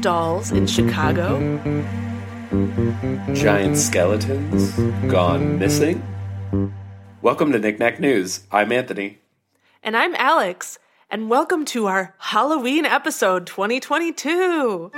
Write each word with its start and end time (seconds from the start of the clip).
dolls 0.00 0.50
in 0.50 0.66
Chicago? 0.66 1.38
Giant 3.34 3.76
skeletons 3.76 4.72
gone 5.10 5.58
missing? 5.58 6.02
Welcome 7.20 7.52
to 7.52 7.58
Knickknack 7.58 8.00
News. 8.00 8.44
I'm 8.50 8.72
Anthony. 8.72 9.18
And 9.82 9.94
I'm 9.94 10.14
Alex, 10.14 10.78
and 11.10 11.28
welcome 11.28 11.66
to 11.66 11.86
our 11.86 12.14
Halloween 12.18 12.86
episode 12.86 13.46
2022. 13.46 14.90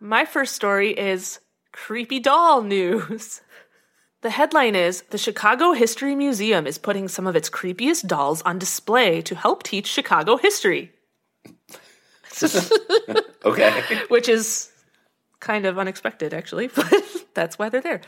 My 0.00 0.26
first 0.26 0.54
story 0.54 0.90
is 0.90 1.40
creepy 1.72 2.20
doll 2.20 2.62
news. 2.62 3.40
The 4.22 4.30
headline 4.30 4.74
is 4.74 5.02
The 5.10 5.18
Chicago 5.18 5.72
History 5.72 6.14
Museum 6.14 6.66
is 6.66 6.76
putting 6.76 7.08
some 7.08 7.26
of 7.26 7.36
its 7.36 7.48
creepiest 7.48 8.06
dolls 8.06 8.42
on 8.42 8.58
display 8.58 9.22
to 9.22 9.34
help 9.34 9.62
teach 9.62 9.86
Chicago 9.86 10.36
history, 10.36 10.92
Okay. 13.44 13.80
which 14.08 14.28
is 14.28 14.70
kind 15.40 15.64
of 15.64 15.78
unexpected, 15.78 16.34
actually, 16.34 16.66
but 16.74 16.92
that's 17.32 17.58
why 17.58 17.70
they're 17.70 17.80
there. 17.80 18.02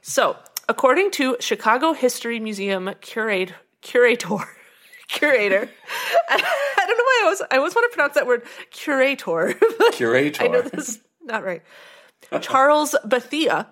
So, 0.00 0.36
according 0.66 1.10
to 1.12 1.36
Chicago 1.40 1.92
History 1.92 2.40
Museum 2.40 2.94
curate, 3.02 3.52
curator, 3.82 4.38
curator, 5.08 5.68
I, 6.30 6.36
don't 6.38 6.96
know 6.98 7.04
why 7.04 7.20
I 7.20 7.22
always, 7.24 7.42
I 7.50 7.56
always 7.58 7.74
want 7.74 7.92
to 7.92 7.94
pronounce 7.94 8.14
that 8.14 8.26
word 8.26 8.44
curator. 8.70 9.54
Curator. 9.92 10.42
I 10.42 10.48
know 10.48 10.62
this 10.62 10.88
is 10.88 11.00
not 11.22 11.44
right. 11.44 11.62
Charles 12.40 12.94
Bethea. 13.04 13.66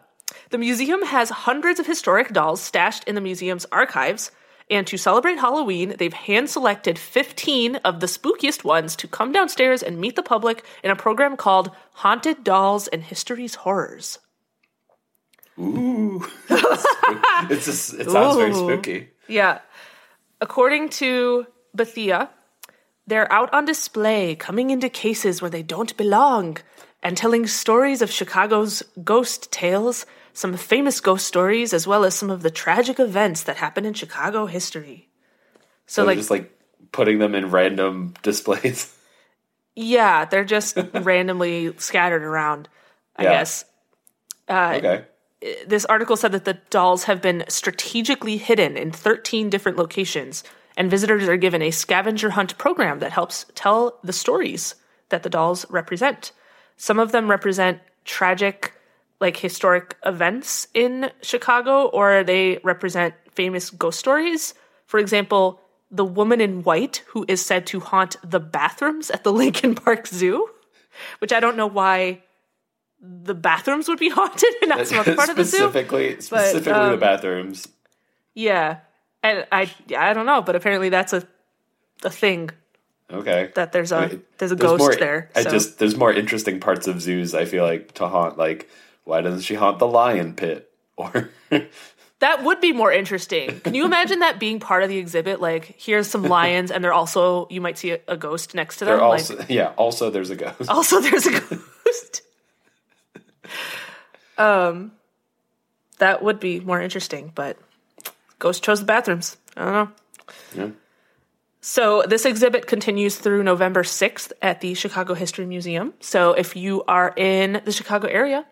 The 0.50 0.58
museum 0.58 1.02
has 1.02 1.30
hundreds 1.30 1.80
of 1.80 1.86
historic 1.86 2.32
dolls 2.32 2.60
stashed 2.60 3.04
in 3.04 3.14
the 3.14 3.20
museum's 3.20 3.66
archives, 3.72 4.30
and 4.70 4.86
to 4.86 4.98
celebrate 4.98 5.38
Halloween, 5.38 5.94
they've 5.98 6.12
hand 6.12 6.50
selected 6.50 6.98
15 6.98 7.76
of 7.76 8.00
the 8.00 8.06
spookiest 8.06 8.64
ones 8.64 8.96
to 8.96 9.08
come 9.08 9.32
downstairs 9.32 9.82
and 9.82 10.00
meet 10.00 10.16
the 10.16 10.22
public 10.22 10.64
in 10.84 10.90
a 10.90 10.96
program 10.96 11.36
called 11.36 11.70
Haunted 11.94 12.44
Dolls 12.44 12.86
and 12.88 13.02
History's 13.02 13.54
Horrors. 13.56 14.18
Ooh. 15.58 16.26
it's 16.50 17.64
just, 17.64 17.94
it 17.94 18.10
sounds 18.10 18.36
very 18.36 18.52
spooky. 18.52 19.08
Yeah. 19.26 19.60
According 20.40 20.90
to 20.90 21.46
Bethea, 21.74 22.30
they're 23.06 23.32
out 23.32 23.52
on 23.54 23.64
display, 23.64 24.36
coming 24.36 24.70
into 24.70 24.88
cases 24.88 25.40
where 25.40 25.50
they 25.50 25.62
don't 25.62 25.96
belong, 25.96 26.58
and 27.02 27.16
telling 27.16 27.46
stories 27.46 28.02
of 28.02 28.10
Chicago's 28.10 28.82
ghost 29.02 29.50
tales, 29.50 30.04
some 30.38 30.56
famous 30.56 31.00
ghost 31.00 31.26
stories, 31.26 31.74
as 31.74 31.84
well 31.84 32.04
as 32.04 32.14
some 32.14 32.30
of 32.30 32.42
the 32.42 32.50
tragic 32.50 33.00
events 33.00 33.42
that 33.42 33.56
happened 33.56 33.86
in 33.86 33.92
Chicago 33.92 34.46
history. 34.46 35.08
So, 35.86 36.02
So 36.02 36.06
like, 36.06 36.16
just 36.18 36.30
like 36.30 36.56
putting 36.92 37.18
them 37.18 37.34
in 37.34 37.50
random 37.50 38.14
displays. 38.22 38.94
yeah, 39.74 40.26
they're 40.26 40.44
just 40.44 40.78
randomly 40.94 41.74
scattered 41.78 42.22
around, 42.22 42.68
I 43.16 43.24
Yeah. 43.24 43.30
guess. 43.30 43.64
Uh, 44.48 44.74
okay. 44.76 45.04
this 45.66 45.84
article 45.86 46.16
said 46.16 46.30
that 46.32 46.44
the 46.44 46.58
dolls 46.70 47.04
have 47.04 47.20
been 47.20 47.44
strategically 47.48 48.36
hidden 48.36 48.76
in 48.76 48.92
13 48.92 49.50
different 49.50 49.76
locations, 49.76 50.44
and 50.76 50.88
visitors 50.88 51.28
are 51.28 51.36
given 51.36 51.62
a 51.62 51.72
scavenger 51.72 52.30
hunt 52.30 52.56
program 52.58 53.00
that 53.00 53.10
helps 53.10 53.44
tell 53.56 53.98
the 54.04 54.12
stories 54.12 54.76
that 55.08 55.24
the 55.24 55.28
dolls 55.30 55.66
represent. 55.68 56.30
Some 56.76 57.00
of 57.00 57.10
them 57.10 57.28
represent 57.28 57.80
tragic, 58.04 58.72
like 59.20 59.36
historic 59.36 59.96
events 60.04 60.68
in 60.74 61.10
Chicago, 61.22 61.86
or 61.86 62.22
they 62.24 62.58
represent 62.62 63.14
famous 63.32 63.70
ghost 63.70 63.98
stories. 63.98 64.54
For 64.86 64.98
example, 64.98 65.60
the 65.90 66.04
woman 66.04 66.40
in 66.40 66.62
white 66.62 67.02
who 67.08 67.24
is 67.28 67.44
said 67.44 67.66
to 67.68 67.80
haunt 67.80 68.16
the 68.22 68.40
bathrooms 68.40 69.10
at 69.10 69.24
the 69.24 69.32
Lincoln 69.42 69.74
Park 69.74 70.06
Zoo, 70.06 70.48
which 71.18 71.32
I 71.32 71.40
don't 71.40 71.56
know 71.56 71.66
why 71.66 72.22
the 73.00 73.34
bathrooms 73.34 73.88
would 73.88 73.98
be 73.98 74.08
haunted 74.10 74.54
and 74.62 74.68
not 74.70 74.86
some 74.86 74.98
other 74.98 75.14
part 75.16 75.28
of 75.28 75.36
the 75.36 75.44
zoo. 75.44 75.56
specifically, 75.58 76.20
specifically 76.20 76.72
the 76.72 76.92
um, 76.94 77.00
bathrooms. 77.00 77.66
Yeah, 78.34 78.78
and 79.22 79.46
I 79.50 79.70
I 79.96 80.12
don't 80.12 80.26
know, 80.26 80.42
but 80.42 80.54
apparently 80.56 80.88
that's 80.90 81.12
a 81.12 81.26
a 82.04 82.10
thing 82.10 82.50
Okay. 83.12 83.50
that 83.54 83.72
there's 83.72 83.90
a 83.90 84.20
there's 84.38 84.52
a 84.52 84.54
There's 84.54 84.70
ghost 84.70 84.78
more, 84.80 84.94
there. 84.94 85.30
I 85.34 85.42
just 85.42 85.78
there's 85.78 85.96
more 85.96 86.12
interesting 86.12 86.60
parts 86.60 86.86
of 86.86 87.00
zoos. 87.00 87.34
I 87.34 87.46
feel 87.46 87.64
like 87.64 87.94
to 87.94 88.06
haunt. 88.06 88.36
Like, 88.36 88.68
why 89.08 89.22
doesn't 89.22 89.40
she 89.40 89.54
haunt 89.54 89.78
the 89.78 89.86
lion 89.86 90.34
pit? 90.34 90.70
Or 90.98 91.30
that 92.18 92.42
would 92.42 92.60
be 92.60 92.72
more 92.72 92.90
interesting. 92.90 93.60
Can 93.60 93.74
you 93.74 93.84
imagine 93.84 94.18
that 94.18 94.40
being 94.40 94.58
part 94.58 94.82
of 94.82 94.88
the 94.88 94.98
exhibit? 94.98 95.40
Like, 95.40 95.76
here's 95.78 96.08
some 96.08 96.24
lions, 96.24 96.72
and 96.72 96.82
they're 96.82 96.92
also 96.92 97.46
you 97.50 97.60
might 97.60 97.78
see 97.78 97.92
a, 97.92 98.00
a 98.08 98.16
ghost 98.16 98.52
next 98.52 98.78
to 98.78 98.84
them. 98.84 98.98
they're 98.98 99.08
like, 99.08 99.48
yeah. 99.48 99.74
Also, 99.76 100.10
there's 100.10 100.30
a 100.30 100.34
ghost. 100.34 100.68
also 100.68 101.00
there's 101.00 101.26
a 101.26 101.40
ghost. 101.40 102.22
um, 104.38 104.90
that 105.98 106.24
would 106.24 106.40
be 106.40 106.58
more 106.58 106.82
interesting, 106.82 107.30
but 107.32 107.56
ghost 108.40 108.64
chose 108.64 108.80
the 108.80 108.86
bathrooms. 108.86 109.36
I 109.56 109.64
don't 109.64 109.72
know. 109.72 109.90
Yeah. 110.56 110.70
So 111.60 112.02
this 112.08 112.24
exhibit 112.24 112.66
continues 112.66 113.16
through 113.16 113.44
November 113.44 113.84
6th 113.84 114.32
at 114.42 114.60
the 114.60 114.74
Chicago 114.74 115.14
History 115.14 115.46
Museum. 115.46 115.94
So 116.00 116.32
if 116.32 116.56
you 116.56 116.82
are 116.88 117.12
in 117.16 117.60
the 117.64 117.70
Chicago 117.72 118.08
area, 118.08 118.46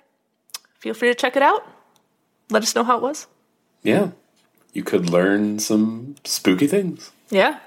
feel 0.86 0.94
free 0.94 1.08
to 1.08 1.14
check 1.16 1.34
it 1.34 1.42
out. 1.42 1.66
Let 2.48 2.62
us 2.62 2.76
know 2.76 2.84
how 2.84 2.97
it 2.97 3.02
was. 3.02 3.26
Yeah. 3.82 4.10
You 4.72 4.84
could 4.84 5.10
learn 5.10 5.58
some 5.58 6.14
spooky 6.22 6.69
things. 6.69 7.10
Yeah. 7.28 7.58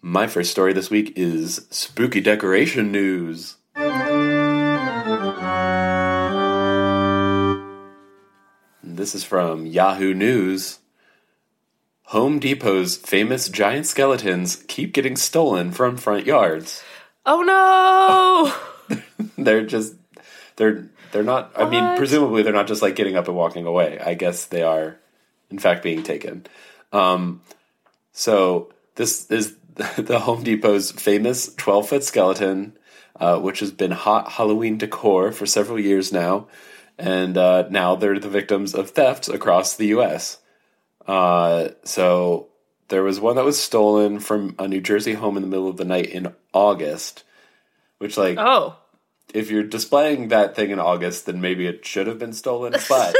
My 0.00 0.28
first 0.28 0.52
story 0.52 0.72
this 0.72 0.90
week 0.90 1.12
is 1.16 1.66
spooky 1.70 2.20
decoration 2.20 2.92
news. 2.92 3.56
This 8.84 9.16
is 9.16 9.24
from 9.24 9.66
Yahoo 9.66 10.14
News. 10.14 10.78
Home 12.14 12.38
Depot's 12.38 12.94
famous 12.94 13.48
giant 13.48 13.86
skeletons 13.86 14.62
keep 14.68 14.92
getting 14.92 15.16
stolen 15.16 15.72
from 15.72 15.96
front 15.96 16.26
yards. 16.26 16.84
Oh 17.26 17.42
no! 17.42 18.98
They're 19.36 19.66
just 19.66 19.94
they're 20.56 20.88
they're 21.12 21.22
not 21.22 21.52
I 21.56 21.68
mean 21.68 21.96
presumably 21.96 22.42
they're 22.42 22.52
not 22.52 22.66
just 22.68 22.82
like 22.82 22.96
getting 22.96 23.16
up 23.16 23.28
and 23.28 23.36
walking 23.36 23.66
away. 23.66 23.98
I 23.98 24.14
guess 24.14 24.46
they 24.46 24.62
are 24.62 24.98
in 25.50 25.58
fact 25.58 25.82
being 25.82 26.02
taken. 26.02 26.46
Um 26.92 27.42
so 28.12 28.72
this 28.94 29.30
is 29.30 29.56
the 29.96 30.20
Home 30.20 30.44
Depot's 30.44 30.92
famous 30.92 31.54
12 31.54 31.88
foot 31.88 32.04
skeleton, 32.04 32.76
uh, 33.18 33.38
which 33.38 33.60
has 33.60 33.70
been 33.70 33.90
hot 33.90 34.32
Halloween 34.32 34.78
decor 34.78 35.32
for 35.32 35.46
several 35.46 35.80
years 35.80 36.12
now. 36.12 36.48
And 36.98 37.38
uh, 37.38 37.68
now 37.70 37.96
they're 37.96 38.18
the 38.18 38.28
victims 38.28 38.74
of 38.74 38.90
thefts 38.90 39.28
across 39.28 39.74
the 39.74 39.86
U.S. 39.88 40.38
Uh, 41.06 41.70
so 41.84 42.48
there 42.88 43.02
was 43.02 43.18
one 43.18 43.36
that 43.36 43.44
was 43.44 43.60
stolen 43.60 44.20
from 44.20 44.54
a 44.58 44.68
New 44.68 44.80
Jersey 44.80 45.14
home 45.14 45.36
in 45.36 45.42
the 45.42 45.48
middle 45.48 45.68
of 45.68 45.78
the 45.78 45.84
night 45.86 46.10
in 46.10 46.34
August, 46.52 47.24
which, 47.98 48.18
like, 48.18 48.36
Oh, 48.38 48.76
if 49.34 49.50
you're 49.50 49.62
displaying 49.62 50.28
that 50.28 50.54
thing 50.56 50.70
in 50.70 50.78
August, 50.78 51.26
then 51.26 51.40
maybe 51.40 51.66
it 51.66 51.84
should 51.86 52.06
have 52.06 52.18
been 52.18 52.32
stolen, 52.32 52.72
but 52.88 53.14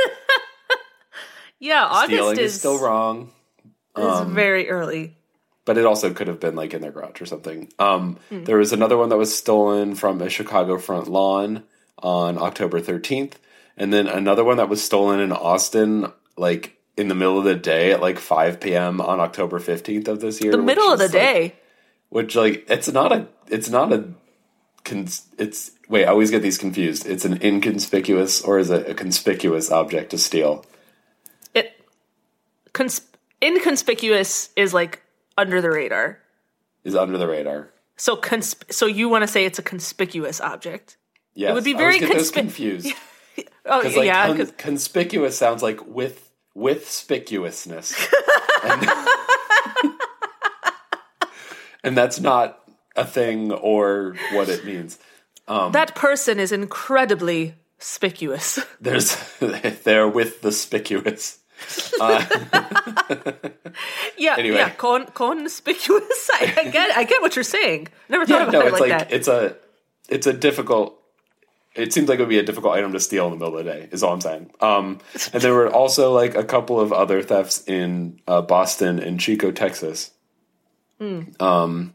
yeah. 1.59 1.85
August 1.85 2.07
stealing 2.13 2.39
is, 2.39 2.53
is 2.55 2.59
still 2.59 2.79
wrong. 2.79 3.31
is 3.97 4.21
very 4.29 4.69
early. 4.71 5.17
but 5.65 5.79
it 5.79 5.85
also 5.87 6.13
could 6.13 6.27
have 6.29 6.41
been 6.41 6.57
like 6.57 6.75
in 6.75 6.81
their 6.83 6.91
garage 6.93 7.21
or 7.21 7.27
something. 7.27 7.69
Um, 7.79 8.19
There 8.31 8.57
was 8.59 8.73
another 8.73 8.97
one 8.97 9.09
that 9.11 9.17
was 9.19 9.37
stolen 9.37 9.95
from 9.95 10.21
a 10.21 10.29
Chicago 10.29 10.79
front 10.79 11.09
lawn 11.09 11.63
on 11.99 12.37
October 12.39 12.81
13th, 12.81 13.35
and 13.77 13.93
then 13.93 14.07
another 14.09 14.43
one 14.45 14.57
that 14.57 14.69
was 14.69 14.83
stolen 14.83 15.21
in 15.21 15.31
Austin, 15.33 16.11
like 16.37 16.77
in 16.97 17.09
the 17.09 17.15
middle 17.15 17.39
of 17.39 17.45
the 17.45 17.55
day 17.55 17.93
at 17.93 18.01
like 18.01 18.19
5 18.19 18.61
p.m. 18.61 19.01
on 19.01 19.21
October 19.21 19.59
15th 19.61 20.09
of 20.09 20.21
this 20.21 20.43
year. 20.43 20.53
The 20.53 20.59
middle 20.59 20.93
of 20.93 20.99
the 20.99 21.09
day. 21.09 21.55
which 22.09 22.35
like 22.35 22.67
it's 22.69 22.91
not 22.91 23.13
a, 23.13 23.29
it's 23.49 23.71
not 23.71 23.93
a, 23.93 24.09
it's 25.39 25.71
wait, 25.93 26.07
I 26.07 26.09
always 26.09 26.31
get 26.31 26.41
these 26.41 26.57
confused. 26.57 27.07
It's 27.07 27.27
an 27.27 27.41
inconspicuous 27.43 28.43
or 28.43 28.59
is 28.59 28.71
it 28.71 28.89
a 28.89 28.95
conspicuous 28.95 29.71
object 29.71 30.11
to 30.11 30.19
steal? 30.19 30.65
It 31.55 31.79
cons- 32.73 33.03
inconspicuous 33.43 34.49
is 34.57 34.73
like 34.73 35.03
under 35.37 35.61
the 35.61 35.71
radar. 35.71 36.19
Is 36.83 36.97
under 36.97 37.19
the 37.19 37.29
radar. 37.29 37.69
So 37.97 38.17
consp- 38.17 38.73
so 38.73 38.87
you 38.87 39.11
want 39.11 39.23
to 39.23 39.29
say 39.29 39.45
it's 39.45 39.59
a 39.59 39.63
conspicuous 39.63 40.41
object? 40.41 40.97
Yes, 41.35 41.51
It 41.51 41.55
would 41.55 41.65
be 41.65 41.75
very 41.75 42.01
those 42.01 42.33
confused. 42.33 42.89
Oh 43.65 43.79
like 43.79 44.07
yeah, 44.07 44.37
con- 44.37 44.51
conspicuous 44.59 45.39
sounds 45.39 45.63
like 45.63 45.87
with 45.87 46.29
with 46.53 46.91
spicuousness, 46.91 47.95
and, 48.65 48.91
and 51.85 51.97
that's 51.97 52.19
not 52.19 52.59
a 52.97 53.07
thing 53.07 53.53
or 53.53 54.17
what 54.33 54.49
it 54.49 54.65
means. 54.65 54.99
That 55.47 55.95
person 55.95 56.39
is 56.41 56.53
incredibly 56.53 57.55
spicuous. 57.79 58.59
There's 58.81 59.17
they're 59.85 60.09
with 60.09 60.43
the 60.43 60.53
spicuous. 60.53 61.39
Yeah, 64.17 64.37
Anyway. 64.39 64.57
yeah, 64.57 64.71
con- 64.71 65.07
conspicuous. 65.15 66.31
I, 66.35 66.55
I 66.59 66.65
get, 66.71 66.97
I 66.97 67.05
get 67.05 67.23
what 67.23 67.37
you're 67.37 67.43
saying. 67.45 67.89
Never 68.09 68.27
thought 68.27 68.35
Yeah, 68.35 68.43
about 68.49 68.53
no, 68.53 68.61
it 68.61 68.67
it's 68.67 68.73
like, 68.81 68.91
like, 68.91 68.99
that. 69.09 69.13
it's 69.13 69.29
a 69.29 69.57
it's 70.09 70.27
a 70.27 70.33
difficult. 70.33 70.99
It 71.75 71.93
seems 71.93 72.09
like 72.09 72.19
it 72.19 72.23
would 72.23 72.29
be 72.29 72.39
a 72.39 72.43
difficult 72.43 72.75
item 72.75 72.93
to 72.93 73.01
steal 73.01 73.27
in 73.27 73.31
the 73.33 73.37
middle 73.39 73.57
of 73.59 73.65
the 73.65 73.73
day. 73.73 73.89
Is 73.93 74.03
all 74.03 74.13
I'm 74.13 74.21
saying. 74.21 74.51
Um, 74.61 74.99
and 75.33 75.43
there 75.43 75.55
were 75.55 75.73
also 75.73 76.13
like 76.13 76.35
a 76.35 76.45
couple 76.45 76.79
of 76.79 76.93
other 76.93 77.23
thefts 77.23 77.67
in 77.67 78.21
uh, 78.29 78.43
Boston 78.43 78.99
and 78.99 79.19
Chico, 79.19 79.51
Texas. 79.53 80.11
Hmm. 80.99 81.23
Um, 81.41 81.95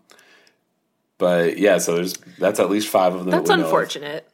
but 1.18 1.58
yeah, 1.58 1.78
so 1.78 1.96
there's 1.96 2.14
that's 2.38 2.60
at 2.60 2.70
least 2.70 2.88
five 2.88 3.14
of 3.14 3.22
them. 3.22 3.32
That's 3.32 3.50
of. 3.50 3.60
unfortunate. 3.60 4.30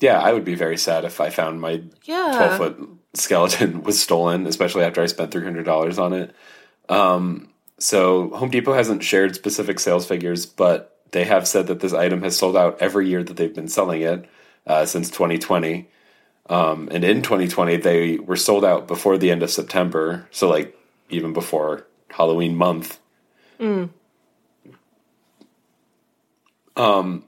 Yeah, 0.00 0.18
I 0.20 0.32
would 0.32 0.44
be 0.44 0.54
very 0.54 0.76
sad 0.76 1.04
if 1.04 1.20
I 1.20 1.30
found 1.30 1.60
my 1.60 1.82
Yeah. 2.04 2.32
12 2.36 2.56
foot 2.56 2.88
skeleton 3.14 3.82
was 3.84 4.00
stolen, 4.00 4.46
especially 4.46 4.84
after 4.84 5.02
I 5.02 5.06
spent 5.06 5.30
$300 5.32 5.98
on 5.98 6.12
it. 6.12 6.34
Um, 6.88 7.48
so 7.78 8.30
Home 8.30 8.50
Depot 8.50 8.74
hasn't 8.74 9.02
shared 9.02 9.34
specific 9.34 9.80
sales 9.80 10.06
figures, 10.06 10.46
but 10.46 10.98
they 11.12 11.24
have 11.24 11.46
said 11.48 11.66
that 11.68 11.80
this 11.80 11.92
item 11.92 12.22
has 12.22 12.36
sold 12.36 12.56
out 12.56 12.76
every 12.80 13.08
year 13.08 13.22
that 13.22 13.36
they've 13.36 13.54
been 13.54 13.68
selling 13.68 14.02
it 14.02 14.28
uh, 14.66 14.84
since 14.84 15.08
2020. 15.10 15.88
Um, 16.48 16.88
and 16.90 17.04
in 17.04 17.22
2020, 17.22 17.76
they 17.78 18.18
were 18.18 18.36
sold 18.36 18.64
out 18.64 18.86
before 18.88 19.16
the 19.16 19.30
end 19.30 19.42
of 19.42 19.50
September. 19.50 20.26
So, 20.30 20.48
like, 20.48 20.76
even 21.08 21.32
before 21.32 21.86
Halloween 22.10 22.56
month. 22.56 22.98
Um, 26.76 27.24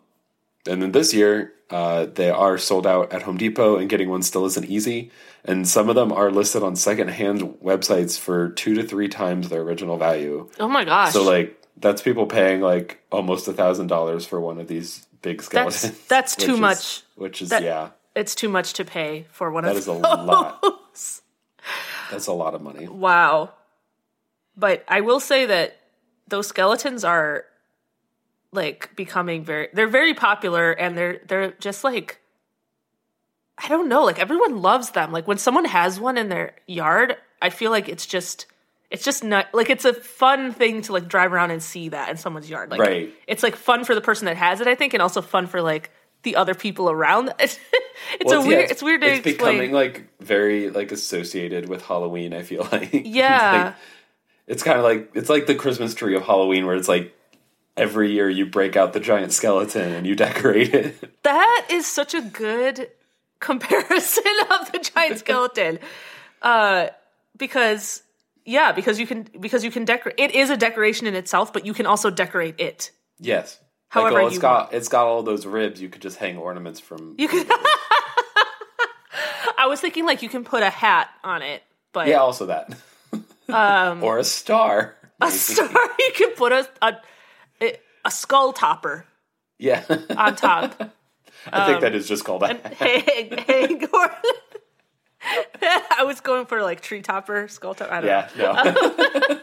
and 0.66 0.82
then 0.82 0.92
this 0.92 1.12
year, 1.12 1.52
uh, 1.70 2.06
they 2.06 2.30
are 2.30 2.58
sold 2.58 2.86
out 2.86 3.12
at 3.12 3.22
Home 3.22 3.36
Depot, 3.38 3.76
and 3.76 3.88
getting 3.88 4.08
one 4.10 4.22
still 4.22 4.44
isn't 4.46 4.66
easy. 4.66 5.10
And 5.44 5.66
some 5.66 5.88
of 5.88 5.94
them 5.96 6.12
are 6.12 6.30
listed 6.30 6.62
on 6.62 6.76
secondhand 6.76 7.40
websites 7.64 8.18
for 8.18 8.50
two 8.50 8.74
to 8.74 8.82
three 8.84 9.08
times 9.08 9.48
their 9.48 9.62
original 9.62 9.96
value. 9.98 10.48
Oh 10.60 10.68
my 10.68 10.84
gosh. 10.84 11.12
So, 11.12 11.22
like, 11.24 11.60
that's 11.78 12.00
people 12.02 12.26
paying 12.26 12.60
like 12.60 13.02
almost 13.10 13.48
a 13.48 13.52
thousand 13.52 13.88
dollars 13.88 14.24
for 14.24 14.40
one 14.40 14.60
of 14.60 14.68
these 14.68 15.04
big 15.22 15.42
skeletons. 15.42 15.82
That's- 15.82 16.06
that's 16.06 16.36
too 16.36 16.52
is- 16.54 16.60
much. 16.60 17.02
Which 17.16 17.42
is 17.42 17.48
That- 17.48 17.62
yeah, 17.64 17.88
it's 18.14 18.34
too 18.36 18.48
much 18.48 18.74
to 18.74 18.84
pay 18.84 19.26
for 19.32 19.50
one 19.50 19.64
that 19.64 19.72
of 19.72 19.78
is 19.78 19.86
a 19.88 19.92
lot. 19.92 20.62
That's 22.10 22.26
a 22.26 22.32
lot 22.32 22.54
of 22.54 22.60
money. 22.60 22.86
Wow. 22.86 23.52
But 24.56 24.84
I 24.86 25.00
will 25.00 25.20
say 25.20 25.46
that 25.46 25.78
those 26.28 26.46
skeletons 26.48 27.04
are 27.04 27.44
like 28.52 28.94
becoming 28.96 29.44
very 29.44 29.69
they're 29.72 29.88
very 29.88 30.14
popular 30.14 30.72
and 30.72 30.96
they're 30.96 31.20
they're 31.26 31.52
just 31.52 31.84
like 31.84 32.19
I 33.58 33.69
don't 33.69 33.88
know, 33.88 34.02
like 34.04 34.19
everyone 34.19 34.60
loves 34.62 34.90
them. 34.90 35.12
Like 35.12 35.28
when 35.28 35.38
someone 35.38 35.66
has 35.66 36.00
one 36.00 36.16
in 36.19 36.28
their 36.28 36.54
yard, 36.66 37.16
I 37.40 37.50
feel 37.50 37.70
like 37.70 37.88
it's 37.88 38.06
just 38.06 38.46
it's 38.90 39.04
just 39.04 39.22
not 39.25 39.46
like 39.54 39.70
it's 39.70 39.84
a 39.84 39.94
fun 39.94 40.52
thing 40.52 40.82
to 40.82 40.93
like 40.93 41.08
drive 41.08 41.32
around 41.32 41.50
and 41.50 41.62
see 41.62 41.90
that 41.90 42.08
in 42.10 42.16
someone's 42.16 42.50
yard. 42.50 42.70
Like 42.70 42.81
Right. 42.81 43.14
it's 43.26 43.43
like 43.43 43.56
fun 43.56 43.84
for 43.84 43.94
the 43.94 44.00
person 44.00 44.26
that 44.26 44.37
has 44.37 44.60
it, 44.60 44.66
I 44.66 44.75
think, 44.75 44.94
and 44.94 45.02
also 45.02 45.22
fun 45.22 45.46
for 45.46 45.62
like 45.62 45.90
the 46.25 46.37
other 46.37 46.55
people 46.55 46.90
around. 46.90 47.32
it's 47.38 47.58
Well, 48.25 48.40
a 48.40 48.43
yeah, 48.43 48.48
weird 48.48 48.70
it's, 48.70 48.82
weird 48.82 49.00
to 49.02 49.06
It's 49.08 49.26
explain. 49.26 49.55
becoming 49.58 49.72
like 49.72 50.08
very 50.20 50.70
like 50.70 50.90
associated 50.93 51.69
with 51.69 51.82
Halloween. 51.87 52.32
I 52.34 52.43
feel 52.43 52.66
like 52.72 52.93
It's 52.93 53.08
Yeah. 53.08 53.64
like- 53.66 53.75
it's 54.48 54.62
kind 54.64 54.76
of 54.78 54.84
like 54.84 55.10
it's 55.14 55.31
like 55.31 55.46
the 55.46 55.55
Christmas 55.55 55.94
tree 55.94 56.16
of 56.16 56.22
Halloween, 56.25 56.66
where 56.66 56.75
it's 56.75 56.88
like 56.88 57.14
every 57.76 58.12
year 58.12 58.28
you 58.28 58.46
break 58.46 58.76
out 58.76 58.92
the 58.92 59.00
giant 59.00 59.32
skeleton 59.32 59.92
and 59.92 60.06
you 60.06 60.14
decorate 60.14 60.74
it. 60.74 61.22
That 61.22 61.66
is 61.70 61.86
such 61.86 62.14
a 62.14 62.20
good 62.20 62.88
comparison 63.40 64.24
of 64.50 64.72
the 64.72 64.78
giant 64.78 65.19
skeleton. 65.19 65.78
Uh 66.40 66.88
because 67.36 68.02
yeah, 68.44 68.72
because 68.72 68.98
you 68.98 69.06
can 69.06 69.28
because 69.38 69.64
you 69.64 69.70
can 69.70 69.84
decorate 69.84 70.16
it 70.19 70.34
is 70.34 70.50
a 70.50 70.56
decoration 70.56 71.06
in 71.06 71.14
itself, 71.14 71.52
but 71.52 71.64
you 71.64 71.72
can 71.74 71.86
also 71.86 72.10
decorate 72.10 72.58
it. 72.58 72.90
Yes. 73.19 73.58
However 73.92 74.14
like, 74.14 74.24
oh, 74.24 74.28
it's 74.28 74.38
got 74.38 74.72
it's 74.72 74.88
got 74.88 75.06
all 75.06 75.22
those 75.22 75.44
ribs. 75.44 75.80
You 75.80 75.90
could 75.90 76.00
just 76.00 76.16
hang 76.16 76.38
ornaments 76.38 76.80
from. 76.80 77.14
You 77.19 77.28
could. 77.28 77.46
I 79.58 79.66
was 79.66 79.80
thinking 79.80 80.06
like 80.06 80.22
you 80.22 80.30
can 80.30 80.44
put 80.44 80.62
a 80.62 80.70
hat 80.70 81.10
on 81.22 81.42
it, 81.42 81.62
but 81.92 82.08
yeah, 82.08 82.16
also 82.16 82.46
that. 82.46 82.72
um, 83.48 84.02
or 84.04 84.16
a 84.19 84.24
star. 84.24 84.96
A 85.20 85.30
star 85.30 85.69
you 85.98 86.12
can 86.14 86.30
put 86.30 86.52
a 86.52 86.66
a, 86.80 86.96
a 88.04 88.10
skull 88.10 88.52
topper 88.52 89.06
Yeah, 89.58 89.84
on 90.16 90.37
top. 90.37 90.90
I 91.52 91.66
think 91.66 91.81
that 91.81 91.94
is 91.94 92.06
just 92.06 92.25
called 92.25 92.43
a. 92.44 92.54
hang, 92.54 93.38
hang 93.38 93.84
or- 93.93 94.10
I 95.94 96.02
was 96.04 96.20
going 96.20 96.46
for 96.46 96.62
like 96.62 96.81
tree 96.81 97.00
topper, 97.00 97.46
skull 97.46 97.75
topper. 97.75 97.93
I 97.93 98.00
don't 98.00 98.37
know. 98.37 98.43
Yeah, 98.44 98.62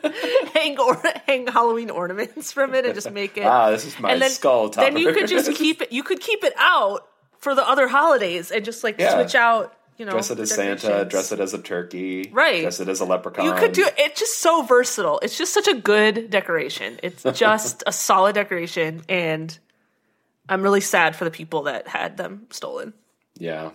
no. 0.02 0.50
hang 0.54 0.78
or 0.78 1.02
hang 1.26 1.48
Halloween 1.48 1.90
ornaments 1.90 2.52
from 2.52 2.76
it 2.76 2.86
and 2.86 2.94
just 2.94 3.12
make 3.12 3.38
it. 3.38 3.46
ah, 3.46 3.70
this 3.72 3.86
is 3.86 3.98
my 4.00 4.12
and 4.12 4.22
then, 4.22 4.30
skull 4.30 4.70
topper. 4.70 4.92
then 4.92 4.98
you 5.02 5.14
could 5.14 5.28
just 5.30 5.52
keep 5.56 5.82
it. 5.82 5.92
You 5.94 6.04
could 6.04 6.20
keep 6.20 6.44
it 6.44 6.54
out 6.58 7.08
for 7.38 7.56
the 7.56 7.66
other 7.68 7.88
holidays 7.88 8.52
and 8.52 8.66
just 8.66 8.84
like 8.84 9.00
Yeah. 9.00 9.14
switch 9.16 9.36
out. 9.36 9.74
You 10.00 10.06
know, 10.06 10.12
dress 10.13 10.31
it 10.31 10.40
as 10.40 10.56
Santa, 10.56 11.04
dress 11.06 11.31
it 11.34 11.40
as 11.42 11.54
a 11.54 11.62
turkey, 11.62 12.30
Right. 12.31 12.62
Dress 12.62 12.80
it 12.80 12.88
as 12.88 13.01
a 13.01 13.06
leprechaun. 13.06 13.46
You 13.46 13.54
could 13.54 13.74
do 13.74 13.84
it. 13.86 13.94
It's 13.98 14.18
just 14.19 14.40
so 14.40 14.62
versatile. 14.63 15.19
It's 15.22 15.38
just 15.38 15.54
such 15.54 15.68
a 15.68 15.75
good 15.75 16.30
decoration. 16.30 17.00
It's 17.04 17.22
just 17.34 17.84
a 17.86 17.92
solid 17.92 18.34
decoration, 18.34 19.01
and 19.10 19.56
I'm 20.48 20.62
really 20.63 20.80
sad 20.80 21.16
for 21.18 21.25
the 21.25 21.31
people 21.31 21.63
that 21.63 21.88
had 21.90 22.16
them 22.16 22.48
stolen. 22.50 22.94
Yeah, 23.38 23.72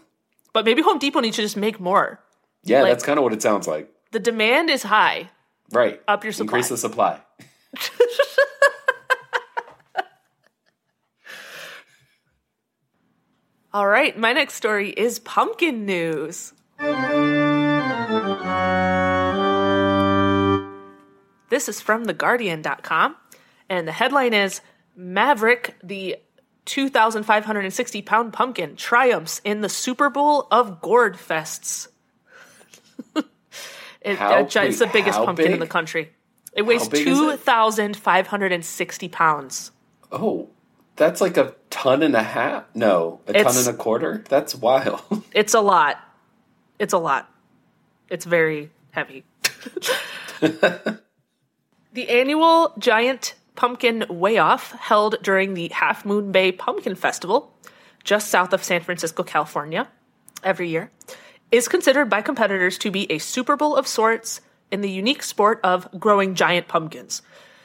But 0.55 0.65
maybe 0.65 0.81
Home 0.82 0.99
Depot 0.99 1.21
needs 1.21 1.37
to 1.37 1.43
just 1.43 1.56
make 1.59 1.79
more. 1.79 2.21
yeah. 2.65 2.81
Like- 2.82 2.93
that's 2.93 3.05
kind 3.05 3.19
of 3.19 3.23
what 3.23 3.32
it 3.35 3.43
sounds 3.43 3.69
like. 3.69 3.91
The 4.12 4.19
demand 4.19 4.70
is 4.70 4.82
high. 4.82 5.31
Right. 5.73 6.00
Up 6.09 6.25
your 6.25 6.32
supply. 6.32 6.44
Increase 6.59 6.69
the 6.70 6.77
supply. 6.79 7.20
All 13.75 13.88
right, 13.88 14.17
my 14.17 14.32
next 14.32 14.55
story 14.55 14.91
is 14.91 15.19
pumpkin 15.19 15.85
news. 15.85 16.53
This 21.50 21.69
is 21.69 21.81
from 21.81 22.06
theguardian.com, 22.06 23.17
and 23.69 23.88
the 23.88 23.91
headline 23.91 24.32
is 24.32 24.61
Maverick, 24.94 25.75
the 25.82 26.19
2,560 26.67 28.03
pound 28.03 28.32
pumpkin, 28.32 28.77
triumphs 28.77 29.41
in 29.43 29.60
the 29.60 29.69
Super 29.69 30.08
Bowl 30.08 30.46
of 30.53 30.81
Gourd 30.81 31.17
Fests. 31.17 31.89
it, 34.03 34.19
How 34.19 34.44
it's 34.44 34.79
the 34.79 34.87
biggest 34.93 35.19
pumpkin 35.19 35.51
in 35.51 35.58
the 35.58 35.67
country. 35.67 36.13
It 36.53 36.63
weighs 36.63 36.87
big 36.87 37.08
is 37.08 37.19
it? 37.19 37.41
2,560 37.44 39.08
pounds. 39.08 39.72
Oh, 40.13 40.49
that's 40.94 41.20
like 41.20 41.37
a 41.37 41.56
ton 41.84 42.03
and 42.03 42.17
a 42.17 42.22
half. 42.22 42.64
No, 42.74 43.20
a 43.26 43.34
ton 43.34 43.56
and 43.56 43.69
a 43.69 43.74
quarter. 43.74 44.24
That's 44.31 44.55
wild. 44.55 45.03
It's 45.34 45.53
a 45.53 45.60
lot. 45.60 46.00
It's 46.79 46.94
a 46.94 46.98
lot. 46.98 47.29
It's 48.08 48.24
very 48.24 48.70
heavy. 48.93 49.24
the 50.41 50.98
annual 52.08 52.72
giant 52.79 53.34
pumpkin 53.55 54.06
weigh 54.08 54.38
off 54.38 54.72
held 54.72 55.17
during 55.22 55.53
the 55.53 55.69
Half 55.69 56.06
Moon 56.06 56.32
Bay 56.32 56.53
Pumpkin 56.53 56.94
Festival, 56.94 57.53
just 58.03 58.29
south 58.29 58.55
of 58.55 58.64
San 58.64 58.81
Francisco, 58.81 59.22
California, 59.22 59.88
every 60.43 60.70
year, 60.70 60.91
is 61.53 61.69
considered 61.69 62.08
by 62.08 62.22
competitors 62.22 62.79
to 62.79 62.91
be 62.91 63.10
a 63.12 63.19
Super 63.19 63.56
Bowl 63.56 63.76
of 63.76 63.86
sorts 63.86 64.41
in 64.70 64.81
the 64.81 64.91
unique 64.91 65.22
sport 65.22 65.60
of 65.62 65.86
growing 66.00 66.34
giant 66.34 66.67
pumpkins. 66.67 67.20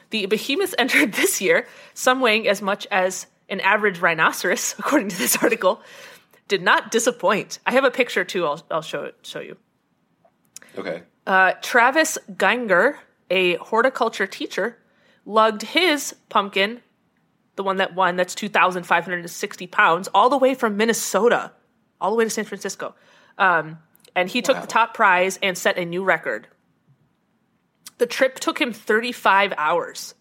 The 0.09 0.25
behemoths 0.25 0.75
entered 0.77 1.13
this 1.13 1.39
year, 1.39 1.67
some 1.93 2.19
weighing 2.19 2.47
as 2.47 2.61
much 2.61 2.85
as 2.91 3.27
an 3.50 3.60
average 3.62 4.00
rhinoceros, 4.00 4.75
according 4.79 5.10
to 5.10 5.18
this 5.18 5.38
article, 5.38 5.82
did 6.48 6.62
not 6.62 6.91
disappoint. 6.91 7.60
I 7.65 7.72
have 7.74 7.84
a 7.84 7.91
picture 7.91 8.24
too. 8.24 8.46
I'll, 8.46 8.62
I'll 8.72 8.82
show 8.82 9.03
it, 9.03 9.15
show 9.24 9.39
you. 9.39 9.58
okay. 10.77 11.03
Uh, 11.27 11.53
Travis 11.62 12.18
Gienger, 12.32 12.96
a 13.29 13.56
horticulture 13.56 14.25
teacher, 14.25 14.77
lugged 15.25 15.62
his 15.62 16.15
pumpkin, 16.29 16.82
the 17.56 17.63
one 17.63 17.77
that 17.77 17.94
won, 17.94 18.15
that's 18.15 18.34
2,560 18.34 19.68
pounds, 19.68 20.08
all 20.13 20.29
the 20.29 20.38
way 20.38 20.56
from 20.56 20.77
Minnesota, 20.77 21.51
all 22.01 22.10
the 22.10 22.18
way 22.18 22.24
to 22.24 22.29
San 22.29 22.46
Francisco. 22.46 22.96
Um, 23.38 23.77
and 24.15 24.29
he 24.29 24.41
took 24.41 24.60
the 24.60 24.68
top 24.68 24.94
prize 24.94 25.38
and 25.44 25.58
set 25.58 25.77
a 25.77 25.86
new 25.86 26.03
record. 26.03 26.48
The 28.00 28.06
trip 28.06 28.39
took 28.39 28.60
him 28.60 28.74
35 28.74 29.53
hours. 29.58 30.15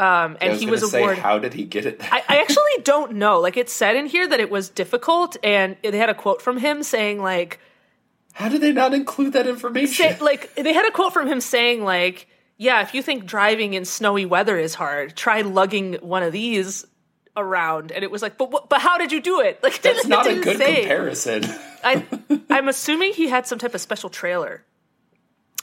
Um, 0.00 0.38
and 0.40 0.52
was 0.52 0.60
he 0.60 0.66
was 0.66 0.90
say, 0.90 0.98
awarded. 0.98 1.22
how 1.22 1.38
did 1.38 1.52
he 1.52 1.64
get 1.64 1.84
it? 1.84 2.00
I, 2.10 2.22
I 2.28 2.40
actually 2.40 2.82
don't 2.84 3.12
know. 3.12 3.38
Like 3.40 3.56
it 3.56 3.68
said 3.68 3.96
in 3.96 4.06
here 4.06 4.26
that 4.26 4.40
it 4.40 4.50
was 4.50 4.68
difficult, 4.68 5.36
and 5.44 5.76
they 5.82 5.98
had 5.98 6.08
a 6.08 6.14
quote 6.14 6.40
from 6.40 6.56
him 6.56 6.82
saying 6.82 7.20
like, 7.20 7.60
how 8.32 8.48
did 8.48 8.62
they 8.62 8.72
not 8.72 8.94
include 8.94 9.34
that 9.34 9.46
information? 9.46 9.94
say, 9.94 10.18
like 10.18 10.54
they 10.54 10.72
had 10.72 10.86
a 10.86 10.90
quote 10.90 11.12
from 11.12 11.28
him 11.28 11.40
saying 11.40 11.84
like, 11.84 12.28
yeah, 12.56 12.80
if 12.80 12.94
you 12.94 13.02
think 13.02 13.26
driving 13.26 13.74
in 13.74 13.84
snowy 13.84 14.24
weather 14.24 14.58
is 14.58 14.74
hard, 14.74 15.16
try 15.16 15.42
lugging 15.42 15.94
one 16.00 16.22
of 16.22 16.32
these 16.32 16.86
around. 17.36 17.92
And 17.92 18.02
it 18.02 18.10
was 18.10 18.22
like, 18.22 18.38
but 18.38 18.70
but 18.70 18.80
how 18.80 18.96
did 18.96 19.12
you 19.12 19.20
do 19.20 19.40
it? 19.40 19.62
Like 19.62 19.82
That's 19.82 20.06
not 20.06 20.26
a 20.26 20.40
good 20.40 20.56
say. 20.56 20.80
comparison. 20.80 21.44
I 21.84 22.06
I'm 22.50 22.68
assuming 22.68 23.12
he 23.12 23.28
had 23.28 23.46
some 23.46 23.58
type 23.58 23.74
of 23.74 23.80
special 23.82 24.08
trailer 24.08 24.64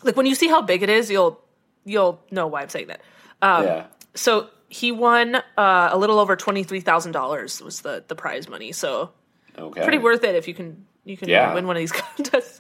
like 0.04 0.16
when 0.16 0.26
you 0.26 0.36
see 0.36 0.48
how 0.48 0.62
big 0.62 0.84
it 0.84 0.90
is, 0.90 1.10
you'll 1.10 1.42
you'll 1.86 2.22
know 2.32 2.48
why 2.48 2.62
I'm 2.62 2.70
saying 2.70 2.88
that. 2.88 3.02
Um, 3.42 3.64
yeah. 3.66 3.86
So 4.18 4.50
he 4.70 4.92
won 4.92 5.36
uh, 5.36 5.90
a 5.92 5.98
little 5.98 6.20
over 6.20 6.36
twenty 6.36 6.64
three 6.64 6.82
thousand 6.82 7.14
dollars 7.14 7.62
was 7.62 7.82
the 7.82 8.04
the 8.08 8.16
prize 8.16 8.50
money. 8.50 8.72
So 8.74 9.12
Okay. 9.58 9.82
pretty 9.82 9.98
worth 9.98 10.24
it 10.24 10.36
if 10.36 10.48
you 10.48 10.54
can 10.54 10.86
you 11.06 11.16
can 11.18 11.30
Yeah. 11.30 11.54
win 11.54 11.66
one 11.68 11.76
of 11.78 11.80
these 11.80 11.92
contests. 11.94 12.60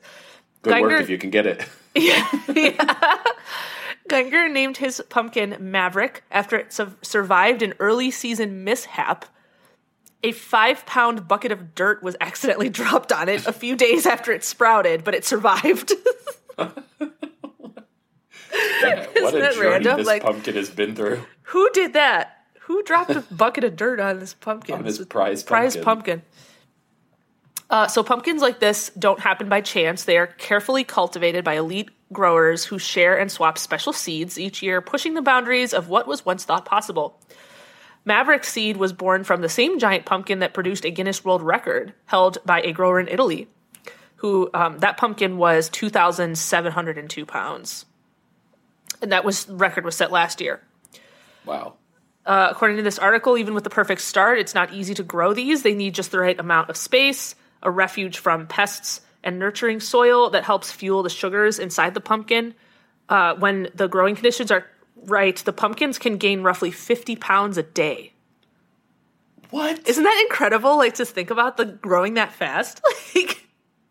Good 0.61 0.71
Geiger- 0.71 0.87
work 0.87 1.01
if 1.01 1.09
you 1.09 1.17
can 1.17 1.29
get 1.31 1.45
it. 1.45 1.65
Yeah. 1.95 2.27
Geiger 4.07 4.47
named 4.47 4.77
his 4.77 5.01
pumpkin 5.09 5.57
Maverick 5.59 6.23
after 6.31 6.55
it 6.57 6.71
su- 6.71 6.95
survived 7.01 7.61
an 7.63 7.73
early 7.79 8.09
season 8.11 8.63
mishap. 8.63 9.25
A 10.23 10.31
five 10.31 10.85
pound 10.85 11.27
bucket 11.27 11.51
of 11.51 11.75
dirt 11.75 12.01
was 12.03 12.15
accidentally 12.21 12.69
dropped 12.81 13.11
on 13.11 13.29
it 13.29 13.45
a 13.47 13.51
few 13.51 13.75
days 13.75 14.05
after 14.05 14.31
it 14.31 14.43
sprouted, 14.43 15.03
but 15.03 15.13
it 15.15 15.25
survived. 15.25 15.91
what 16.55 16.77
a 18.85 19.53
journey 19.53 19.59
random? 19.67 19.97
this 19.97 20.07
Like- 20.07 20.23
pumpkin 20.23 20.55
has 20.55 20.69
been 20.69 20.95
through. 20.95 21.23
Who 21.47 21.69
did 21.71 21.93
that? 21.93 22.45
Who 22.61 22.83
dropped 22.83 23.11
a 23.11 23.21
bucket 23.31 23.63
of 23.63 23.75
dirt 23.75 23.99
on 23.99 24.19
this 24.19 24.33
pumpkin? 24.33 24.75
On 24.75 24.83
his 24.83 24.99
prize 25.05 25.43
prize 25.43 25.75
pumpkin. 25.75 26.19
pumpkin. 26.19 26.21
Uh, 27.69 27.87
so 27.87 28.03
pumpkins 28.03 28.41
like 28.41 28.59
this 28.59 28.91
don't 28.97 29.19
happen 29.19 29.49
by 29.49 29.61
chance. 29.61 30.05
They 30.05 30.17
are 30.17 30.27
carefully 30.27 30.83
cultivated 30.83 31.43
by 31.43 31.55
elite 31.55 31.89
growers 32.13 32.65
who 32.65 32.79
share 32.79 33.17
and 33.17 33.31
swap 33.31 33.57
special 33.57 33.91
seeds 33.91 34.39
each 34.39 34.61
year, 34.61 34.81
pushing 34.81 35.13
the 35.13 35.21
boundaries 35.21 35.73
of 35.73 35.89
what 35.89 36.07
was 36.07 36.25
once 36.25 36.45
thought 36.45 36.65
possible. 36.65 37.19
Maverick 38.05 38.45
seed 38.45 38.77
was 38.77 38.93
born 38.93 39.25
from 39.25 39.41
the 39.41 39.49
same 39.49 39.79
giant 39.79 40.05
pumpkin 40.05 40.39
that 40.39 40.53
produced 40.53 40.85
a 40.85 40.91
Guinness 40.91 41.25
World 41.25 41.41
Record 41.41 41.93
held 42.05 42.37
by 42.45 42.61
a 42.61 42.71
grower 42.71 43.01
in 43.01 43.09
Italy. 43.09 43.49
Who 44.17 44.49
um, 44.53 44.79
that 44.79 44.97
pumpkin 44.97 45.37
was 45.37 45.69
two 45.69 45.89
thousand 45.89 46.37
seven 46.37 46.71
hundred 46.71 46.97
and 46.97 47.09
two 47.09 47.25
pounds, 47.25 47.85
and 49.01 49.11
that 49.11 49.23
was 49.25 49.47
record 49.47 49.85
was 49.85 49.95
set 49.95 50.11
last 50.11 50.41
year. 50.41 50.61
Wow. 51.47 51.73
Uh, 52.25 52.49
according 52.51 52.77
to 52.77 52.83
this 52.83 52.99
article, 52.99 53.37
even 53.37 53.53
with 53.53 53.63
the 53.63 53.69
perfect 53.69 54.01
start, 54.01 54.37
it's 54.37 54.53
not 54.53 54.73
easy 54.73 54.93
to 54.93 55.03
grow 55.03 55.33
these. 55.33 55.63
They 55.63 55.73
need 55.73 55.95
just 55.95 56.11
the 56.11 56.19
right 56.19 56.37
amount 56.37 56.69
of 56.69 56.75
space, 56.75 57.35
a 57.63 57.71
refuge 57.71 58.17
from 58.17 58.47
pests, 58.47 59.01
and 59.23 59.39
nurturing 59.39 59.79
soil 59.79 60.29
that 60.31 60.43
helps 60.43 60.71
fuel 60.71 61.03
the 61.03 61.09
sugars 61.09 61.57
inside 61.57 61.93
the 61.93 62.01
pumpkin. 62.01 62.53
Uh, 63.07 63.35
when 63.35 63.69
the 63.75 63.87
growing 63.87 64.15
conditions 64.15 64.51
are 64.51 64.65
right, 65.05 65.37
the 65.37 65.53
pumpkins 65.53 65.97
can 65.97 66.17
gain 66.17 66.41
roughly 66.41 66.69
50 66.69 67.15
pounds 67.15 67.57
a 67.57 67.63
day. 67.63 68.11
What? 69.49 69.87
Isn't 69.87 70.03
that 70.03 70.25
incredible? 70.29 70.77
Like, 70.77 70.95
to 70.95 71.05
think 71.05 71.29
about 71.29 71.55
the 71.55 71.65
growing 71.65 72.15
that 72.15 72.33
fast? 72.33 72.81
Like, 73.15 73.46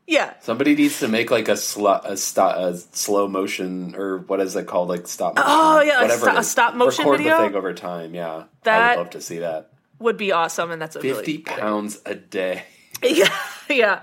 yeah. 0.06 0.34
Somebody 0.40 0.74
needs 0.74 1.00
to 1.00 1.08
make 1.08 1.30
like 1.30 1.48
a, 1.48 1.56
sl- 1.56 1.86
a, 1.88 2.16
sto- 2.16 2.48
a 2.68 2.76
slow 2.76 3.28
motion 3.28 3.94
or 3.96 4.18
what 4.18 4.40
is 4.40 4.54
it 4.56 4.66
called? 4.66 4.88
Like 4.88 5.06
stop 5.06 5.34
motion. 5.36 5.50
Oh, 5.50 5.80
yeah, 5.82 6.06
sto- 6.08 6.28
it 6.28 6.38
a 6.38 6.42
stop 6.44 6.74
motion 6.74 7.04
Record 7.04 7.18
video? 7.18 7.38
the 7.38 7.46
thing 7.48 7.54
over 7.56 7.74
time. 7.74 8.14
Yeah. 8.14 8.36
I 8.36 8.44
That- 8.64 8.96
would 8.98 9.02
love 9.04 9.10
to 9.10 9.20
see 9.20 9.38
that. 9.38 9.70
Would 9.98 10.18
be 10.18 10.30
awesome, 10.32 10.70
and 10.70 10.80
that's 10.82 10.94
a 10.94 11.00
50 11.00 11.08
really 11.32 11.38
pounds 11.38 12.00
a 12.04 12.14
day. 12.14 12.64
Yeah, 13.02 13.34
yeah. 13.70 14.00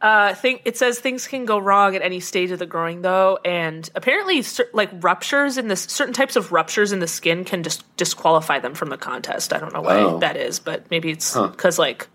Uh, 0.00 0.32
think 0.34 0.62
it 0.64 0.78
says 0.78 0.98
things 0.98 1.26
can 1.28 1.44
go 1.44 1.58
wrong 1.58 1.94
at 1.94 2.00
any 2.00 2.20
stage 2.20 2.50
of 2.50 2.58
the 2.58 2.64
growing, 2.66 3.02
though, 3.02 3.38
and 3.44 3.88
apparently, 3.94 4.40
cer- 4.40 4.70
like 4.72 4.88
ruptures 5.04 5.58
in 5.58 5.68
this, 5.68 5.82
certain 5.82 6.14
types 6.14 6.36
of 6.36 6.52
ruptures 6.52 6.90
in 6.92 7.00
the 7.00 7.06
skin 7.06 7.44
can 7.44 7.62
just 7.62 7.84
disqualify 7.98 8.58
them 8.60 8.74
from 8.74 8.88
the 8.88 8.96
contest. 8.96 9.52
I 9.52 9.58
don't 9.58 9.74
know 9.74 9.82
why 9.82 9.98
Oh. 9.98 10.18
that 10.20 10.36
is, 10.38 10.58
but 10.58 10.90
maybe 10.90 11.10
it's 11.10 11.36
because 11.36 11.78
like 11.78 12.08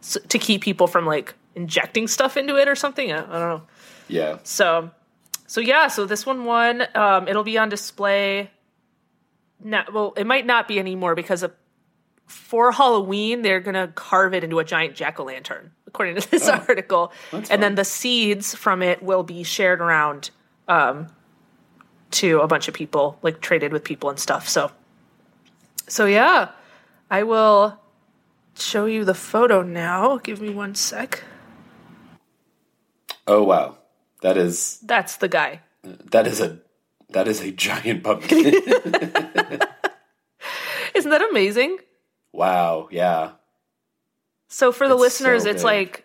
s- 0.00 0.16
to 0.28 0.38
keep 0.38 0.62
people 0.62 0.86
from 0.86 1.06
like 1.06 1.34
injecting 1.54 2.08
stuff 2.08 2.36
into 2.36 2.56
it 2.56 2.68
or 2.68 2.74
something. 2.74 3.12
I, 3.12 3.18
I 3.18 3.20
don't 3.20 3.30
know. 3.30 3.62
Yeah. 4.08 4.38
So, 4.42 4.90
so 5.46 5.60
yeah, 5.60 5.88
so 5.88 6.06
this 6.06 6.26
one 6.26 6.44
won. 6.44 6.86
Um, 6.94 7.28
it'll 7.28 7.44
be 7.44 7.58
on 7.58 7.68
display. 7.68 8.50
Now, 9.62 9.84
well, 9.92 10.14
it 10.16 10.26
might 10.26 10.46
not 10.46 10.68
be 10.68 10.78
anymore 10.78 11.14
because 11.14 11.42
of, 11.42 11.52
for 12.26 12.72
Halloween 12.72 13.42
they're 13.42 13.60
gonna 13.60 13.88
carve 13.88 14.34
it 14.34 14.44
into 14.44 14.58
a 14.58 14.64
giant 14.64 14.94
jack 14.94 15.20
o' 15.20 15.24
lantern, 15.24 15.70
according 15.86 16.16
to 16.16 16.30
this 16.30 16.48
article, 16.48 17.12
and 17.32 17.46
fun. 17.46 17.60
then 17.60 17.74
the 17.74 17.84
seeds 17.84 18.54
from 18.54 18.82
it 18.82 19.02
will 19.02 19.22
be 19.22 19.42
shared 19.42 19.80
around 19.80 20.30
um, 20.68 21.08
to 22.12 22.40
a 22.40 22.46
bunch 22.46 22.68
of 22.68 22.74
people, 22.74 23.18
like 23.22 23.40
traded 23.40 23.72
with 23.72 23.84
people 23.84 24.10
and 24.10 24.18
stuff. 24.18 24.48
So, 24.48 24.70
so 25.86 26.06
yeah, 26.06 26.50
I 27.10 27.22
will 27.22 27.78
show 28.56 28.86
you 28.86 29.04
the 29.04 29.14
photo 29.14 29.62
now. 29.62 30.18
Give 30.18 30.40
me 30.40 30.50
one 30.50 30.74
sec. 30.74 31.22
Oh 33.26 33.42
wow. 33.42 33.78
That 34.22 34.36
is 34.36 34.78
That's 34.82 35.16
the 35.16 35.28
guy. 35.28 35.60
that 35.82 36.26
is 36.26 36.40
a 36.40 36.58
that 37.10 37.28
is 37.28 37.40
a 37.40 37.50
giant 37.52 38.02
pumpkin. 38.04 38.38
Isn't 40.94 41.10
that 41.10 41.22
amazing? 41.30 41.78
wow. 42.32 42.88
Yeah. 42.90 43.32
So 44.48 44.72
for 44.72 44.86
the 44.88 44.94
It's 44.94 45.00
listeners, 45.00 45.42
so 45.44 45.50
it's 45.50 45.64
like 45.64 46.04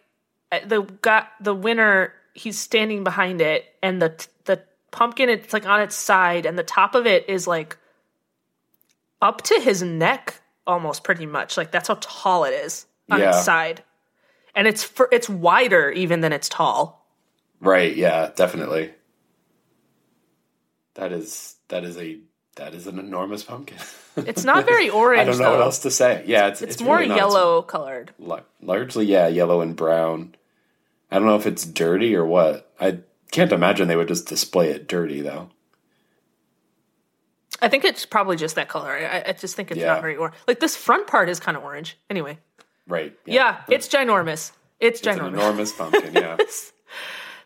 uh, 0.52 0.60
the 0.66 0.82
got 0.82 1.30
the 1.40 1.54
winner. 1.54 2.14
He's 2.34 2.58
standing 2.58 3.04
behind 3.04 3.42
it, 3.42 3.66
and 3.84 4.02
the 4.02 4.26
the 4.46 4.64
pumpkin. 4.92 5.30
It's 5.30 5.54
like 5.54 5.68
on 5.68 5.82
its 5.82 5.96
side, 5.96 6.46
and 6.46 6.58
the 6.58 6.64
top 6.64 6.96
of 6.96 7.06
it 7.06 7.30
is 7.30 7.46
like 7.48 7.78
up 9.22 9.42
to 9.44 9.60
his 9.62 9.84
neck, 9.84 10.42
almost 10.66 11.04
pretty 11.04 11.26
much. 11.28 11.58
Like 11.58 11.72
that's 11.72 11.88
how 11.90 11.98
tall 12.02 12.46
it 12.46 12.54
is 12.54 12.86
on 13.12 13.20
Yeah. 13.20 13.30
its 13.30 13.44
side, 13.46 13.84
and 14.56 14.68
it's 14.68 14.84
for 14.84 15.08
it's 15.12 15.30
wider 15.30 15.92
even 15.92 16.22
than 16.22 16.34
it's 16.34 16.50
tall. 16.50 16.99
Right. 17.60 17.96
Yeah. 17.96 18.32
Definitely. 18.36 18.92
That 20.96 21.12
is 21.12 21.56
that 21.70 21.84
is 21.84 21.98
a 21.98 22.20
that 22.56 22.74
is 22.74 22.88
an 22.88 23.00
enormous 23.00 23.44
pumpkin. 23.44 23.78
It's 24.18 24.44
not 24.44 24.66
very 24.66 24.90
orange. 24.90 25.22
I 25.22 25.24
don't 25.24 25.38
know 25.38 25.46
though. 25.46 25.52
what 25.60 25.62
else 25.64 25.80
to 25.80 25.92
say. 25.92 26.24
Yeah, 26.28 26.48
it's 26.48 26.62
It's, 26.62 26.74
it's, 26.74 26.82
more 26.82 26.96
really 26.98 27.08
not. 27.08 27.14
It's 27.16 27.22
yellow 27.22 27.62
colored. 27.62 28.14
la- 28.20 28.42
largely, 28.62 29.06
yeah, 29.06 29.28
yellow 29.28 29.62
and 29.62 29.78
brown. 29.78 30.36
I 31.10 31.16
don't 31.18 31.26
know 31.28 31.38
if 31.38 31.46
it's 31.48 31.64
dirty 31.64 32.14
or 32.18 32.26
what. 32.26 32.70
I 32.82 33.00
can't 33.32 33.54
imagine 33.54 33.88
they 33.88 33.96
would 33.96 34.10
just 34.10 34.28
display 34.28 34.72
it 34.72 34.90
dirty 34.90 35.22
though. 35.22 35.52
I 37.62 37.70
think 37.70 37.86
it's 37.86 38.06
probably 38.06 38.36
just 38.36 38.56
that 38.56 38.68
color. 38.68 38.92
I, 38.92 39.24
I 39.30 39.32
just 39.34 39.56
think 39.56 39.72
it's 39.72 39.80
Yeah. 39.80 39.94
not 39.94 40.02
very 40.02 40.18
orange. 40.18 40.36
Like 40.48 40.60
this 40.60 40.76
front 40.76 41.08
part 41.08 41.30
is 41.30 41.40
kind 41.40 41.56
of 41.56 41.64
orange. 41.64 41.98
Anyway, 42.10 42.40
Right. 42.88 43.16
yeah, 43.26 43.62
it's 43.70 43.88
ginormous. 43.88 44.52
It's 44.82 45.00
It's 45.00 45.08
an 45.08 45.20
ginormous. 45.20 45.28
enormous 45.34 45.72
pumpkin. 45.72 46.14
Yeah. 46.14 46.38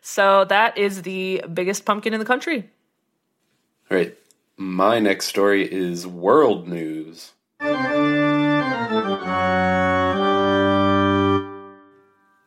So 0.06 0.44
that 0.46 0.78
is 0.78 1.04
the 1.04 1.44
biggest 1.54 1.86
pumpkin 1.86 2.14
in 2.14 2.20
the 2.20 2.26
country. 2.26 2.70
All 3.90 3.98
right. 3.98 4.16
My 4.58 5.00
next 5.00 5.28
story 5.28 5.64
is 5.72 6.06
world 6.06 6.68
news. 6.68 7.32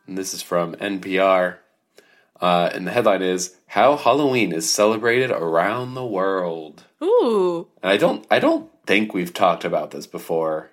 And 0.07 0.17
this 0.17 0.33
is 0.33 0.41
from 0.41 0.75
NPR. 0.75 1.57
Uh, 2.39 2.69
and 2.73 2.85
the 2.87 2.91
headline 2.91 3.21
is 3.23 3.55
How 3.65 3.97
Halloween 3.97 4.53
is 4.53 4.69
Celebrated 4.69 5.31
Around 5.31 5.95
the 5.95 6.05
World. 6.05 6.83
Ooh, 7.03 7.67
And 7.81 7.91
I 7.91 7.97
don't 7.97 8.25
I 8.31 8.39
don't 8.39 8.69
think 8.85 9.13
we've 9.13 9.33
talked 9.33 9.65
about 9.65 9.91
this 9.91 10.05
before. 10.07 10.69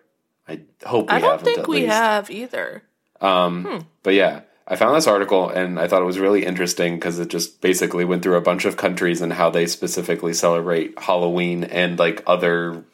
I 0.47 0.61
hope 0.85 1.09
we 1.11 1.17
I 1.17 1.21
don't 1.21 1.31
haven't 1.39 1.45
think 1.55 1.67
we 1.67 1.81
least. 1.81 1.93
have 1.93 2.31
either. 2.31 2.83
Um, 3.21 3.87
But 4.03 4.15
yeah, 4.15 4.43
I 4.67 4.77
found 4.77 4.97
this 4.97 5.07
article 5.07 5.49
and 5.51 5.79
I 5.79 5.89
thought 5.89 6.03
it 6.03 6.07
was 6.07 6.19
really 6.19 6.45
interesting 6.45 6.95
because 6.95 7.19
it 7.19 7.29
just 7.29 7.61
basically 7.61 8.05
went 8.05 8.23
through 8.23 8.37
a 8.37 8.41
bunch 8.43 8.65
of 8.65 8.77
countries 8.79 9.21
and 9.21 9.33
how 9.33 9.51
they 9.51 9.67
specifically 9.67 10.33
celebrate 10.33 10.99
Halloween 10.99 11.65
and 11.65 11.99
like 11.99 12.23
other 12.27 12.85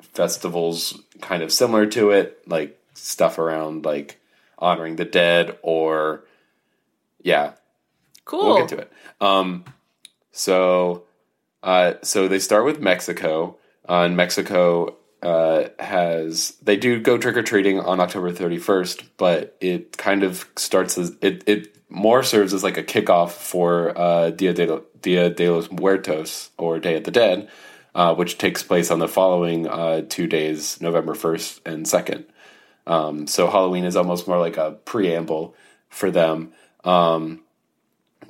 festivals 0.00 1.00
kind 1.20 1.42
of 1.42 1.52
similar 1.52 1.86
to 1.86 2.10
it, 2.10 2.40
like 2.46 2.78
stuff 2.94 3.38
around 3.38 3.84
like 3.84 4.20
honoring 4.58 4.96
the 4.96 5.04
dead 5.04 5.58
or 5.62 6.24
yeah, 7.20 7.52
Cool. 8.24 8.44
we'll 8.44 8.58
get 8.58 8.68
to 8.68 8.78
it. 8.78 8.92
Um, 9.20 9.64
so, 10.32 11.04
uh, 11.62 11.94
so 12.02 12.28
they 12.28 12.38
start 12.38 12.64
with 12.64 12.80
Mexico. 12.80 13.56
Uh, 13.88 14.02
and 14.02 14.16
Mexico 14.16 14.97
uh, 15.22 15.64
has 15.78 16.56
they 16.62 16.76
do 16.76 17.00
go 17.00 17.18
trick 17.18 17.36
or 17.36 17.42
treating 17.42 17.80
on 17.80 18.00
October 18.00 18.32
thirty 18.32 18.58
first, 18.58 19.04
but 19.16 19.56
it 19.60 19.96
kind 19.96 20.22
of 20.22 20.48
starts 20.56 20.98
as 20.98 21.16
it 21.20 21.44
it 21.46 21.76
more 21.88 22.22
serves 22.22 22.54
as 22.54 22.62
like 22.62 22.76
a 22.76 22.82
kickoff 22.82 23.30
for 23.30 23.96
uh, 23.98 24.30
Dia 24.30 24.52
de 24.52 24.82
Dia 25.00 25.30
de 25.30 25.50
los 25.50 25.70
Muertos 25.70 26.50
or 26.58 26.78
Day 26.78 26.96
of 26.96 27.04
the 27.04 27.10
Dead, 27.10 27.48
uh, 27.94 28.14
which 28.14 28.38
takes 28.38 28.62
place 28.62 28.90
on 28.90 28.98
the 28.98 29.08
following 29.08 29.66
uh, 29.66 30.02
two 30.08 30.26
days, 30.26 30.80
November 30.80 31.14
first 31.14 31.60
and 31.66 31.86
second. 31.88 32.26
Um, 32.86 33.26
so 33.26 33.48
Halloween 33.48 33.84
is 33.84 33.96
almost 33.96 34.28
more 34.28 34.38
like 34.38 34.56
a 34.56 34.72
preamble 34.72 35.54
for 35.88 36.10
them. 36.10 36.52
Um, 36.84 37.40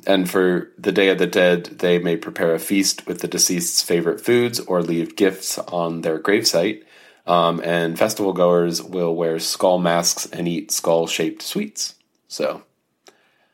and 0.06 0.30
for 0.30 0.70
the 0.78 0.92
Day 0.92 1.08
of 1.08 1.18
the 1.18 1.26
Dead, 1.26 1.64
they 1.64 1.98
may 1.98 2.16
prepare 2.16 2.54
a 2.54 2.58
feast 2.58 3.06
with 3.06 3.20
the 3.20 3.28
deceased's 3.28 3.82
favorite 3.82 4.20
foods 4.20 4.60
or 4.60 4.82
leave 4.82 5.16
gifts 5.16 5.58
on 5.58 6.02
their 6.02 6.18
gravesite. 6.18 6.84
Um, 7.26 7.60
and 7.62 7.98
festival 7.98 8.32
goers 8.32 8.82
will 8.82 9.14
wear 9.14 9.38
skull 9.38 9.78
masks 9.78 10.26
and 10.26 10.48
eat 10.48 10.70
skull 10.70 11.06
shaped 11.06 11.42
sweets. 11.42 11.94
So, 12.26 12.62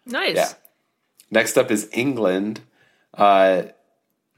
nice. 0.07 0.37
yeah. 0.37 0.53
Next 1.31 1.59
up 1.59 1.73
is 1.73 1.89
England. 1.93 2.61
Uh, 3.13 3.65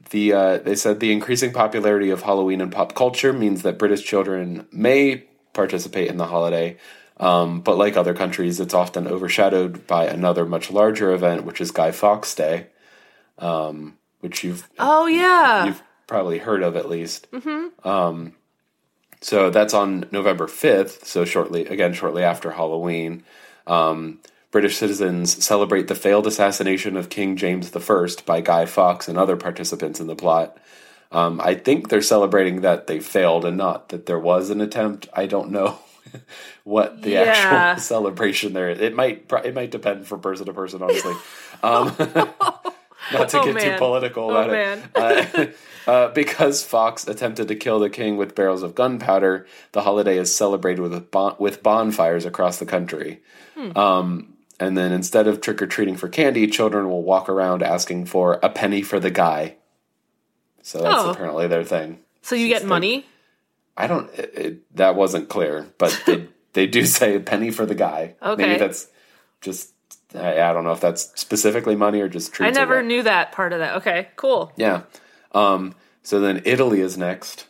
the 0.09 0.33
uh, 0.33 0.57
they 0.57 0.75
said 0.75 0.99
the 0.99 1.11
increasing 1.11 1.51
popularity 1.53 2.09
of 2.09 2.23
Halloween 2.23 2.61
in 2.61 2.71
pop 2.71 2.95
culture 2.95 3.33
means 3.33 3.61
that 3.61 3.77
British 3.77 4.03
children 4.03 4.65
may 4.71 5.25
participate 5.53 6.07
in 6.07 6.17
the 6.17 6.27
holiday, 6.27 6.77
um, 7.19 7.61
but 7.61 7.77
like 7.77 7.97
other 7.97 8.13
countries, 8.13 8.59
it's 8.59 8.73
often 8.73 9.07
overshadowed 9.07 9.87
by 9.87 10.05
another 10.05 10.45
much 10.45 10.69
larger 10.71 11.11
event, 11.11 11.45
which 11.45 11.59
is 11.59 11.71
Guy 11.71 11.91
Fawkes 11.91 12.35
Day, 12.35 12.67
um, 13.39 13.97
which 14.19 14.43
you've 14.43 14.69
Oh 14.77 15.07
yeah. 15.07 15.65
you've 15.65 15.83
probably 16.05 16.37
heard 16.37 16.61
of 16.61 16.75
at 16.75 16.89
least. 16.89 17.29
Mm-hmm. 17.31 17.87
Um, 17.87 18.33
so 19.19 19.49
that's 19.49 19.73
on 19.73 20.05
November 20.11 20.45
5th, 20.45 21.05
so 21.05 21.25
shortly, 21.25 21.65
again, 21.65 21.93
shortly 21.93 22.23
after 22.23 22.51
Halloween. 22.51 23.23
Um, 23.65 24.19
British 24.51 24.77
citizens 24.77 25.43
celebrate 25.43 25.87
the 25.87 25.95
failed 25.95 26.27
assassination 26.27 26.95
of 26.95 27.09
King 27.09 27.35
James 27.35 27.75
I 27.75 28.07
by 28.25 28.41
Guy 28.41 28.65
Fawkes 28.65 29.07
and 29.07 29.17
other 29.17 29.35
participants 29.35 29.99
in 29.99 30.07
the 30.07 30.15
plot. 30.15 30.57
Um, 31.11 31.41
I 31.43 31.55
think 31.55 31.89
they're 31.89 32.01
celebrating 32.01 32.61
that 32.61 32.87
they 32.87 32.99
failed 32.99 33.43
and 33.43 33.57
not 33.57 33.89
that 33.89 34.05
there 34.05 34.19
was 34.19 34.49
an 34.49 34.61
attempt. 34.61 35.09
I 35.13 35.25
don't 35.25 35.51
know 35.51 35.79
what 36.63 37.01
the 37.01 37.11
Yeah. 37.11 37.21
actual 37.23 37.81
celebration 37.83 38.53
there 38.53 38.69
is. 38.69 38.79
It 38.79 38.95
might 38.95 39.31
it 39.45 39.53
might 39.55 39.71
depend 39.71 40.07
from 40.07 40.21
person 40.21 40.45
to 40.45 40.53
person, 40.53 40.81
honestly. 40.81 41.13
Um, 41.63 41.93
not 43.13 43.29
to 43.29 43.39
Oh, 43.39 43.53
get 43.53 43.59
too 43.61 43.77
political 43.77 44.25
Oh, 44.25 44.29
about 44.31 44.51
man. 44.51 44.83
it. 44.95 45.57
Uh, 45.87 45.89
uh, 45.91 46.07
because 46.13 46.63
Fawkes 46.63 47.07
attempted 47.07 47.47
to 47.47 47.55
kill 47.55 47.79
the 47.79 47.89
king 47.89 48.17
with 48.17 48.35
barrels 48.35 48.63
of 48.63 48.75
gunpowder, 48.75 49.47
the 49.71 49.81
holiday 49.83 50.17
is 50.17 50.35
celebrated 50.35 50.81
with 50.81 51.09
bon- 51.11 51.35
with 51.39 51.63
bonfires 51.63 52.25
across 52.25 52.57
the 52.59 52.65
country. 52.65 53.21
Hmm. 53.55 53.77
Um, 53.77 54.33
and 54.59 54.75
then 54.77 54.91
instead 54.91 55.27
of 55.27 55.39
trick 55.39 55.61
or 55.61 55.67
treating 55.67 55.95
for 55.95 56.09
candy, 56.09 56.47
children 56.47 56.89
will 56.89 57.03
walk 57.03 57.29
around 57.29 57.63
asking 57.63 58.05
for 58.07 58.39
a 58.43 58.49
penny 58.49 58.81
for 58.81 58.99
the 58.99 59.11
guy. 59.11 59.55
So 60.63 60.81
that's 60.81 61.03
Oh. 61.05 61.11
apparently 61.11 61.47
their 61.47 61.63
thing. 61.63 61.99
so 62.21 62.35
you 62.35 62.47
get 62.49 62.65
money? 62.65 63.05
I 63.77 63.87
don't. 63.87 64.11
It, 64.13 64.31
it, 64.35 64.75
that 64.75 64.95
wasn't 64.95 65.29
clear, 65.29 65.67
but 65.77 66.01
they 66.05 66.27
they 66.53 66.67
do 66.67 66.85
say 66.85 67.15
a 67.15 67.19
penny 67.19 67.51
for 67.51 67.65
the 67.65 67.75
guy. 67.75 68.15
Okay. 68.21 68.45
Maybe 68.45 68.59
that's 68.59 68.87
just. 69.41 69.73
I, 70.15 70.41
I 70.41 70.53
don't 70.53 70.63
know 70.63 70.71
if 70.71 70.79
that's 70.79 71.11
specifically 71.19 71.75
money 71.75 72.01
or 72.01 72.07
just 72.07 72.31
I 72.33 72.35
treats. 72.35 72.57
never 72.57 72.81
knew 72.81 73.03
that 73.03 73.33
part 73.33 73.53
of 73.53 73.59
that. 73.59 73.77
Okay, 73.77 74.07
cool. 74.15 74.51
Yeah. 74.55 74.83
Um, 75.33 75.75
so 76.01 76.19
then 76.21 76.41
Italy 76.45 76.79
is 76.79 76.97
next. 76.97 77.45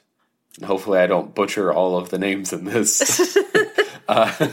Hopefully, 0.64 1.00
I 1.00 1.08
don't 1.08 1.36
butcher 1.36 1.72
all 1.72 1.98
of 1.98 2.10
the 2.10 2.18
names 2.18 2.52
in 2.52 2.66
this. 2.66 3.38
uh, 4.08 4.50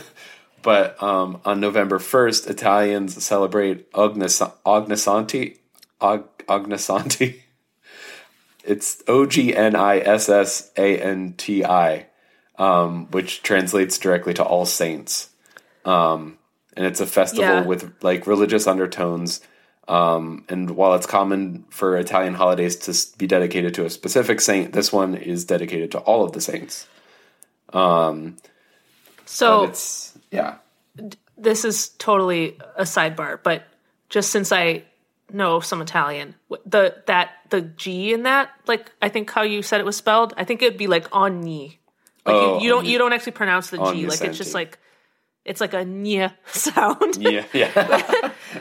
but 0.60 1.02
um, 1.02 1.40
on 1.44 1.60
November 1.60 1.98
1st, 1.98 2.50
Italians 2.50 3.22
celebrate 3.24 3.90
Ognis- 3.92 4.52
Ognissanti. 4.64 5.58
Og- 6.00 6.44
Ognissanti. 6.46 7.40
It's 8.66 9.02
O 9.06 9.26
G 9.26 9.54
N 9.54 9.76
I 9.76 9.98
S 9.98 10.28
S 10.28 10.70
A 10.76 10.98
N 10.98 11.34
T 11.36 11.64
I, 11.64 12.06
um, 12.58 13.06
which 13.10 13.42
translates 13.42 13.98
directly 13.98 14.34
to 14.34 14.44
All 14.44 14.66
Saints. 14.66 15.30
Um, 15.84 16.38
and 16.76 16.86
it's 16.86 17.00
a 17.00 17.06
festival 17.06 17.44
Yeah. 17.44 17.64
with 17.64 17.92
like 18.02 18.26
religious 18.26 18.66
undertones. 18.66 19.40
Um, 19.86 20.44
and 20.48 20.70
while 20.70 20.94
it's 20.94 21.06
common 21.06 21.66
for 21.68 21.98
Italian 21.98 22.34
holidays 22.34 22.76
to 22.76 23.18
be 23.18 23.26
dedicated 23.26 23.74
to 23.74 23.84
a 23.84 23.90
specific 23.90 24.40
saint, 24.40 24.72
this 24.72 24.90
one 24.92 25.14
is 25.14 25.44
dedicated 25.44 25.90
to 25.92 25.98
all 25.98 26.24
of 26.24 26.32
the 26.32 26.40
saints. 26.40 26.86
Um, 27.72 28.36
So 29.26 29.64
it's 29.64 30.16
yeah, 30.30 30.56
this 31.36 31.64
is 31.64 31.88
totally 31.98 32.58
a 32.76 32.84
sidebar, 32.84 33.40
but 33.42 33.64
just 34.08 34.30
since 34.30 34.52
I 34.52 34.84
know 35.32 35.60
some 35.60 35.80
Italian, 35.82 36.34
the 36.66 37.02
that 37.06 37.30
the 37.50 37.62
G 37.62 38.12
in 38.12 38.22
that, 38.24 38.50
like 38.66 38.92
I 39.02 39.08
think 39.08 39.30
how 39.30 39.42
you 39.42 39.62
said 39.62 39.80
it 39.80 39.84
was 39.86 39.96
spelled, 39.96 40.34
I 40.36 40.44
think 40.44 40.62
it'd 40.62 40.78
be 40.78 40.86
like 40.86 41.08
ogni. 41.10 41.78
Like 42.26 42.36
Oh, 42.36 42.56
you, 42.58 42.64
you 42.64 42.68
don't 42.70 42.86
you 42.86 42.98
don't 42.98 43.12
actually 43.12 43.32
pronounce 43.32 43.70
the 43.70 43.78
G. 43.92 44.06
Like 44.06 44.20
it's 44.22 44.38
just 44.38 44.54
like 44.54 44.78
it's 45.44 45.60
like 45.60 45.74
a 45.74 45.84
nya 45.84 46.32
sound, 46.46 47.16
yeah, 47.16 47.44
yeah. 47.52 47.70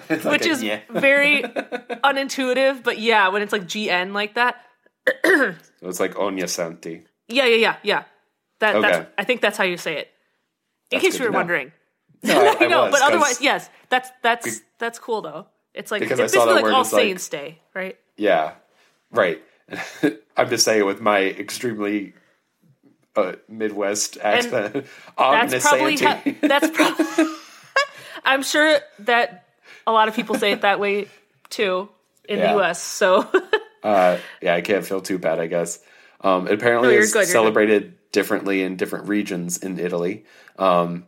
Like 0.10 0.23
which 0.26 0.45
is 0.45 0.62
very 0.89 1.41
unintuitive. 2.04 2.84
But 2.84 2.99
yeah, 2.99 3.30
when 3.30 3.41
it's 3.41 3.54
like 3.54 3.63
GN 3.63 4.13
like 4.13 4.36
that, 4.36 4.58
It's 5.82 5.99
like 5.99 6.15
Ogni 6.15 6.47
Santi. 6.49 7.04
yeah, 7.28 7.45
yeah, 7.45 7.56
yeah, 7.56 7.76
yeah. 7.84 8.04
That 8.60 8.76
Okay. 8.78 8.89
that's 8.89 9.12
I 9.17 9.23
think 9.23 9.41
that's 9.41 9.58
how 9.58 9.63
you 9.65 9.78
say 9.78 9.97
it. 9.97 10.08
In 10.91 10.97
That's 10.99 11.04
case 11.04 11.19
you 11.19 11.26
were 11.26 11.32
know. 11.32 11.38
wondering. 11.39 11.71
No, 12.21 12.39
I, 12.39 12.56
I 12.63 12.67
no, 12.67 12.82
was, 12.84 12.91
but 12.91 13.02
otherwise, 13.02 13.41
yes, 13.41 13.69
that's 13.89 14.10
that's 14.21 14.62
that's 14.80 14.99
cool 14.99 15.21
though. 15.21 15.47
It's 15.73 15.91
like 15.91 16.01
Because 16.01 16.19
it's 16.19 16.33
I 16.33 16.38
saw 16.38 16.45
that 16.45 16.53
like 16.55 16.63
word 16.63 16.73
All 16.73 16.81
as, 16.81 16.93
like- 16.93 17.01
Saints 17.01 17.29
Day, 17.29 17.59
right? 17.73 17.97
Yeah, 18.17 18.53
right. 19.12 19.41
I'm 20.38 20.49
just 20.49 20.65
saying 20.65 20.86
with 20.86 21.01
my 21.01 21.19
extremely 21.19 22.13
uh, 23.15 23.33
Midwest 23.47 24.17
accent. 24.21 24.73
That's 25.17 25.63
probably 25.65 25.97
Ognisanti. 25.97 26.41
that's 26.41 26.69
probably. 26.75 27.25
I'm 28.25 28.43
sure 28.43 28.79
that 28.99 29.45
a 29.88 29.91
lot 29.91 30.07
of 30.07 30.15
people 30.15 30.36
say 30.36 30.51
it 30.51 30.62
that 30.62 30.79
way 30.79 31.07
too 31.49 31.89
in 32.27 32.39
Yeah. 32.39 32.47
the 32.53 32.59
U.S. 32.59 32.81
So 32.81 33.27
uh, 33.83 34.17
yeah, 34.41 34.55
I 34.55 34.62
can't 34.62 34.86
feel 34.86 35.01
too 35.01 35.17
bad, 35.17 35.39
I 35.39 35.47
guess. 35.47 35.79
Um, 36.21 36.47
apparently 36.47 36.95
No, 36.95 37.01
good, 37.01 37.12
good. 37.12 37.27
celebrated 37.27 37.95
differently 38.12 38.63
in 38.63 38.77
different 38.77 39.07
regions 39.09 39.57
in 39.57 39.79
Italy. 39.79 40.25
Um, 40.57 41.05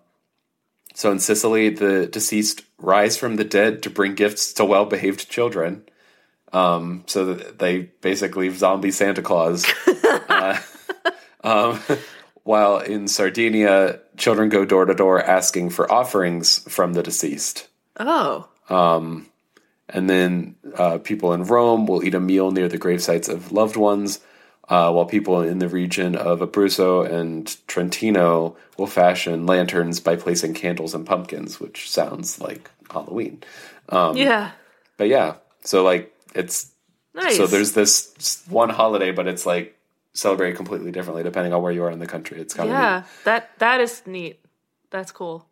so 0.96 1.12
in 1.12 1.20
Sicily, 1.20 1.70
the 1.70 2.08
deceased 2.08 2.64
rise 2.80 3.18
from 3.18 3.36
the 3.36 3.44
dead 3.44 3.84
to 3.84 3.90
bring 3.90 4.16
gifts 4.16 4.54
to 4.54 4.66
well-behaved 4.66 5.30
children. 5.30 5.84
Um, 6.54 7.04
so 7.06 7.34
that 7.34 7.60
they 7.60 7.90
basically 8.00 8.50
zombie 8.50 8.92
Santa 8.92 9.22
Claus. 9.22 9.66
uh, 10.30 10.58
um, 11.44 11.82
while 12.44 12.78
in 12.78 13.10
Sardinia, 13.10 14.00
children 14.16 14.48
go 14.48 14.64
door 14.64 14.86
to 14.86 14.94
door 14.94 15.22
asking 15.22 15.72
for 15.72 15.92
offerings 15.92 16.60
from 16.72 16.94
the 16.94 17.04
deceased. 17.04 17.68
oh, 18.00 18.48
And 19.90 20.10
then 20.10 20.56
uh, 20.76 21.00
people 21.00 21.34
in 21.34 21.44
Rome 21.44 21.88
will 21.88 22.06
eat 22.06 22.16
a 22.16 22.20
meal 22.22 22.52
near 22.52 22.70
the 22.70 22.78
grave 22.78 23.04
sites 23.04 23.28
of 23.28 23.52
loved 23.52 23.76
ones, 23.76 24.20
uh, 24.70 24.92
while 24.92 25.06
people 25.06 25.42
in 25.42 25.60
the 25.60 25.70
region 25.70 26.16
of 26.16 26.40
Abruzzo 26.40 27.10
and 27.10 27.56
Trentino 27.68 28.56
will 28.78 28.88
fashion 28.88 29.46
lanterns 29.46 30.00
by 30.00 30.16
placing 30.16 30.54
candles 30.54 30.94
and 30.96 31.06
pumpkins, 31.06 31.60
which 31.60 31.90
sounds 31.90 32.40
like 32.42 32.70
Halloween. 32.92 33.44
Um, 33.90 34.18
yeah, 34.18 34.52
But 34.98 35.08
yeah, 35.08 35.36
so 35.64 35.84
like 35.84 36.14
it's 36.34 36.72
nice. 37.14 37.38
so 37.38 37.46
there's 37.48 37.74
this 37.74 38.44
one 38.50 38.70
holiday, 38.70 39.12
but 39.12 39.28
it's 39.28 39.46
like 39.46 39.78
celebrated 40.14 40.56
completely 40.56 40.92
differently 40.92 41.24
depending 41.24 41.54
on 41.54 41.62
where 41.62 41.72
you 41.72 41.84
are 41.84 41.92
in 41.92 42.00
the 42.00 42.08
country. 42.08 42.40
It's 42.40 42.54
kind 42.54 42.70
of 42.70 42.74
yeah, 42.74 43.04
that 43.26 43.58
that 43.60 43.82
is 43.82 44.02
neat. 44.06 44.40
That's 44.90 45.12
cool. 45.12 45.46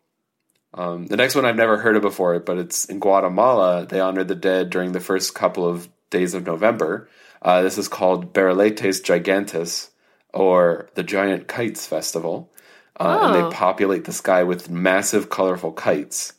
Um, 0.72 1.06
the 1.06 1.16
next 1.16 1.36
one 1.36 1.44
I've 1.44 1.54
never 1.54 1.76
heard 1.78 1.94
of 1.94 2.02
before, 2.02 2.38
but 2.40 2.58
it's 2.58 2.86
in 2.86 2.98
Guatemala. 2.98 3.86
They 3.86 4.00
honor 4.00 4.24
the 4.24 4.34
dead 4.34 4.70
during 4.70 4.90
the 4.90 4.98
first 5.00 5.34
couple 5.34 5.68
of 5.68 5.88
days 6.10 6.34
of 6.34 6.44
November. 6.46 7.08
Uh, 7.44 7.62
this 7.62 7.76
is 7.78 7.88
called 7.88 8.32
Barriletes 8.32 9.02
Gigantes, 9.02 9.90
or 10.32 10.88
the 10.94 11.02
Giant 11.02 11.46
Kites 11.46 11.86
Festival. 11.86 12.50
Uh, 12.98 13.18
And 13.22 13.34
Oh. 13.36 13.50
they 13.50 13.54
populate 13.56 14.04
the 14.04 14.12
sky 14.12 14.42
with 14.44 14.70
massive, 14.70 15.28
colorful 15.28 15.72
kites. 15.72 16.32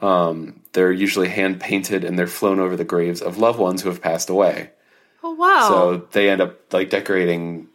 Um, 0.00 0.60
they're 0.72 0.90
usually 0.90 1.28
hand 1.28 1.60
painted 1.60 2.02
and 2.02 2.18
they're 2.18 2.26
flown 2.26 2.58
over 2.58 2.76
the 2.76 2.84
graves 2.84 3.22
of 3.22 3.38
loved 3.38 3.58
ones 3.58 3.82
who 3.82 3.88
have 3.88 4.00
passed 4.02 4.28
away. 4.30 4.70
Oh 5.22 5.32
wow. 5.34 5.68
So 5.68 6.06
they 6.12 6.28
end 6.28 6.40
up 6.40 6.72
like 6.72 6.90
decorating 6.90 7.68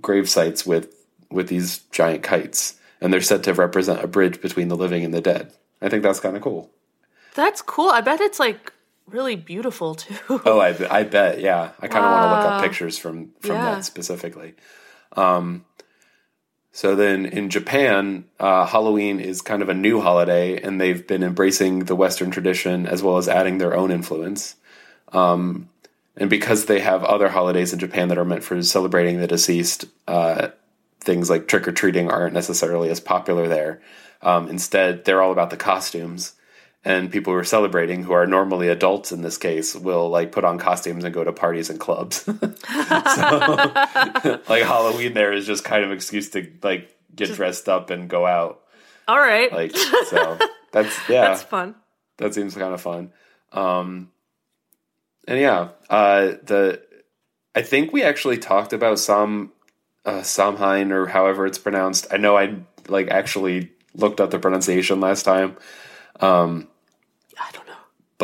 grave 0.00 0.28
sites 0.30 0.64
with 0.64 0.94
with 1.30 1.48
these 1.48 1.78
giant 1.90 2.22
kites, 2.22 2.76
and 3.00 3.12
they're 3.12 3.20
said 3.20 3.42
to 3.44 3.52
represent 3.52 4.02
a 4.04 4.06
bridge 4.06 4.40
between 4.40 4.68
the 4.68 4.76
living 4.76 5.04
and 5.04 5.12
the 5.12 5.20
dead. 5.20 5.52
I 5.82 5.88
think 5.88 6.02
that's 6.04 6.20
kind 6.20 6.36
of 6.36 6.42
cool. 6.42 6.70
That's 7.34 7.60
cool. 7.60 7.90
I 7.90 8.00
bet 8.00 8.20
it's 8.20 8.38
like 8.38 8.72
really 9.06 9.36
beautiful 9.36 9.94
too. 9.94 10.40
Oh, 10.44 10.58
I, 10.58 10.74
I 10.90 11.02
bet. 11.04 11.40
Yeah, 11.40 11.70
I 11.80 11.88
kind 11.88 12.04
of 12.04 12.10
want 12.12 12.24
to 12.24 12.30
look 12.36 12.44
up 12.44 12.60
pictures 12.62 12.98
from 12.98 13.30
from 13.40 13.56
Yeah. 13.56 13.64
that 13.76 13.84
specifically. 13.84 14.54
Um, 15.16 15.64
so 16.72 16.96
then 16.96 17.24
in 17.26 17.50
Japan, 17.50 18.24
uh, 18.40 18.66
Halloween 18.66 19.20
is 19.20 19.42
kind 19.42 19.62
of 19.62 19.68
a 19.68 19.74
new 19.74 20.00
holiday, 20.00 20.60
and 20.60 20.80
they've 20.80 21.06
been 21.06 21.22
embracing 21.22 21.84
the 21.84 21.94
Western 21.94 22.32
tradition 22.32 22.86
as 22.86 23.00
well 23.02 23.16
as 23.16 23.28
adding 23.28 23.58
their 23.58 23.76
own 23.76 23.92
influence. 23.92 24.56
Um, 25.12 25.68
and 26.16 26.28
because 26.28 26.64
they 26.64 26.80
have 26.80 27.04
other 27.04 27.28
holidays 27.28 27.72
in 27.72 27.78
Japan 27.78 28.08
that 28.08 28.18
are 28.18 28.24
meant 28.24 28.42
for 28.42 28.60
celebrating 28.62 29.20
the 29.20 29.28
deceased, 29.28 29.84
uh, 30.08 30.48
things 31.00 31.30
like 31.30 31.46
trick 31.46 31.68
or 31.68 31.72
treating 31.72 32.10
aren't 32.10 32.34
necessarily 32.34 32.90
as 32.90 32.98
popular 32.98 33.46
there. 33.46 33.80
Um, 34.22 34.48
instead, 34.48 35.04
they're 35.04 35.22
all 35.22 35.32
about 35.32 35.50
the 35.50 35.56
costumes. 35.56 36.34
And 36.86 37.10
people 37.10 37.32
who 37.32 37.38
are 37.38 37.44
celebrating, 37.44 38.02
who 38.02 38.12
are 38.12 38.26
normally 38.26 38.68
adults 38.68 39.10
in 39.10 39.22
this 39.22 39.38
case, 39.38 39.74
will 39.74 40.10
like 40.10 40.32
put 40.32 40.44
on 40.44 40.58
costumes 40.58 41.04
and 41.04 41.14
go 41.14 41.24
to 41.24 41.32
parties 41.32 41.70
and 41.70 41.80
clubs. 41.80 42.16
so, 42.24 42.34
like 44.48 44.62
Halloween, 44.64 45.14
there 45.14 45.32
is 45.32 45.46
just 45.46 45.64
kind 45.64 45.82
of 45.82 45.92
excuse 45.92 46.28
to 46.30 46.46
like 46.62 46.94
get 47.14 47.32
dressed 47.34 47.70
up 47.70 47.88
and 47.88 48.08
go 48.10 48.26
out. 48.26 48.60
All 49.08 49.18
right, 49.18 49.50
Like 49.52 49.74
so, 49.76 50.38
that's 50.72 50.94
yeah, 51.08 51.28
that's 51.28 51.42
fun. 51.42 51.74
that 52.18 52.34
seems 52.34 52.54
kind 52.54 52.74
of 52.74 52.80
fun. 52.80 53.12
Um, 53.52 54.10
and 55.26 55.40
yeah, 55.40 55.68
uh, 55.88 56.32
the 56.42 56.82
I 57.54 57.62
think 57.62 57.92
we 57.92 58.02
actually 58.02 58.38
talked 58.38 58.72
about 58.72 58.98
some 58.98 59.52
uh, 60.04 60.22
Samhain 60.22 60.92
or 60.92 61.06
however 61.06 61.46
it's 61.46 61.58
pronounced. 61.58 62.06
I 62.10 62.16
know 62.18 62.36
I 62.36 62.56
like 62.88 63.08
actually 63.08 63.70
looked 63.94 64.20
up 64.20 64.30
the 64.30 64.38
pronunciation 64.38 65.00
last 65.00 65.22
time, 65.22 65.56
know. 66.20 66.68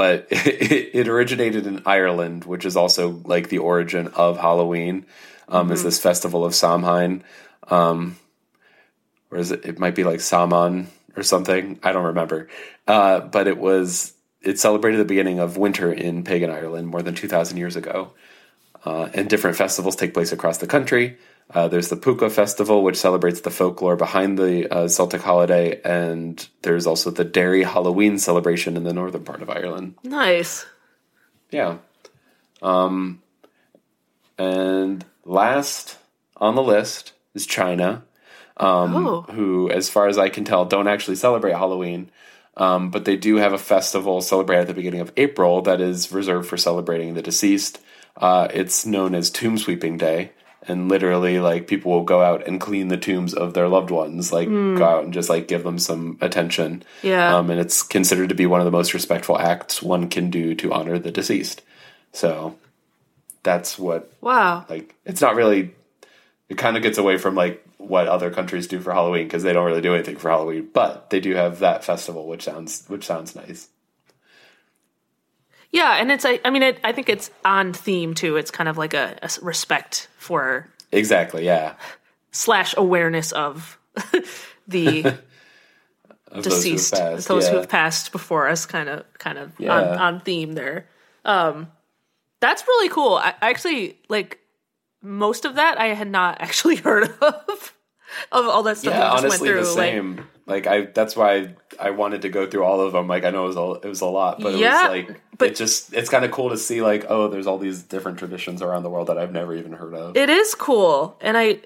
But 0.00 0.28
it, 0.30 0.94
it 0.94 1.08
originated 1.08 1.66
in 1.66 1.82
Ireland, 1.84 2.46
which 2.46 2.64
is 2.64 2.74
also 2.74 3.20
like 3.26 3.50
the 3.50 3.58
origin 3.58 4.06
of 4.08 4.38
Halloween. 4.38 5.04
Um, 5.46 5.70
Is 5.70 5.82
this 5.82 6.00
festival 6.00 6.42
of 6.42 6.54
Samhain, 6.54 7.22
um, 7.68 8.16
or 9.30 9.36
is 9.36 9.50
it? 9.50 9.66
It 9.66 9.78
might 9.78 9.94
be 9.94 10.04
like 10.04 10.20
Saman 10.20 10.86
or 11.16 11.22
something. 11.22 11.78
I 11.82 11.92
don't 11.92 12.06
remember. 12.06 12.48
Uh, 12.86 13.20
but 13.20 13.46
it 13.46 13.58
was 13.58 14.14
it 14.40 14.58
celebrated 14.58 14.98
the 15.00 15.04
beginning 15.04 15.38
of 15.38 15.58
winter 15.58 15.92
in 15.92 16.24
pagan 16.24 16.48
Ireland 16.48 16.88
more 16.88 17.02
than 17.02 17.14
two 17.14 17.28
thousand 17.28 17.58
years 17.58 17.76
ago. 17.76 18.12
Uh, 18.82 19.10
and 19.12 19.28
different 19.28 19.58
festivals 19.58 19.96
take 19.96 20.14
place 20.14 20.32
across 20.32 20.56
the 20.56 20.66
country. 20.66 21.18
Uh, 21.52 21.66
there's 21.66 21.88
the 21.88 21.96
Púca 21.96 22.30
Festival, 22.30 22.84
which 22.84 22.96
celebrates 22.96 23.40
the 23.40 23.50
folklore 23.50 23.96
behind 23.96 24.38
the 24.38 24.72
uh, 24.72 24.86
Celtic 24.88 25.20
holiday, 25.20 25.80
and 25.84 26.48
there's 26.62 26.86
also 26.86 27.10
the 27.10 27.24
Derry 27.24 27.64
Halloween 27.64 28.18
celebration 28.18 28.76
in 28.76 28.84
the 28.84 28.92
northern 28.92 29.24
part 29.24 29.42
of 29.42 29.50
Ireland. 29.50 29.94
Nice. 30.04 30.64
Yeah. 31.50 31.78
Um, 32.62 33.20
and 34.38 35.04
last 35.24 35.98
on 36.36 36.54
the 36.54 36.62
list 36.62 37.12
is 37.34 37.46
China, 37.46 38.04
um, 38.56 38.94
Oh. 38.94 39.22
who, 39.22 39.68
as 39.70 39.88
far 39.90 40.06
as 40.06 40.18
I 40.18 40.28
can 40.28 40.44
tell, 40.44 40.64
don't 40.64 40.88
actually 40.88 41.16
celebrate 41.16 41.52
Halloween. 41.52 42.10
Um, 42.56 42.90
but 42.90 43.04
they 43.04 43.16
do 43.16 43.36
have 43.36 43.52
a 43.52 43.58
festival 43.58 44.20
celebrated 44.20 44.62
at 44.62 44.66
the 44.68 44.74
beginning 44.74 45.00
of 45.00 45.12
April 45.16 45.62
that 45.62 45.80
is 45.80 46.12
reserved 46.12 46.48
for 46.48 46.56
celebrating 46.56 47.14
the 47.14 47.22
deceased. 47.22 47.80
Uh, 48.16 48.48
it's 48.52 48.84
known 48.84 49.14
as 49.14 49.30
Tomb 49.30 49.56
Sweeping 49.56 49.96
Day. 49.96 50.32
And 50.68 50.88
literally, 50.90 51.40
like, 51.40 51.66
people 51.66 51.90
will 51.90 52.05
go 52.05 52.20
out 52.23 52.46
and 52.46 52.61
clean 52.61 52.88
the 52.88 52.99
tombs 52.99 53.33
of 53.33 53.55
their 53.55 53.66
loved 53.66 53.90
ones, 53.90 54.31
like, 54.33 54.49
go 54.49 54.85
out 54.85 55.05
and 55.05 55.12
just, 55.14 55.31
like, 55.31 55.49
give 55.49 55.64
them 55.64 55.79
some 55.79 56.18
attention. 56.20 56.83
Yeah. 57.03 57.37
Um, 57.37 57.49
and 57.51 57.59
it's 57.59 57.83
considered 57.83 58.29
to 58.29 58.35
be 58.35 58.44
one 58.46 58.61
of 58.61 58.66
the 58.66 58.70
most 58.70 58.92
respectful 58.92 59.38
acts 59.38 59.83
one 59.83 60.09
can 60.09 60.31
do 60.31 60.55
to 60.57 60.73
honor 60.73 60.99
the 60.99 61.11
deceased. 61.11 61.62
So 62.12 62.57
that's 63.42 63.79
what 63.79 64.12
Wow. 64.20 64.66
like 64.68 64.94
it's 65.07 65.20
not 65.23 65.35
really 65.35 65.70
it 66.49 66.59
kind 66.59 66.77
of 66.77 66.83
gets 66.83 66.99
away 66.99 67.16
from 67.16 67.35
like 67.35 67.64
what 67.79 68.07
other 68.07 68.31
countries 68.31 68.66
do 68.66 68.81
for 68.81 68.92
Halloween 68.92 69.25
because 69.25 69.42
they 69.42 69.53
don't 69.55 69.64
really 69.64 69.81
do 69.81 69.94
anything 69.94 70.16
for 70.16 70.29
Halloween, 70.29 70.68
but 70.75 71.09
they 71.11 71.20
do 71.20 71.35
have 71.35 71.61
that 71.61 71.85
festival 71.85 72.27
which 72.27 72.42
sounds 72.44 72.85
which 72.88 73.07
sounds 73.07 73.35
nice. 73.35 73.68
Yeah, 75.72 75.96
and 76.00 76.11
it's 76.11 76.24
I, 76.24 76.40
I 76.44 76.50
mean 76.50 76.62
it, 76.62 76.80
I 76.83 76.92
think 76.92 77.09
it's 77.09 77.30
on 77.44 77.72
theme 77.72 78.14
too. 78.14 78.37
It's 78.37 78.50
kind 78.50 78.68
of 78.68 78.76
like 78.78 78.94
a 78.94 79.16
respect 79.42 80.09
for 80.18 80.68
Exactly, 80.92 81.44
yeah. 81.44 81.74
slash 82.33 82.74
awareness 82.76 83.33
of 83.33 83.78
the 84.68 85.16
Of 86.33 86.44
deceased, 86.44 86.92
those 86.94 87.00
who 87.00 87.04
have 87.04 87.16
passed, 87.16 87.28
those 87.28 87.48
who 87.48 87.56
have 87.56 87.68
passed 87.68 88.12
before 88.12 88.48
us, 88.48 88.64
kind 88.64 88.88
of 88.88 89.04
kind 89.18 89.37
of 89.37 89.52
Yeah. 89.59 89.76
on, 89.76 89.98
on 89.98 90.20
theme 90.20 90.52
there. 90.52 90.87
Um, 91.24 91.70
that's 92.38 92.62
really 92.68 92.88
cool. 92.88 93.14
I, 93.14 93.35
I 93.42 93.50
actually 93.50 93.98
like 94.09 94.38
most 95.02 95.44
of 95.44 95.56
that 95.56 95.80
I 95.80 95.87
had 95.87 96.09
not 96.09 96.40
actually 96.40 96.76
heard 96.76 97.04
of 97.20 97.74
of 98.33 98.46
all 98.46 98.62
that 98.64 98.76
stuff 98.78 98.92
Yeah, 98.94 98.98
we 99.00 99.22
just 99.22 99.24
honestly, 99.24 99.48
went 99.52 99.61
through. 99.66 99.74
Like, 99.74 99.90
same. 99.92 100.16
Like, 100.16 100.26
I, 100.50 100.82
that's 100.86 101.14
why 101.16 101.54
I 101.78 101.90
wanted 101.90 102.22
to 102.22 102.28
go 102.28 102.46
through 102.48 102.64
all 102.64 102.80
of 102.80 102.92
them. 102.92 103.06
Like, 103.08 103.24
I 103.24 103.30
know 103.30 103.44
it 103.44 103.54
was 103.54 103.56
a, 103.56 103.86
it 103.86 103.88
was 103.88 104.00
a 104.00 104.06
lot, 104.06 104.40
but 104.40 104.54
Yeah, 104.56 104.86
it 104.92 104.98
was 105.06 105.08
like 105.08 105.20
but- 105.38 105.48
it 105.48 105.56
just 105.56 105.92
it's 105.94 106.08
kind 106.10 106.24
of 106.24 106.30
cool 106.30 106.50
to 106.50 106.56
see 106.58 106.82
like 106.82 107.06
oh, 107.08 107.28
there's 107.28 107.46
all 107.46 107.58
these 107.58 107.82
different 107.82 108.18
traditions 108.18 108.60
around 108.62 108.82
the 108.82 108.90
world 108.90 109.06
that 109.08 109.18
I've 109.18 109.32
never 109.32 109.54
even 109.54 109.72
heard 109.72 109.94
of. 109.94 110.16
it 110.16 110.28
is 110.30 110.54
cool, 110.54 111.16
and 111.20 111.36
I 111.38 111.60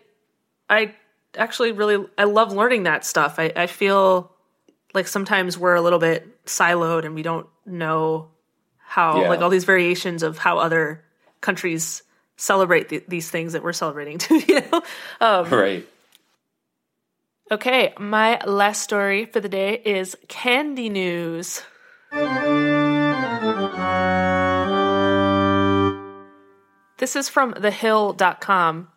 I 0.71 0.95
actually 1.37 1.73
really 1.73 2.07
I 2.17 2.25
love 2.25 2.53
learning 2.53 2.85
that 2.85 3.05
stuff. 3.05 3.37
I, 3.39 3.53
I 3.57 3.67
feel 3.67 4.31
like 4.95 5.09
sometimes 5.09 5.59
we're 5.59 5.75
a 5.75 5.81
little 5.83 5.99
bit 5.99 6.45
siloed 6.47 7.05
and 7.05 7.15
we 7.17 7.23
don't 7.23 7.47
know 7.67 8.29
how 8.79 9.23
Yeah. 9.23 9.29
like 9.29 9.41
all 9.41 9.51
these 9.51 9.65
variations 9.65 10.23
of 10.23 10.39
how 10.39 10.59
other 10.59 11.03
countries 11.41 12.03
celebrate 12.37 12.89
th- 12.91 13.05
these 13.09 13.29
things 13.31 13.55
that 13.55 13.63
we're 13.65 13.73
celebrating 13.73 14.19
too. 14.19 14.41
You 14.49 14.61
know. 14.71 14.83
Um, 15.21 15.51
right. 15.51 15.89
Okay, 17.51 17.93
my 17.99 18.43
last 18.47 18.83
story 18.83 19.27
for 19.27 19.39
the 19.39 19.51
day 19.51 19.75
is 19.85 20.17
candy 20.29 20.89
news. 20.89 21.61
This 26.97 27.17
is 27.17 27.29
from 27.29 27.53
thehill.com, 27.53 28.89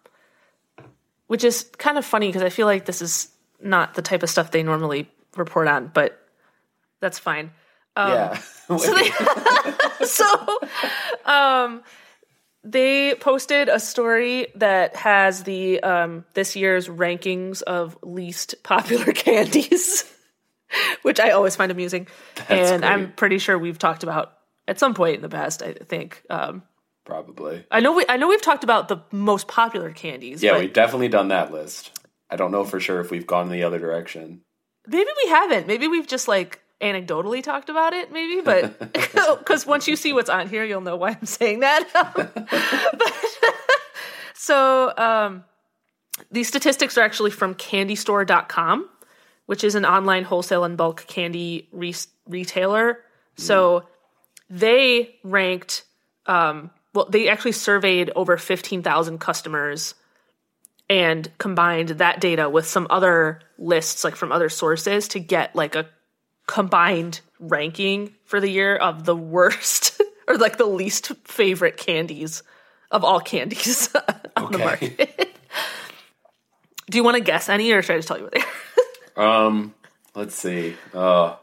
which 1.28 1.44
is 1.44 1.70
kind 1.78 1.98
of 1.98 2.06
funny 2.06 2.28
because 2.30 2.42
I 2.42 2.48
feel 2.48 2.68
like 2.68 2.86
this 2.86 3.02
is 3.02 3.30
not 3.60 3.96
the 3.96 4.02
type 4.02 4.24
of 4.24 4.30
stuff 4.30 4.52
they 4.52 4.64
normally 4.64 5.12
report 5.36 5.68
on, 5.68 5.92
but 5.94 6.18
that's 7.02 7.20
fine. 7.20 7.52
yeah. 7.98 8.40
so 10.06 10.60
um 11.26 11.84
they 12.70 13.16
posted 13.16 13.70
a 13.70 13.80
story 13.80 14.48
that 14.56 14.96
has 14.96 15.44
the 15.44 15.80
um 15.82 16.26
this 16.34 16.56
year's 16.56 16.88
rankings 16.90 17.62
of 17.62 17.98
least 18.04 18.56
popular 18.64 19.06
candies 19.14 20.04
which 21.02 21.20
i 21.20 21.32
always 21.32 21.56
find 21.56 21.72
amusing 21.72 22.08
and 22.50 22.84
i'm 22.84 23.14
pretty 23.14 23.38
sure 23.38 23.58
we've 23.58 23.80
talked 23.80 24.04
about 24.04 24.34
at 24.68 24.78
some 24.80 24.94
point 24.94 25.16
in 25.16 25.22
the 25.22 25.30
past 25.30 25.64
i 25.64 25.72
think 25.74 26.22
um 26.30 26.62
Probably. 27.06 27.66
i 27.72 27.80
know 27.80 27.94
we 27.94 28.04
i 28.10 28.18
know 28.18 28.28
we've 28.28 28.42
talked 28.42 28.66
about 28.66 28.90
the 28.90 28.98
most 29.12 29.48
popular 29.48 29.92
candies 29.92 30.44
Yeah, 30.44 30.60
we've 30.60 30.74
definitely 30.74 31.08
done 31.08 31.30
that 31.30 31.54
list. 31.54 31.98
I 32.30 32.36
don't 32.36 32.52
know 32.52 32.66
for 32.66 32.82
sure 32.82 33.00
if 33.00 33.10
we've 33.12 33.26
gone 33.26 33.46
in 33.46 33.54
the 33.54 33.64
other 33.64 33.80
direction. 33.80 34.42
maybe 34.86 35.10
we 35.24 35.30
haven't 35.30 35.68
maybe 35.68 35.88
we've 35.88 36.06
just 36.08 36.28
like 36.28 36.62
anecdotally 36.82 37.42
talked 37.42 37.70
about 37.70 37.94
it 37.94 38.12
maybe 38.12 38.42
but 38.42 38.80
because 39.40 39.66
once 39.66 39.88
you 39.88 39.96
see 39.96 40.14
what's 40.14 40.30
on 40.30 40.48
here 40.48 40.64
you'll 40.64 40.82
know 40.82 40.96
why 40.96 41.10
i'm 41.10 41.26
saying 41.26 41.62
that. 41.62 41.88
But- 42.16 43.54
so 44.34 44.94
um, 44.98 45.44
these 46.32 46.48
statistics 46.48 46.98
are 46.98 47.02
actually 47.02 47.32
from 47.32 47.56
candystore.com 47.56 48.90
which 49.48 49.64
is 49.64 49.76
an 49.76 49.86
online 49.86 50.24
wholesale 50.24 50.64
and 50.64 50.78
bulk 50.78 51.08
candy 51.08 51.68
re- 51.72 51.96
retailer. 52.28 53.00
So 53.36 53.86
they 54.50 55.16
ranked 55.24 55.84
um, 56.28 56.70
well 56.94 57.08
they 57.10 57.30
actually 57.30 57.54
surveyed 57.54 58.12
over 58.16 58.38
15000 58.38 59.18
customers 59.20 59.96
and 60.90 61.30
combined 61.38 61.90
that 61.90 62.20
data 62.22 62.50
with 62.50 62.66
some 62.68 62.88
other 62.90 63.42
lists 63.58 64.04
like 64.04 64.16
from 64.16 64.32
other 64.32 64.50
sources 64.50 65.08
to 65.10 65.20
get 65.20 65.56
like 65.56 65.76
a 65.76 65.88
combined 66.48 67.22
ranking 67.40 68.16
for 68.24 68.40
the 68.40 68.50
year 68.50 68.76
of 68.76 69.06
the 69.06 69.16
worst 69.16 70.02
or 70.28 70.38
like 70.38 70.58
the 70.58 70.66
least 70.66 71.14
favorite 71.26 71.78
candies 71.78 72.44
of 72.90 73.04
all 73.04 73.20
candies 73.20 73.94
on 74.36 74.52
the 74.52 74.58
market. 74.58 75.38
Do 76.90 76.98
you 76.98 77.04
want 77.04 77.18
to 77.18 77.24
guess 77.24 77.50
any 77.50 77.72
or 77.72 77.82
should 77.82 77.96
I 77.96 77.98
just 77.98 78.08
tell 78.08 78.18
you 78.18 78.24
what 78.24 78.34
they 78.34 78.44
are? 79.18 79.46
Um, 79.46 79.74
let's 80.16 80.36
see. 80.36 80.76
Uh, 80.94 81.36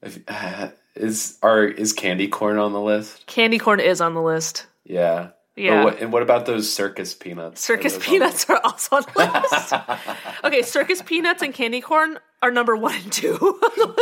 if, 0.00 0.20
uh, 0.28 0.68
is 0.94 1.38
are 1.42 1.64
is 1.64 1.92
candy 1.92 2.28
corn 2.28 2.58
on 2.58 2.72
the 2.72 2.80
list? 2.80 3.26
Candy 3.26 3.58
corn 3.58 3.80
is 3.80 4.00
on 4.00 4.14
the 4.14 4.22
list. 4.22 4.66
Yeah. 4.84 5.30
Yeah. 5.58 5.84
What, 5.84 6.00
and 6.00 6.12
what 6.12 6.22
about 6.22 6.46
those 6.46 6.72
circus 6.72 7.14
peanuts? 7.14 7.60
Circus 7.60 7.96
Are 7.96 8.00
peanuts 8.00 8.48
are 8.48 8.60
also 8.64 8.96
on 8.96 9.02
the 9.02 9.40
list. 10.30 10.44
okay, 10.44 10.62
circus 10.62 11.02
peanuts 11.02 11.42
and 11.42 11.52
candy 11.52 11.80
corn 11.80 12.18
are 12.42 12.50
number 12.50 12.76
one 12.76 12.94
and 12.94 13.12
two. 13.12 13.36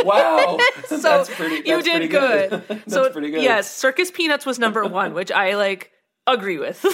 Wow. 0.03 0.57
so 0.85 0.97
that's 0.97 1.29
pretty. 1.33 1.67
you 1.69 1.81
did 1.81 1.91
pretty 1.91 2.07
good. 2.07 2.49
that's 2.67 2.93
so 2.93 3.09
pretty 3.09 3.31
good. 3.31 3.41
yes, 3.41 3.69
circus 3.73 4.11
peanuts 4.11 4.45
was 4.45 4.59
number 4.59 4.85
one, 4.85 5.13
which 5.13 5.31
I 5.31 5.55
like 5.55 5.91
agree 6.27 6.57
with. 6.59 6.85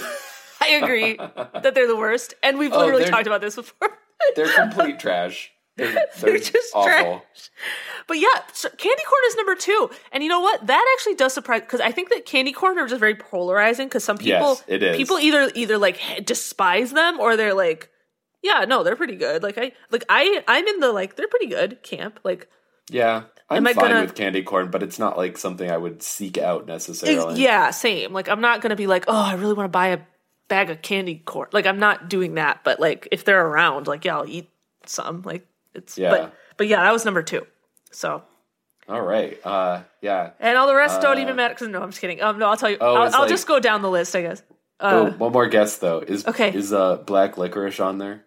I 0.62 0.68
agree 0.82 1.16
that 1.18 1.74
they're 1.76 1.88
the 1.88 1.96
worst, 1.98 2.34
and 2.42 2.58
we've 2.58 2.72
oh, 2.72 2.78
literally 2.80 3.02
Oh, 3.04 3.06
they're- 3.06 3.12
talked 3.12 3.28
about 3.28 3.42
this 3.42 3.56
before. 3.56 3.90
they're 4.36 4.54
complete 4.54 5.00
trash. 5.00 5.52
They're, 5.76 5.92
they're, 5.94 6.08
They're 6.20 6.38
just 6.38 6.74
awful. 6.76 6.84
trash. 6.90 7.50
But 8.08 8.20
yeah, 8.20 8.28
so 8.54 8.70
candy 8.70 9.04
corn 9.04 9.22
is 9.28 9.36
number 9.36 9.56
two, 9.56 9.90
and 10.12 10.22
you 10.24 10.30
know 10.30 10.42
what? 10.42 10.68
That 10.68 10.96
actually 10.98 11.16
does 11.16 11.34
surprise 11.34 11.62
because 11.62 11.80
I 11.82 11.92
think 11.92 12.10
that 12.10 12.26
candy 12.26 12.52
corn 12.52 12.78
are 12.78 12.88
just 12.88 13.00
very 13.00 13.16
polarizing. 13.16 13.88
Because 13.88 14.04
some 14.04 14.18
people, 14.18 14.50
Yes, 14.50 14.64
it 14.68 14.84
is. 14.84 14.98
people 14.98 15.18
either 15.20 15.50
either 15.56 15.78
like 15.78 16.00
despise 16.26 16.92
them 16.92 17.20
or 17.20 17.36
they're 17.38 17.54
like, 17.56 17.90
yeah, 18.44 18.66
no, 18.68 18.84
they're 18.84 18.96
pretty 18.96 19.16
good. 19.16 19.42
Like 19.42 19.58
I 19.58 19.72
like 19.90 20.06
I 20.10 20.44
I'm 20.48 20.68
in 20.68 20.80
the 20.80 20.92
like 20.92 21.16
they're 21.16 21.28
pretty 21.28 21.48
good 21.48 21.82
camp. 21.82 22.20
Like 22.24 22.48
Yeah, 22.92 23.24
I'm 23.50 23.64
fine 23.66 23.74
gonna- 23.76 24.02
with 24.02 24.16
candy 24.16 24.44
corn, 24.44 24.70
but 24.70 24.84
it's 24.84 25.00
not 25.00 25.18
like 25.18 25.38
something 25.38 25.72
I 25.72 25.78
would 25.78 26.04
seek 26.04 26.38
out 26.38 26.68
necessarily. 26.68 27.42
yeah, 27.42 27.72
same. 27.72 28.12
Like 28.14 28.28
I'm 28.30 28.42
not 28.42 28.62
gonna 28.62 28.76
be 28.76 28.86
like, 28.88 29.06
oh, 29.08 29.16
I 29.24 29.34
really 29.36 29.54
want 29.54 29.66
to 29.66 29.70
buy 29.72 29.88
a 29.88 30.00
bag 30.50 30.70
of 30.70 30.82
candy 30.82 31.16
corn. 31.26 31.48
Like 31.54 31.66
I'm 31.66 31.80
not 31.80 32.10
doing 32.10 32.36
that. 32.36 32.64
But 32.64 32.80
like 32.82 33.08
if 33.12 33.24
they're 33.26 33.48
around, 33.48 33.88
like 33.88 34.04
yeah, 34.06 34.18
I'll 34.18 34.28
eat 34.28 34.50
some. 34.86 35.22
Like 35.24 35.48
it's 35.74 35.98
Yeah. 35.98 36.10
but 36.10 36.34
but 36.58 36.68
yeah, 36.68 36.84
that 36.84 36.92
was 36.94 37.06
number 37.06 37.24
two. 37.24 37.46
So 37.92 38.24
All 38.90 39.02
right. 39.02 39.40
Uh, 39.46 39.84
yeah. 40.02 40.32
And 40.40 40.58
all 40.58 40.68
the 40.68 40.76
rest 40.76 41.02
don't 41.02 41.20
even 41.20 41.36
matter. 41.36 41.54
Cause 41.56 41.68
no, 41.68 41.82
I'm 41.82 41.90
just 41.90 42.02
kidding. 42.02 42.22
Um, 42.22 42.38
no, 42.40 42.48
I'll 42.50 42.58
tell 42.58 42.70
you. 42.70 42.78
Oh, 42.82 42.96
I'll, 42.96 43.14
I'll 43.14 43.20
like- 43.22 43.30
just 43.30 43.48
go 43.48 43.60
down 43.60 43.82
the 43.82 43.90
list, 43.90 44.16
I 44.16 44.22
guess. 44.22 44.44
oh, 44.80 45.08
Uh, 45.08 45.12
one 45.12 45.32
more 45.32 45.48
guess 45.48 45.78
though. 45.78 46.00
Is 46.00 46.26
okay. 46.28 46.54
Is 46.54 46.74
uh 46.74 46.98
black 46.98 47.38
licorice 47.38 47.80
on 47.80 47.98
there? 47.98 48.26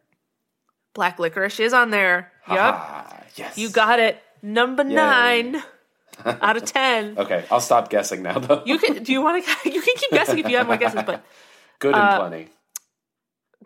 Black 0.95 1.19
licorice 1.19 1.61
is 1.61 1.73
on 1.75 1.91
there. 1.91 2.33
Yep. 2.49 2.59
Ah, 2.59 3.23
yes. 3.35 3.59
You 3.59 3.69
got 3.69 4.01
it. 4.01 4.19
Number 4.43 4.85
nine 4.85 5.63
out 6.25 6.57
of 6.57 6.65
ten. 6.65 7.19
Okay, 7.19 7.45
I'll 7.51 7.61
stop 7.61 7.91
guessing 7.91 8.23
now 8.23 8.39
though. 8.39 8.63
You 8.65 8.79
can. 8.79 9.03
Do 9.03 9.13
you 9.13 9.21
want 9.23 9.45
to? 9.45 9.51
You 9.71 9.83
can 9.83 9.95
keep 9.97 10.11
guessing 10.11 10.39
if 10.39 10.49
you 10.49 10.57
have 10.57 10.67
more 10.67 10.77
guesses, 10.77 11.03
but 11.05 11.25
Good 11.81 11.95
and 11.95 12.03
uh, 12.03 12.19
plenty. 12.21 12.49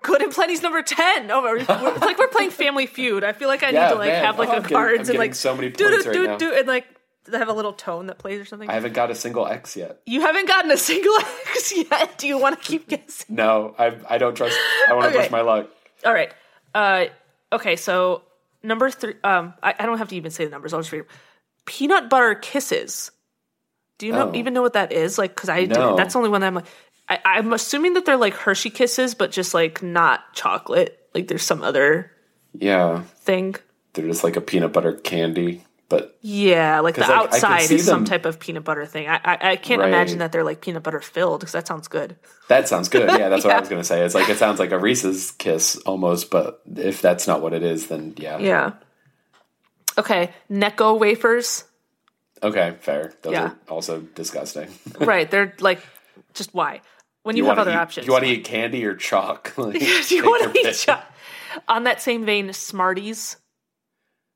Good 0.02 0.22
and 0.22 0.32
plenty's 0.32 0.62
number 0.62 0.82
ten. 0.82 1.30
Oh, 1.30 1.42
we're, 1.42 1.56
we're- 1.56 1.66
it's 1.68 2.00
like 2.00 2.18
we're 2.18 2.28
playing 2.28 2.50
Family 2.50 2.86
Feud. 2.86 3.24
I 3.24 3.32
feel 3.32 3.48
like 3.48 3.62
I 3.62 3.70
Yeah, 3.70 3.84
need 3.88 3.92
to 3.94 3.98
like 3.98 4.08
man. 4.10 4.24
have 4.24 4.38
like 4.38 4.48
Oh, 4.48 4.52
a 4.52 4.60
getting- 4.60 4.76
cards 4.76 5.08
and 5.08 5.18
like 5.18 5.34
so 5.34 5.54
many 5.54 5.70
do 5.70 5.88
points 5.88 6.04
do 6.04 6.10
right 6.10 6.14
do 6.14 6.26
now. 6.26 6.36
do 6.38 6.54
and 6.54 6.66
like 6.68 6.86
have 7.32 7.48
a 7.48 7.52
little 7.52 7.72
tone 7.74 8.06
that 8.06 8.18
plays 8.18 8.40
or 8.40 8.44
something. 8.44 8.68
I 8.68 8.72
haven't 8.74 8.94
got 8.94 9.10
a 9.10 9.14
single 9.14 9.46
X 9.46 9.76
yet. 9.76 10.00
you 10.06 10.20
haven't 10.22 10.48
gotten 10.48 10.70
a 10.70 10.76
single 10.76 11.14
X 11.50 11.72
yet. 11.76 12.18
Do 12.18 12.26
you 12.26 12.38
want 12.38 12.60
to 12.60 12.66
keep 12.66 12.88
guessing? 12.88 13.36
No, 13.36 13.74
I 13.78 13.96
I 14.08 14.18
don't 14.18 14.34
trust. 14.34 14.58
I 14.88 14.94
want 14.94 15.04
to 15.04 15.08
Okay. 15.10 15.18
push 15.18 15.30
my 15.30 15.42
luck. 15.42 15.68
All 16.04 16.12
right. 16.14 16.32
Uh, 16.74 17.06
okay, 17.52 17.76
so 17.76 18.22
number 18.62 18.90
three. 18.90 19.14
Um, 19.22 19.54
I, 19.62 19.74
I 19.78 19.86
don't 19.86 19.98
have 19.98 20.08
to 20.08 20.16
even 20.16 20.30
say 20.30 20.44
the 20.44 20.50
numbers. 20.50 20.72
I'll 20.72 20.80
just 20.80 20.92
read. 20.92 21.04
Peanut 21.66 22.08
butter 22.08 22.34
kisses. 22.34 23.10
Do 23.98 24.06
you 24.06 24.12
know 24.12 24.30
Oh. 24.30 24.34
even 24.34 24.54
know 24.54 24.62
what 24.62 24.72
that 24.72 24.92
is? 24.92 25.18
Like, 25.18 25.34
because 25.34 25.50
I 25.50 25.66
No. 25.66 25.94
That's 25.96 26.14
the 26.14 26.18
only 26.18 26.30
one 26.30 26.40
that 26.40 26.46
I'm 26.46 26.54
like. 26.54 26.64
I, 27.10 27.18
I'm 27.24 27.52
assuming 27.52 27.94
that 27.94 28.06
they're 28.06 28.16
like 28.16 28.34
Hershey 28.34 28.70
kisses, 28.70 29.14
but 29.14 29.32
just 29.32 29.52
like 29.52 29.82
not 29.82 30.32
chocolate. 30.34 30.98
Like 31.14 31.26
there's 31.28 31.42
some 31.42 31.62
other 31.62 32.12
Yeah, 32.54 33.02
thing. 33.18 33.56
they're 33.94 34.06
just 34.06 34.22
like 34.24 34.36
a 34.36 34.40
peanut 34.40 34.72
butter 34.72 34.92
candy, 34.92 35.64
but 35.88 36.16
Yeah, 36.20 36.78
like 36.80 36.94
the 36.94 37.00
like, 37.00 37.10
outside 37.10 37.68
is 37.70 37.84
some 37.84 38.04
type 38.04 38.24
of 38.26 38.38
peanut 38.38 38.62
butter 38.62 38.86
thing. 38.86 39.08
I 39.08 39.16
I, 39.24 39.38
I 39.52 39.56
can't 39.56 39.80
Right. 39.80 39.88
imagine 39.88 40.18
that 40.18 40.30
they're 40.30 40.44
like 40.44 40.60
peanut 40.60 40.84
butter 40.84 41.00
filled 41.00 41.40
because 41.40 41.52
that 41.52 41.66
sounds 41.66 41.88
good. 41.88 42.16
that 42.48 42.68
sounds 42.68 42.88
good. 42.88 43.08
Yeah, 43.10 43.28
that's 43.28 43.42
what 43.44 43.54
I 43.56 43.58
was 43.60 43.68
gonna 43.68 43.82
say. 43.82 44.04
It's 44.04 44.14
like 44.14 44.28
it 44.28 44.38
sounds 44.38 44.60
like 44.60 44.70
a 44.70 44.78
Reese's 44.78 45.32
kiss 45.32 45.76
almost, 45.84 46.30
but 46.30 46.62
if 46.76 47.02
that's 47.02 47.26
not 47.26 47.42
what 47.42 47.52
it 47.54 47.64
is, 47.64 47.88
then 47.88 48.14
yeah. 48.18 48.38
Yeah. 48.38 48.72
Okay, 49.98 50.30
Necco 50.50 50.98
wafers. 50.98 51.64
Okay, 52.42 52.76
fair. 52.80 53.12
Those 53.22 53.32
Yeah. 53.32 53.46
are 53.48 53.56
also 53.68 54.00
disgusting. 54.00 54.68
right, 55.00 55.28
they're 55.30 55.54
like 55.60 55.82
just 56.34 56.54
why 56.54 56.80
when 57.22 57.36
you, 57.36 57.44
have 57.46 57.58
other 57.58 57.70
eat, 57.72 57.76
options. 57.76 58.06
You 58.06 58.12
want 58.12 58.24
to 58.24 58.30
eat 58.30 58.44
candy 58.44 58.84
or 58.84 58.94
chalk? 58.94 59.54
Do 59.56 59.70
you 59.72 60.22
want 60.24 60.54
to 60.54 60.60
eat 60.60 60.74
cho- 60.74 61.00
On 61.68 61.84
that 61.84 62.00
same 62.00 62.24
vein, 62.24 62.52
Smarties, 62.52 63.36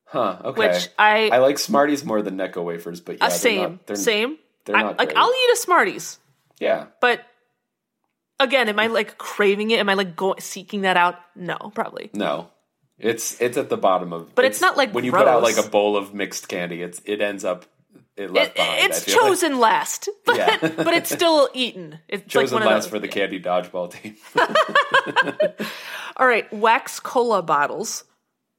Huh? 0.06 0.38
Okay. 0.44 0.58
which 0.68 0.88
I, 0.98 1.28
I 1.32 1.38
like 1.38 1.58
Smarties 1.58 2.04
more 2.04 2.22
than 2.22 2.36
Necco 2.36 2.62
wafers, 2.64 3.00
but 3.00 3.18
yeah, 3.18 3.24
uh, 3.24 3.28
they're 3.28 3.38
same 3.38 3.60
not- 3.62 3.86
they're- 3.86 3.96
same. 3.96 4.38
they're 4.64 4.76
I- 4.76 4.82
not 4.82 4.98
like. 4.98 5.12
I'll 5.16 5.30
eat 5.30 5.52
a 5.52 5.56
Smarties, 5.56 6.18
Yeah, 6.60 6.86
but 7.00 7.20
again, 8.38 8.68
am 8.68 8.78
I 8.78 8.86
like 8.88 9.18
craving 9.18 9.70
it? 9.70 9.80
Am 9.80 9.88
I 9.88 9.94
like 9.94 10.14
go- 10.14 10.36
seeking 10.38 10.82
that 10.82 10.96
out? 10.96 11.16
No, 11.34 11.56
probably. 11.74 12.10
no, 12.12 12.48
it's 12.98 13.40
it's 13.40 13.56
at 13.56 13.70
the 13.70 13.76
bottom 13.76 14.12
of. 14.12 14.34
But 14.34 14.44
it's 14.44 14.60
not, 14.60 14.76
like, 14.76 14.92
when 14.92 15.04
you 15.04 15.10
put 15.10 15.26
out 15.26 15.42
like 15.42 15.56
a 15.56 15.68
bowl 15.68 15.96
of 15.96 16.14
mixed 16.14 16.48
candy, 16.48 16.82
it's 16.82 17.00
it 17.06 17.20
ends 17.20 17.44
up 17.44 17.64
it 18.16 18.30
left 18.32 18.50
It- 18.50 18.56
behind. 18.56 18.84
it's 18.90 19.04
feel 19.04 19.14
like. 19.16 19.24
chosen 19.28 19.58
last, 19.60 20.08
but 20.26 20.36
Yeah. 20.36 20.56
but 20.60 20.94
it's 20.94 21.10
still 21.10 21.48
eaten. 21.54 21.98
It's 22.08 22.24
chosen 22.32 22.56
like 22.58 22.64
one 22.66 22.74
last 22.74 22.88
for 22.90 22.98
the 22.98 23.08
candy 23.08 23.40
dodgeball 23.40 23.92
team. 23.92 24.16
All 26.16 26.26
right, 26.26 26.50
wax 26.52 27.00
cola 27.00 27.42
bottles. 27.42 28.04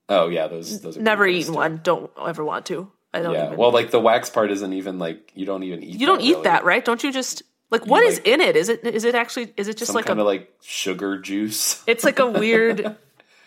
oh 0.10 0.28
yeah, 0.28 0.48
those 0.48 0.82
those 0.82 0.98
are 0.98 1.02
Never 1.02 1.26
eaten 1.26 1.54
gross, 1.54 1.58
one. 1.58 1.80
Don't 1.84 2.12
ever 2.20 2.44
want 2.44 2.65
to. 2.68 2.91
I 3.13 3.22
don't 3.22 3.34
Yeah, 3.34 3.46
even. 3.48 3.58
well, 3.58 3.72
like 3.72 3.91
the 3.91 4.00
wax 4.00 4.30
part 4.30 4.52
isn't 4.52 4.74
even 4.74 5.00
like 5.00 5.32
you 5.36 5.46
don't 5.46 5.63
even 5.63 5.82
eat. 5.84 6.00
you 6.00 6.06
don't 6.06 6.18
that, 6.18 6.24
eat 6.26 6.32
really. 6.32 6.44
that, 6.44 6.65
right? 6.65 6.84
Don't 6.84 7.02
you 7.02 7.13
just 7.13 7.44
like 7.72 7.86
what 7.88 8.04
is 8.04 8.18
like- 8.18 8.28
in 8.28 8.41
it? 8.41 8.56
Is 8.58 8.68
it 8.70 8.84
is 8.84 9.06
it 9.06 9.15
actually 9.15 9.54
is 9.56 9.68
it 9.70 9.78
just 9.78 9.88
Some 9.88 9.96
like 9.96 10.06
kind 10.06 10.20
of 10.20 10.26
like 10.26 10.54
sugar 10.62 11.18
juice. 11.18 11.82
It's 11.88 12.04
like 12.04 12.20
a 12.20 12.28
weird, 12.28 12.98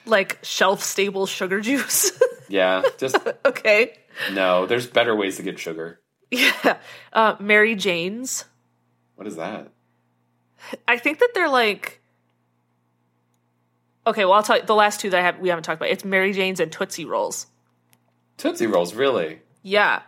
like 0.07 0.39
shelf 0.43 0.83
stable 0.83 1.27
sugar 1.27 1.61
juice. 1.61 2.13
yeah, 2.49 2.83
just 2.97 3.17
okay. 3.45 3.99
No. 4.33 4.67
There's 4.67 4.87
better 4.87 5.15
ways 5.15 5.37
to 5.37 5.43
get 5.43 5.59
sugar. 5.59 6.01
Yeah. 6.31 6.79
Uh, 7.13 7.37
Mary 7.41 7.75
Jane's. 7.75 8.45
What 9.17 9.27
is 9.27 9.37
that? 9.37 9.71
I 10.87 10.99
think 10.99 11.19
that 11.21 11.31
they're 11.35 11.49
like. 11.49 12.01
Okay, 14.07 14.25
well, 14.25 14.35
I'll 14.35 14.43
tell 14.43 14.59
you 14.59 14.65
the 14.65 14.75
last 14.75 15.01
two 15.01 15.11
that 15.11 15.19
I 15.19 15.23
have 15.23 15.39
we 15.39 15.49
haven't 15.49 15.65
talked 15.65 15.79
about. 15.79 15.91
It's 15.91 16.05
Mary 16.05 16.33
Jane's 16.33 16.61
and 16.61 16.73
Tootsie 16.73 17.05
Rolls. 17.05 17.47
Tootsie 18.37 18.67
Rolls, 18.67 18.95
really? 18.95 19.41
Yeah, 19.63 20.03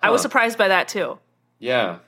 I 0.00 0.10
was 0.10 0.22
surprised 0.22 0.58
by 0.58 0.68
that 0.68 0.88
too. 0.88 1.18
Yeah. 1.58 1.98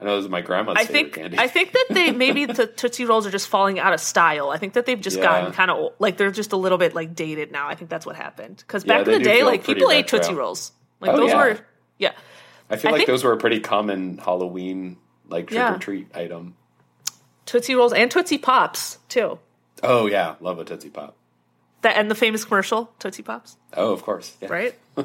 I 0.00 0.04
know 0.04 0.16
this 0.16 0.24
is 0.24 0.30
my 0.30 0.40
grandma's 0.40 0.76
I 0.78 0.84
think 0.84 1.14
candy. 1.14 1.38
I 1.38 1.46
think 1.48 1.72
that 1.72 1.86
they 1.90 2.10
maybe 2.10 2.46
the 2.46 2.66
Tootsie 2.76 3.04
Rolls 3.04 3.26
are 3.26 3.30
just 3.30 3.48
falling 3.48 3.78
out 3.78 3.92
of 3.94 4.00
style. 4.00 4.50
I 4.50 4.58
think 4.58 4.72
that 4.74 4.86
they've 4.86 5.00
just 5.00 5.16
Yeah. 5.18 5.22
gotten 5.24 5.52
kind 5.52 5.70
of 5.70 5.92
like 5.98 6.16
they're 6.16 6.30
just 6.32 6.52
a 6.52 6.56
little 6.56 6.78
bit 6.78 6.94
like 6.94 7.14
dated 7.14 7.52
now. 7.52 7.68
I 7.68 7.74
think 7.74 7.90
that's 7.90 8.04
what 8.04 8.16
happened 8.16 8.56
because 8.58 8.84
back 8.84 9.04
they 9.06 9.14
in 9.14 9.22
the 9.22 9.24
day, 9.24 9.42
like 9.44 9.64
people 9.64 9.90
ate 9.90 10.04
retro. 10.12 10.18
Tootsie 10.18 10.34
Rolls. 10.34 10.72
Like 11.00 11.12
Oh, 11.12 11.16
those 11.18 11.30
yeah. 11.30 11.36
were 11.36 11.58
yeah. 11.98 12.12
I 12.70 12.76
feel 12.76 12.88
I 12.88 12.92
like 12.92 12.98
think- 13.00 13.06
those 13.08 13.22
were 13.24 13.32
a 13.32 13.36
pretty 13.36 13.60
common 13.60 14.18
Halloween 14.18 14.96
like 15.28 15.46
trick 15.48 15.62
or 15.62 15.78
treat 15.78 16.14
item. 16.14 16.56
Tootsie 17.46 17.74
Rolls 17.74 17.92
and 17.92 18.10
Tootsie 18.10 18.38
Pops 18.38 18.98
too. 19.08 19.38
Oh 19.82 20.06
yeah, 20.06 20.34
love 20.40 20.58
a 20.58 20.64
Tootsie 20.64 20.90
Pop. 20.90 21.16
That 21.82 21.96
and 21.96 22.10
the 22.10 22.14
famous 22.14 22.44
commercial 22.44 22.90
Tootsie 22.98 23.22
Pops, 23.22 23.56
Oh, 23.74 23.92
of 23.92 24.02
course. 24.02 24.36
Yeah. 24.40 24.48
right? 24.48 24.74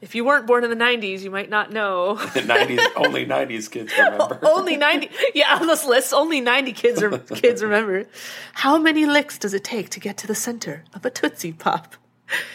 if 0.00 0.14
you 0.14 0.24
weren't 0.24 0.46
born 0.46 0.62
in 0.64 0.70
the 0.70 0.76
'90s, 0.76 1.20
you 1.22 1.30
might 1.30 1.48
not 1.48 1.72
know. 1.72 2.14
the 2.34 2.42
Nineties 2.42 2.80
only 2.96 3.24
nineties 3.24 3.68
kids 3.68 3.92
remember. 3.98 4.38
only 4.42 4.76
90 4.76 5.08
yeah 5.34 5.56
on 5.60 5.66
this 5.66 5.84
list 5.86 6.12
only 6.12 6.40
90 6.40 6.72
kids 6.72 7.02
are 7.02 7.18
kids 7.42 7.62
remember 7.62 8.04
how 8.52 8.78
many 8.78 9.06
licks 9.06 9.38
does 9.38 9.54
it 9.54 9.64
take 9.64 9.88
to 9.90 10.00
get 10.00 10.16
to 10.18 10.26
the 10.26 10.34
center 10.34 10.84
of 10.94 11.04
a 11.06 11.10
tootsie 11.10 11.52
pop 11.52 11.94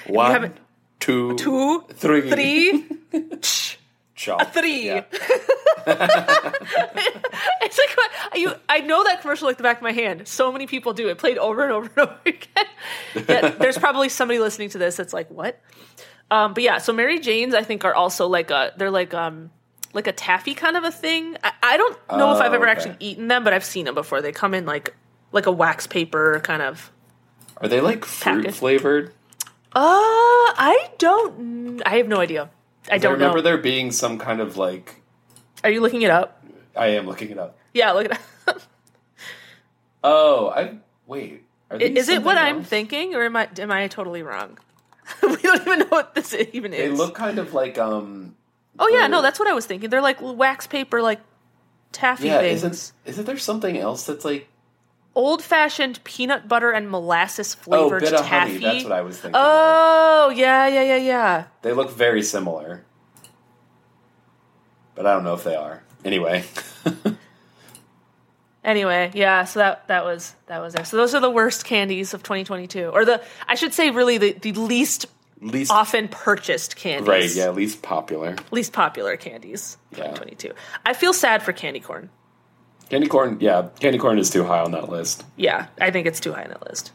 One, 0.08 0.54
two, 0.99 1.36
two 1.38 1.82
three, 1.93 2.30
three 2.30 2.86
Chop. 4.15 4.54
three. 4.54 4.86
Yeah. 4.86 5.04
it's 7.62 7.80
like 7.80 7.97
what 7.97 8.12
you 8.39 8.51
i 8.69 8.80
know 8.82 9.04
that 9.04 9.21
commercial 9.21 9.47
like 9.47 9.58
the 9.58 9.63
back 9.63 9.77
of 9.77 9.84
my 9.84 9.91
hand 9.93 10.27
so 10.27 10.51
many 10.51 10.67
people 10.67 10.93
do 10.93 11.10
it 11.10 11.17
played 11.17 11.38
over 11.39 11.63
and 11.63 11.71
over 11.71 11.89
and 11.95 12.10
over 12.10 12.19
again 12.25 12.65
Yet 13.27 13.58
there's 13.60 13.77
probably 13.77 14.10
somebody 14.10 14.39
listening 14.39 14.69
to 14.69 14.77
this 14.77 14.95
that's 14.95 15.13
like 15.13 15.30
what 15.32 15.60
um 16.31 16.53
but 16.55 16.63
yeah 16.63 16.79
so 16.79 16.91
mary 16.91 17.19
jane's 17.19 17.53
i 17.53 17.61
think 17.61 17.85
are 17.85 17.93
also 17.93 18.27
like 18.27 18.49
a 18.49 18.71
they're 18.77 18.89
like 18.89 19.13
um 19.13 19.51
like 19.93 20.07
a 20.07 20.11
taffy 20.11 20.55
kind 20.55 20.75
of 20.77 20.83
a 20.83 20.91
thing 20.91 21.37
i, 21.43 21.51
I 21.61 21.77
don't 21.77 21.93
know 22.17 22.31
if 22.31 22.37
Oh, 22.37 22.41
i've 22.41 22.53
ever 22.53 22.63
okay. 22.67 22.71
actually 22.71 22.95
eaten 22.99 23.27
them 23.27 23.43
but 23.43 23.53
i've 23.53 23.63
seen 23.65 23.85
them 23.85 23.93
before 23.95 24.21
they 24.21 24.31
come 24.31 24.53
in 24.55 24.65
like 24.65 24.95
like 25.31 25.45
a 25.45 25.51
wax 25.51 25.85
paper 25.85 26.39
kind 26.43 26.61
of 26.63 26.91
Are 27.57 27.67
they 27.67 27.81
like 27.81 28.05
fruit 28.05 28.43
Package. 28.45 28.55
flavored? 28.55 29.13
uh 29.73 29.79
i 30.57 30.89
don't 30.97 31.81
i 31.85 31.97
have 31.97 32.07
no 32.07 32.19
idea 32.19 32.49
i 32.89 32.95
I 32.95 32.97
don't 32.97 33.13
remember 33.13 33.37
know 33.37 33.43
there 33.43 33.57
being 33.57 33.91
some 33.91 34.17
kind 34.17 34.39
of 34.41 34.57
like. 34.57 35.01
are 35.63 35.69
you 35.69 35.81
looking 35.81 36.01
it 36.01 36.09
up 36.09 36.43
I 36.75 36.87
am 36.87 37.05
looking 37.05 37.29
it 37.29 37.37
up. 37.37 37.57
yeah 37.73 37.91
look 37.91 38.05
it 38.05 38.11
up 38.47 38.61
Oh, 40.03 40.49
I 40.49 40.77
wait. 41.05 41.43
Is 41.79 42.09
it 42.09 42.23
what 42.23 42.35
something 42.35 42.55
I'm 42.55 42.63
thinking, 42.63 43.13
or 43.13 43.23
am 43.23 43.35
I 43.35 43.47
am 43.59 43.71
I 43.71 43.87
totally 43.87 44.23
wrong? 44.23 44.57
we 45.24 45.36
don't 45.38 45.62
even 45.62 45.80
know 45.80 45.86
what 45.89 46.15
this 46.15 46.34
even 46.54 46.74
is. 46.74 46.80
They 46.80 46.89
look 46.89 47.15
kind 47.15 47.39
of 47.39 47.54
like 47.54 47.78
um. 47.78 48.36
oh 48.80 48.88
yeah, 48.88 49.08
no, 49.08 49.21
that's 49.21 49.39
what 49.39 49.47
I 49.47 49.54
was 49.54 49.65
thinking. 49.65 49.89
They're 49.89 50.02
like 50.02 50.17
wax 50.21 50.67
paper, 50.67 51.02
like 51.02 51.19
taffy 51.91 52.28
Yeah, 52.28 52.39
things. 52.39 52.63
isn't 52.63 52.91
isn't 53.06 53.26
there 53.26 53.38
something 53.38 53.78
else 53.78 54.06
that's 54.06 54.24
like 54.26 54.47
Old 55.13 55.43
fashioned 55.43 56.02
peanut 56.06 56.47
butter 56.47 56.71
and 56.71 56.89
molasses 56.89 57.58
oh 57.60 57.63
flavored 57.63 58.02
bit 58.04 58.13
of 58.13 58.26
taffy. 58.26 58.54
honey? 58.54 58.60
That's 58.60 58.84
what 58.86 58.93
I 58.93 59.02
was 59.02 59.17
thinking. 59.19 59.36
oh 59.36 60.34
yeah, 60.36 60.67
yeah, 60.67 60.84
yeah, 60.84 60.95
yeah. 60.97 61.43
They 61.63 61.74
look 61.74 61.91
very 61.91 62.24
similar, 62.24 62.86
but 64.95 65.06
I 65.06 65.13
don't 65.13 65.24
know 65.26 65.34
if 65.34 65.43
they 65.43 65.56
are. 65.56 65.84
Anyway, 66.06 66.45
Anyway, 68.63 69.12
yeah. 69.15 69.43
So 69.45 69.60
that 69.60 69.88
that 69.88 70.04
was 70.06 70.36
that 70.47 70.60
was 70.60 70.74
there. 70.74 70.86
So 70.86 70.97
those 70.97 71.15
are 71.15 71.19
the 71.19 71.32
worst 71.32 71.65
candies 71.65 72.13
of 72.13 72.21
2022, 72.21 72.89
or 72.89 73.06
the 73.06 73.21
I 73.47 73.56
should 73.56 73.74
say 73.74 73.89
really 73.89 74.17
the 74.19 74.34
the 74.34 74.52
least 74.54 75.08
least 75.41 75.71
often 75.71 76.08
purchased 76.08 76.76
candies. 76.76 77.08
right, 77.08 77.36
yeah, 77.36 77.50
least 77.50 77.82
popular. 77.82 78.36
Least 78.52 78.71
popular 78.74 79.17
candies. 79.17 79.78
Yeah. 79.91 80.10
2022. 80.10 80.54
I 80.86 80.93
feel 80.93 81.13
sad 81.13 81.41
for 81.41 81.54
candy 81.54 81.80
corn. 81.80 82.10
Candy 82.89 83.08
corn, 83.08 83.38
yeah, 83.39 83.69
candy 83.80 83.97
corn 83.97 84.19
is 84.19 84.30
too 84.30 84.43
high 84.43 84.60
on 84.60 84.71
that 84.71 84.89
list. 84.89 85.24
Yeah, 85.38 85.67
I 85.80 85.91
think 85.91 86.08
it's 86.08 86.19
too 86.19 86.34
high 86.34 86.43
on 86.43 86.50
that 86.50 86.67
list. 86.67 86.91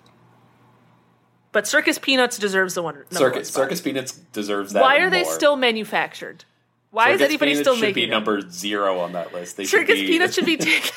But 1.52 1.66
Circus 1.66 1.98
Peanuts 1.98 2.38
deserves 2.38 2.74
the 2.74 2.82
one. 2.82 2.94
number 2.96 3.06
one 3.10 3.18
Circus. 3.32 3.48
Circus 3.48 3.80
Peanuts 3.80 4.12
deserves 4.12 4.74
that. 4.74 4.82
Why 4.82 4.98
are 4.98 5.08
they 5.08 5.22
more. 5.22 5.32
still 5.32 5.56
manufactured? 5.56 6.44
Why 6.90 7.06
Circus 7.06 7.20
is 7.22 7.28
anybody 7.28 7.50
Peanuts 7.52 7.64
still 7.64 7.74
should 7.76 7.80
making 7.80 7.94
be 7.94 8.00
them? 8.02 8.10
number 8.10 8.50
zero 8.50 8.98
on 9.00 9.12
that 9.12 9.32
list. 9.32 9.56
They 9.56 9.64
should 9.64 9.80
Circus 9.80 10.00
be, 10.00 10.06
Peanuts 10.06 10.34
should 10.34 10.44
be 10.46 10.56
taken. 10.58 10.90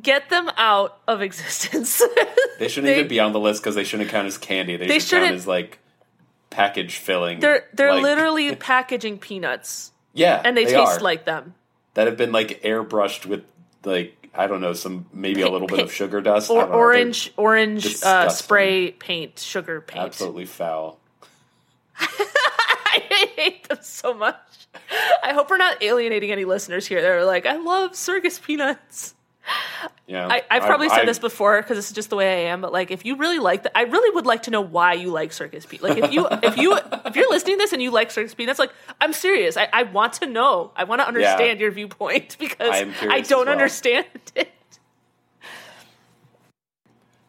Get 0.00 0.28
them 0.28 0.50
out 0.56 0.98
of 1.06 1.22
existence. 1.28 2.02
They 2.58 2.68
shouldn't 2.68 2.86
they- 2.92 2.96
even 2.98 3.08
be 3.08 3.20
on 3.20 3.32
the 3.32 3.40
list 3.40 3.62
because 3.62 3.74
they 3.74 3.84
shouldn't 3.84 4.10
count 4.10 4.26
as 4.26 4.38
candy. 4.38 4.76
They, 4.76 4.86
They 4.88 4.98
should 4.98 5.22
count 5.22 5.34
as 5.34 5.46
like 5.46 5.78
package 6.50 6.96
filling. 6.98 7.40
They're 7.40 7.64
they're 7.72 7.92
like- 7.94 8.02
literally 8.02 8.54
packaging 8.56 9.18
peanuts, 9.18 9.92
yeah, 10.12 10.40
and 10.44 10.56
they, 10.56 10.64
taste 10.64 10.76
are. 10.76 11.00
like 11.00 11.24
them. 11.24 11.54
that 11.94 12.06
have 12.06 12.16
been 12.16 12.32
like 12.32 12.62
airbrushed 12.62 13.26
with 13.26 13.44
like 13.84 14.16
I 14.34 14.46
don't 14.48 14.60
know 14.60 14.72
some 14.72 15.06
maybe 15.12 15.42
a 15.42 15.46
Pa- 15.46 15.52
little 15.52 15.68
bit 15.68 15.78
of 15.80 15.92
sugar 15.92 16.20
dust. 16.20 16.50
Or 16.50 16.60
don't 16.62 16.70
know, 16.70 16.76
they're 16.76 16.84
orange 16.84 17.32
orange 17.36 18.02
uh, 18.02 18.28
spray 18.30 18.90
paint, 18.90 19.38
sugar 19.38 19.80
paint. 19.80 20.04
absolutely 20.04 20.46
foul. 20.46 20.98
I 21.98 23.02
hate 23.36 23.68
them 23.68 23.78
so 23.82 24.12
much. 24.14 24.36
I 25.22 25.32
hope 25.32 25.50
we're 25.50 25.56
not 25.56 25.82
alienating 25.82 26.30
any 26.32 26.44
listeners 26.44 26.86
here. 26.86 27.00
They're 27.02 27.24
like, 27.24 27.46
I 27.46 27.56
love 27.56 27.94
circus 27.96 28.38
peanuts. 28.38 29.14
Yeah, 30.06 30.28
I, 30.28 30.42
I've 30.50 30.62
probably 30.64 30.90
said 30.90 31.00
I- 31.00 31.04
this 31.06 31.18
before 31.18 31.62
because 31.62 31.76
this 31.78 31.86
is 31.88 31.92
just 31.92 32.10
the 32.10 32.16
way 32.16 32.46
I 32.46 32.50
am. 32.50 32.60
But 32.60 32.72
like, 32.72 32.90
if 32.90 33.06
you 33.06 33.16
really 33.16 33.38
like 33.38 33.62
that, 33.62 33.72
I 33.76 33.82
really 33.82 34.14
would 34.14 34.26
like 34.26 34.42
to 34.44 34.50
know 34.50 34.60
why 34.60 34.92
you 34.92 35.10
like 35.10 35.32
circus 35.32 35.64
peanuts. 35.64 35.82
Like, 35.82 36.04
if 36.04 36.12
you 36.12 36.26
if 36.42 36.56
you 36.58 36.78
if 37.06 37.16
you're 37.16 37.30
listening 37.30 37.56
to 37.56 37.62
this 37.62 37.72
and 37.72 37.80
you 37.82 37.90
like 37.90 38.10
circus 38.10 38.34
Pete, 38.34 38.46
that's 38.46 38.58
like, 38.58 38.72
I'm 39.00 39.12
serious. 39.14 39.56
I, 39.56 39.68
I 39.72 39.84
want 39.84 40.14
to 40.14 40.26
know. 40.26 40.72
I 40.76 40.84
want 40.84 41.00
to 41.00 41.08
understand 41.08 41.58
your 41.60 41.70
viewpoint 41.70 42.36
because 42.40 42.70
I 42.70 42.86
I, 43.00 43.20
don't 43.22 43.46
well. 43.46 43.52
understand 43.52 44.06
it. 44.34 44.52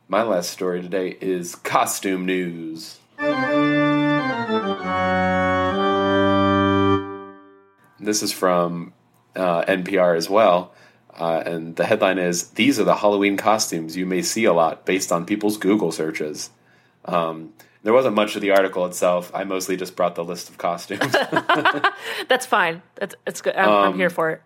My 0.08 0.22
last 0.24 0.52
story 0.52 0.82
today 0.82 1.18
is 1.20 1.56
costume 1.56 2.26
news. 2.26 3.00
This 8.00 8.22
is 8.22 8.32
from 8.32 8.94
uh, 9.36 9.64
NPR 9.64 10.16
as 10.16 10.30
well. 10.30 10.74
Uh, 11.18 11.42
and 11.46 11.76
the 11.78 11.86
headline 11.86 12.18
is 12.18 12.50
These 12.52 12.80
are 12.80 12.84
the 12.84 12.96
Halloween 12.96 13.38
costumes 13.38 13.96
you 13.96 14.06
may 14.06 14.22
see 14.22 14.44
a 14.46 14.54
lot 14.54 14.86
based 14.86 15.12
on 15.12 15.26
people's 15.26 15.58
Google 15.58 15.92
searches. 15.92 16.50
Um, 17.06 17.54
there 17.84 17.94
wasn't 17.94 18.16
much 18.16 18.36
of 18.36 18.42
the 18.42 18.52
article 18.52 18.86
itself. 18.86 19.32
I 19.34 19.44
mostly 19.44 19.78
just 19.78 19.96
brought 19.96 20.16
the 20.16 20.24
list 20.24 20.50
of 20.50 20.58
costumes. 20.58 21.12
That's 22.28 22.46
fine. 22.46 22.82
That's 22.96 23.16
it's 23.28 23.42
good. 23.42 23.56
I'm, 23.56 23.70
I'm 23.70 23.92
Um, 23.94 23.98
here 23.98 24.10
for 24.10 24.32
it. 24.32 24.42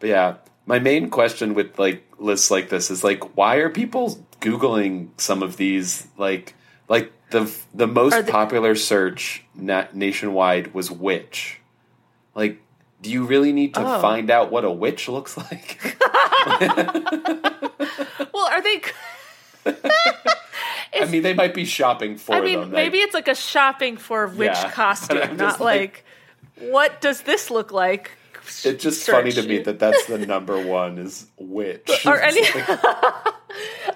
But 0.00 0.08
yeah, 0.08 0.34
my 0.66 0.78
main 0.78 1.10
question 1.10 1.54
with 1.54 1.78
like 1.78 2.02
lists 2.18 2.50
like 2.50 2.70
this 2.70 2.90
is 2.90 3.04
like, 3.04 3.36
why 3.36 3.56
are 3.56 3.68
people 3.70 4.24
googling 4.40 5.08
some 5.18 5.42
of 5.42 5.56
these? 5.58 6.06
Like, 6.16 6.54
like 6.88 7.12
the 7.30 7.52
the 7.74 7.86
most 7.86 8.24
they- 8.26 8.32
popular 8.32 8.74
search 8.74 9.44
na- 9.54 9.86
nationwide 9.92 10.72
was 10.74 10.90
witch. 10.90 11.60
Like, 12.34 12.60
do 13.00 13.10
you 13.10 13.24
really 13.24 13.52
need 13.52 13.74
to 13.74 13.80
Oh. 13.80 14.00
find 14.00 14.30
out 14.30 14.50
what 14.50 14.64
a 14.64 14.70
witch 14.70 15.08
looks 15.08 15.36
like? 15.36 15.96
Well, 18.32 18.46
are 18.48 18.62
they? 18.62 18.82
I 21.00 21.04
mean, 21.10 21.22
they 21.22 21.34
might 21.34 21.54
be 21.54 21.64
shopping 21.64 22.16
for 22.16 22.34
I 22.36 22.40
mean, 22.40 22.60
them. 22.60 22.70
maybe 22.70 22.98
it's 22.98 23.14
like 23.14 23.28
a 23.28 23.34
shopping 23.34 23.96
for 23.96 24.26
witch 24.28 24.48
Yeah, 24.52 24.70
costume, 24.70 25.36
not 25.36 25.60
like- 25.60 26.04
like, 26.60 26.70
what 26.70 27.00
does 27.00 27.22
this 27.22 27.50
look 27.50 27.72
like? 27.72 28.12
it's 28.64 28.82
just 28.82 29.02
search. 29.04 29.14
funny 29.14 29.30
to 29.32 29.42
me 29.42 29.58
that 29.58 29.78
that's 29.78 30.06
the 30.06 30.18
number 30.18 30.60
one 30.64 30.98
is 30.98 31.26
witch. 31.36 32.06
Are 32.06 32.18
any 32.20 32.40
like- 32.42 32.80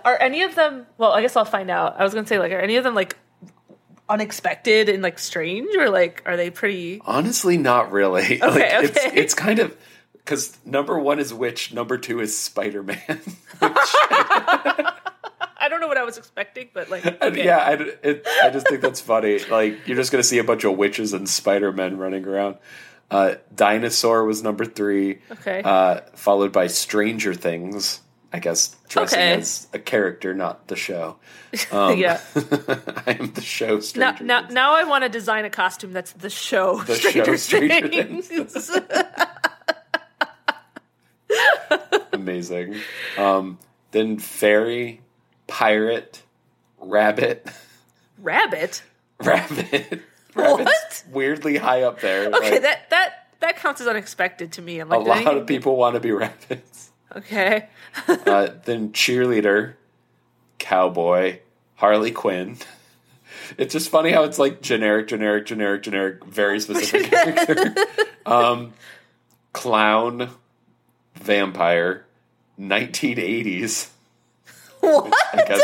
are 0.05 0.19
any 0.21 0.43
of 0.43 0.55
them? 0.57 0.87
Well, 0.99 1.13
I 1.13 1.23
guess 1.23 1.37
I'll 1.37 1.45
find 1.45 1.71
out. 1.71 1.97
I 1.99 2.05
was 2.05 2.13
gonna 2.15 2.27
say 2.27 2.39
like, 2.39 2.53
are 2.53 2.59
any 2.61 2.77
of 2.77 2.85
them 2.85 2.95
like 2.95 3.17
unexpected 4.13 4.89
and 4.89 5.03
like 5.03 5.19
strange, 5.19 5.75
or 5.77 5.91
like 5.91 6.23
are 6.27 6.37
they 6.37 6.51
pretty? 6.51 7.01
Honestly, 7.05 7.57
not 7.57 7.93
really. 7.93 8.39
like, 8.39 8.41
It's, 8.41 8.99
okay. 8.99 9.17
it's 9.17 9.35
kind 9.35 9.59
of 9.59 9.77
because 10.13 10.57
number 10.65 10.99
one 10.99 11.19
is 11.19 11.33
witch, 11.35 11.73
number 11.73 11.99
two 11.99 12.21
is 12.21 12.39
Spider 12.39 12.83
Man. 12.83 13.21
I 13.61 15.69
don't 15.69 15.81
know 15.81 15.89
what 15.89 15.99
I 15.99 16.05
was 16.05 16.19
expecting, 16.19 16.69
but 16.75 16.91
like, 16.91 17.07
okay. 17.07 17.45
Yeah, 17.45 17.59
I, 17.59 17.73
it, 18.03 18.27
I 18.43 18.51
just 18.51 18.69
think 18.69 18.83
that's 18.83 19.01
funny. 19.01 19.39
Like 19.45 19.87
you're 19.87 19.97
just 19.97 20.13
gonna 20.13 20.23
see 20.25 20.39
a 20.39 20.45
bunch 20.45 20.65
of 20.65 20.77
witches 20.77 21.13
and 21.13 21.29
Spider 21.29 21.73
Men 21.73 21.99
running 21.99 22.27
around. 22.27 22.57
Uh, 23.11 23.35
Dinosaur 23.55 24.25
was 24.25 24.43
number 24.43 24.65
three. 24.65 25.19
Okay. 25.31 25.63
Uh, 25.65 26.01
followed 26.15 26.53
by 26.53 26.67
Stranger 26.67 27.35
Things. 27.35 28.01
I 28.33 28.39
guess 28.39 28.75
dressing 28.89 29.19
Okay. 29.19 29.33
as 29.35 29.69
a 29.75 29.79
character, 29.79 30.33
not 30.35 30.69
the 30.69 30.77
show. 30.77 31.17
Um, 31.71 31.99
yeah. 31.99 32.19
I 32.35 33.17
am 33.21 33.31
the 33.35 33.43
show. 33.43 33.75
Now, 33.75 33.81
Stranger 33.81 34.25
now, 34.25 34.41
Things. 34.41 34.55
now 34.55 34.75
I 34.75 34.85
want 34.85 35.05
to 35.05 35.11
design 35.11 35.45
a 35.45 35.51
costume 35.51 35.93
that's 35.93 36.13
the 36.13 36.31
show 36.31 36.81
The 36.83 36.95
Stranger, 36.95 37.25
show 37.27 37.37
Stranger 37.37 37.89
Things. 37.89 38.71
Amazing. 42.13 42.77
Um, 43.19 43.59
then 43.91 44.19
fairy, 44.19 45.01
pirate, 45.47 46.23
rabbit, 46.79 47.47
Rabbit. 48.19 48.83
rabbit. 49.23 50.01
What? 50.35 51.05
Weirdly 51.11 51.57
high 51.59 51.83
up 51.83 52.01
there. 52.01 52.29
Okay, 52.29 52.53
Like, 52.53 52.63
that 52.63 52.89
that 52.91 53.27
that 53.41 53.57
counts 53.59 53.81
as 53.83 53.87
unexpected 53.89 54.53
to 54.53 54.63
me. 54.63 54.79
I'm 54.79 54.91
a 54.91 54.99
like, 54.99 55.19
did 55.19 55.27
lot 55.27 55.37
of 55.37 55.47
people 55.47 55.77
want 55.77 55.95
to 55.95 56.01
be 56.01 56.13
rabbits. 56.13 56.92
Okay. 57.17 57.69
Uh, 58.09 58.49
then 58.65 58.91
cheerleader, 58.93 59.75
cowboy, 60.59 61.39
Harley 61.75 62.11
Quinn. 62.11 62.57
It's 63.59 63.75
just 63.75 63.91
funny 63.91 64.13
how 64.13 64.25
it's 64.25 64.39
like 64.39 64.63
generic, 64.63 65.09
generic, 65.09 65.45
generic, 65.45 65.83
generic, 65.83 66.25
very 66.25 66.59
specific 66.59 67.11
character. 67.11 67.75
Um, 68.25 68.73
clown, 69.53 70.31
vampire, 71.17 72.07
1980s. 72.59 73.91
what? 74.81 75.13
I 75.35 75.45
guess 75.45 75.63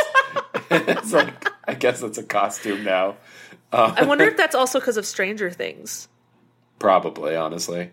it's 0.70 1.12
like 1.12 1.48
I 1.66 1.74
guess 1.74 2.00
that's 2.00 2.18
a 2.18 2.24
costume 2.24 2.84
now. 2.84 3.16
I 3.72 4.04
wonder 4.04 4.24
if 4.24 4.36
that's 4.36 4.54
also 4.54 4.80
because 4.80 4.96
of 4.96 5.06
Stranger 5.06 5.50
Things. 5.50 6.08
Probably, 6.78 7.36
honestly. 7.36 7.90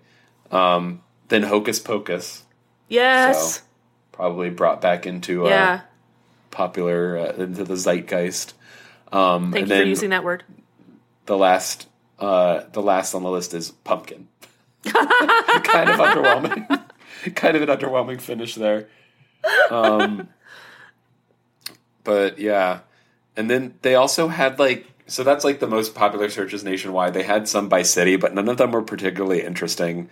Um, 0.52 1.02
then 1.28 1.44
Hocus 1.44 1.80
Pocus, 1.80 2.45
Yes. 2.88 3.56
So, 3.56 3.62
probably 4.12 4.50
brought 4.50 4.82
back 4.82 5.06
into 5.06 5.46
uh, 5.46 5.50
yeah. 5.50 5.82
popular 6.52 7.18
uh, 7.18 7.34
into 7.34 7.64
the 7.64 7.76
zeitgeist. 7.76 8.54
Um, 9.12 9.52
Thank 9.52 9.64
and 9.64 9.72
you 9.72 9.78
for 9.78 9.88
using 9.88 10.10
that 10.12 10.24
word. 10.24 10.44
the 11.26 11.38
last, 11.38 11.88
uh, 12.20 12.64
the 12.72 12.82
last 12.82 13.14
on 13.14 13.24
the 13.24 13.30
list 13.30 13.54
is 13.54 13.72
pumpkin. 13.72 14.28
kind 14.86 15.90
of 15.90 16.00
underwhelming. 16.00 16.84
kind 17.36 17.58
of 17.58 17.62
an 17.64 17.70
underwhelming 17.70 18.22
finish 18.22 18.56
there. 18.56 18.88
Um, 19.70 20.30
but 22.04 22.40
yeah, 22.40 22.80
and 23.36 23.50
then 23.50 23.76
they 23.82 23.96
also 23.96 24.28
had 24.28 24.60
like 24.60 24.88
so 25.08 25.24
that's 25.24 25.44
like 25.44 25.60
the 25.60 25.68
most 25.68 25.94
popular 25.94 26.30
searches 26.30 26.64
nationwide. 26.64 27.14
They 27.14 27.24
had 27.24 27.48
some 27.48 27.70
by 27.70 27.84
city, 27.84 28.16
but 28.16 28.34
none 28.34 28.50
of 28.50 28.58
them 28.58 28.72
were 28.72 28.82
particularly 28.82 29.44
interesting. 29.44 30.10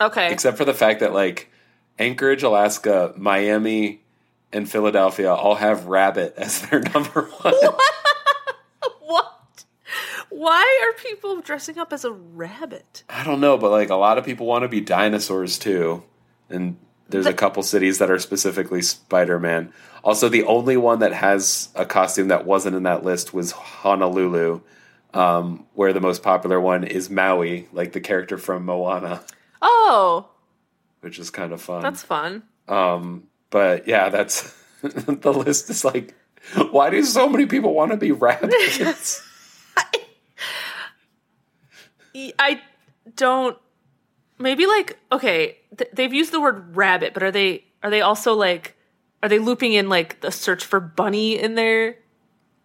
Okay. 0.00 0.30
except 0.30 0.56
for 0.58 0.64
the 0.64 0.74
fact 0.74 1.00
that 1.00 1.12
like 1.12 1.50
Anchorage, 1.98 2.42
Alaska, 2.42 3.12
Miami, 3.16 4.02
and 4.52 4.70
Philadelphia 4.70 5.32
all 5.32 5.56
have 5.56 5.86
rabbit 5.86 6.34
as 6.36 6.62
their 6.62 6.80
number 6.94 7.22
one. 7.22 7.54
what? 9.00 9.64
Why 10.30 10.86
are 10.88 10.92
people 11.02 11.40
dressing 11.40 11.78
up 11.78 11.92
as 11.92 12.04
a 12.04 12.12
rabbit? 12.12 13.02
I 13.08 13.24
don't 13.24 13.40
know, 13.40 13.58
but 13.58 13.70
like 13.70 13.90
a 13.90 13.96
lot 13.96 14.18
of 14.18 14.24
people 14.24 14.46
want 14.46 14.62
to 14.62 14.68
be 14.68 14.80
dinosaurs 14.80 15.58
too, 15.58 16.04
and 16.48 16.76
there's 17.08 17.26
a 17.26 17.32
couple 17.32 17.62
cities 17.62 17.98
that 17.98 18.10
are 18.10 18.18
specifically 18.18 18.82
Spider 18.82 19.38
Man. 19.40 19.72
Also, 20.04 20.28
the 20.28 20.44
only 20.44 20.76
one 20.76 21.00
that 21.00 21.12
has 21.12 21.70
a 21.74 21.84
costume 21.84 22.28
that 22.28 22.46
wasn't 22.46 22.76
in 22.76 22.84
that 22.84 23.02
list 23.04 23.34
was 23.34 23.50
Honolulu, 23.52 24.60
um, 25.14 25.66
where 25.74 25.92
the 25.92 26.00
most 26.00 26.22
popular 26.22 26.60
one 26.60 26.84
is 26.84 27.10
Maui, 27.10 27.66
like 27.72 27.92
the 27.92 28.00
character 28.00 28.38
from 28.38 28.64
Moana, 28.64 29.22
Oh, 29.60 30.28
which 31.00 31.18
is 31.18 31.30
kind 31.30 31.52
of 31.52 31.60
fun. 31.62 31.82
that's 31.82 32.02
fun. 32.02 32.42
Um, 32.68 33.24
but 33.50 33.86
yeah, 33.88 34.08
that's 34.10 34.54
the 34.82 35.32
list 35.32 35.70
is 35.70 35.84
like, 35.84 36.14
why 36.70 36.90
do 36.90 37.02
so 37.04 37.28
many 37.28 37.46
people 37.46 37.74
want 37.74 37.90
to 37.92 37.96
be 37.96 38.12
rabbits? 38.26 39.22
I 42.38 42.60
don't. 43.16 43.56
Maybe 44.38 44.66
like 44.66 44.98
okay, 45.12 45.58
th- 45.76 45.90
they've 45.92 46.12
used 46.12 46.32
the 46.32 46.40
word 46.40 46.76
rabbit, 46.76 47.14
but 47.14 47.22
are 47.22 47.30
they 47.30 47.64
are 47.82 47.90
they 47.90 48.00
also 48.00 48.34
like 48.34 48.76
are 49.22 49.28
they 49.28 49.38
looping 49.38 49.72
in 49.72 49.88
like 49.88 50.20
the 50.20 50.30
search 50.30 50.64
for 50.64 50.78
bunny 50.80 51.38
in 51.38 51.54
there? 51.54 51.96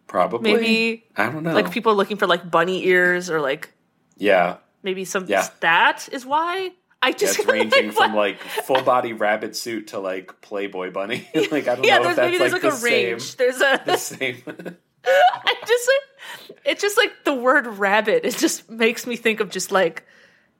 Probably. 0.06 0.52
Maybe 0.54 1.04
I 1.16 1.30
don't 1.30 1.42
know. 1.42 1.52
like 1.52 1.70
people 1.72 1.92
are 1.92 1.96
looking 1.96 2.16
for 2.16 2.26
like 2.26 2.48
bunny 2.48 2.86
ears 2.86 3.28
or 3.30 3.40
like 3.40 3.72
yeah, 4.16 4.58
maybe 4.82 5.04
some 5.04 5.26
Yeah. 5.26 5.48
that 5.60 6.08
is 6.12 6.24
why 6.24 6.70
I 7.04 7.12
just 7.12 7.38
it's 7.38 7.46
ranging 7.46 7.88
like, 7.88 7.94
from 7.94 8.14
like 8.14 8.38
full 8.40 8.80
body 8.80 9.12
rabbit 9.12 9.54
suit 9.54 9.88
to 9.88 9.98
like 9.98 10.40
Playboy 10.40 10.90
bunny. 10.90 11.28
like 11.34 11.68
I 11.68 11.74
don't 11.74 11.84
yeah, 11.84 11.98
know 11.98 12.08
if 12.08 12.16
that's 12.16 12.26
maybe 12.26 12.38
there's 12.38 12.52
like, 12.52 12.62
like, 12.62 12.72
the 12.72 12.78
a 12.78 12.82
range. 12.82 13.22
same. 13.22 13.36
There's 13.36 13.60
a 13.60 13.82
The 13.84 13.96
same. 13.98 14.42
I 15.06 15.54
just 15.66 15.90
like 15.90 16.56
it's 16.64 16.80
just 16.80 16.96
like 16.96 17.12
the 17.24 17.34
word 17.34 17.66
rabbit. 17.66 18.24
It 18.24 18.38
just 18.38 18.70
makes 18.70 19.06
me 19.06 19.16
think 19.16 19.40
of 19.40 19.50
just 19.50 19.70
like 19.70 20.06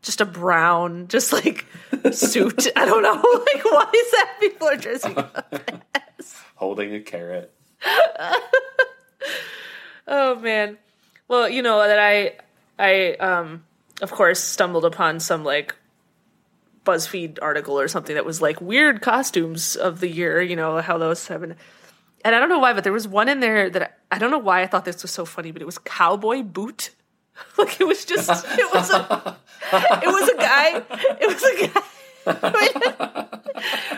just 0.03 0.21
a 0.21 0.27
brown, 0.27 1.09
just 1.09 1.33
like 1.33 1.65
suit. 2.13 2.67
I 2.77 2.85
don't 2.85 3.03
know. 3.03 3.15
Like 3.15 3.65
why 3.65 3.91
is 3.95 4.11
that 4.11 4.37
people 4.39 4.69
are 4.69 4.77
dressing 4.77 5.17
up? 5.17 5.55
Holding 6.57 6.95
a 6.95 7.01
carrot. 7.01 7.55
Oh 10.07 10.35
man. 10.41 10.77
Well, 11.27 11.49
you 11.49 11.63
know 11.63 11.79
that 11.79 11.99
I 11.99 12.35
I 12.79 13.15
um 13.15 13.65
of 14.03 14.11
course 14.13 14.41
stumbled 14.41 14.85
upon 14.85 15.21
some 15.21 15.43
like 15.43 15.75
BuzzFeed 16.85 17.39
article 17.41 17.79
or 17.79 17.89
something 17.89 18.15
that 18.15 18.25
was 18.25 18.43
like 18.43 18.61
weird 18.61 19.03
costumes 19.03 19.77
of 19.77 20.01
the 20.01 20.09
year, 20.09 20.41
you 20.41 20.57
know, 20.57 20.81
how 20.81 20.99
those 20.99 21.27
have 21.29 21.41
been 21.41 21.57
and 22.25 22.35
I 22.35 22.41
don't 22.41 22.49
know 22.49 22.59
why, 22.59 22.73
but 22.73 22.85
there 22.85 22.93
was 22.93 23.07
one 23.07 23.29
in 23.29 23.41
there 23.41 23.69
that 23.69 23.83
I, 23.83 24.17
I 24.17 24.19
don't 24.19 24.31
know 24.31 24.39
why 24.39 24.63
I 24.63 24.67
thought 24.67 24.87
this 24.87 25.03
was 25.03 25.11
so 25.11 25.27
funny, 25.27 25.53
but 25.53 25.61
it 25.61 25.67
was 25.67 25.77
cowboy 25.79 26.43
boot. 26.43 26.91
like 27.59 27.81
it 27.81 27.85
was 27.85 28.05
just 28.05 28.31
it 28.31 28.75
was 28.75 28.91
a 28.91 29.37
it 29.73 30.07
was 30.07 30.29
a 30.29 30.37
guy 30.37 30.83
it 31.21 31.27
was 31.27 31.43
a 31.43 31.67
guy 31.67 31.83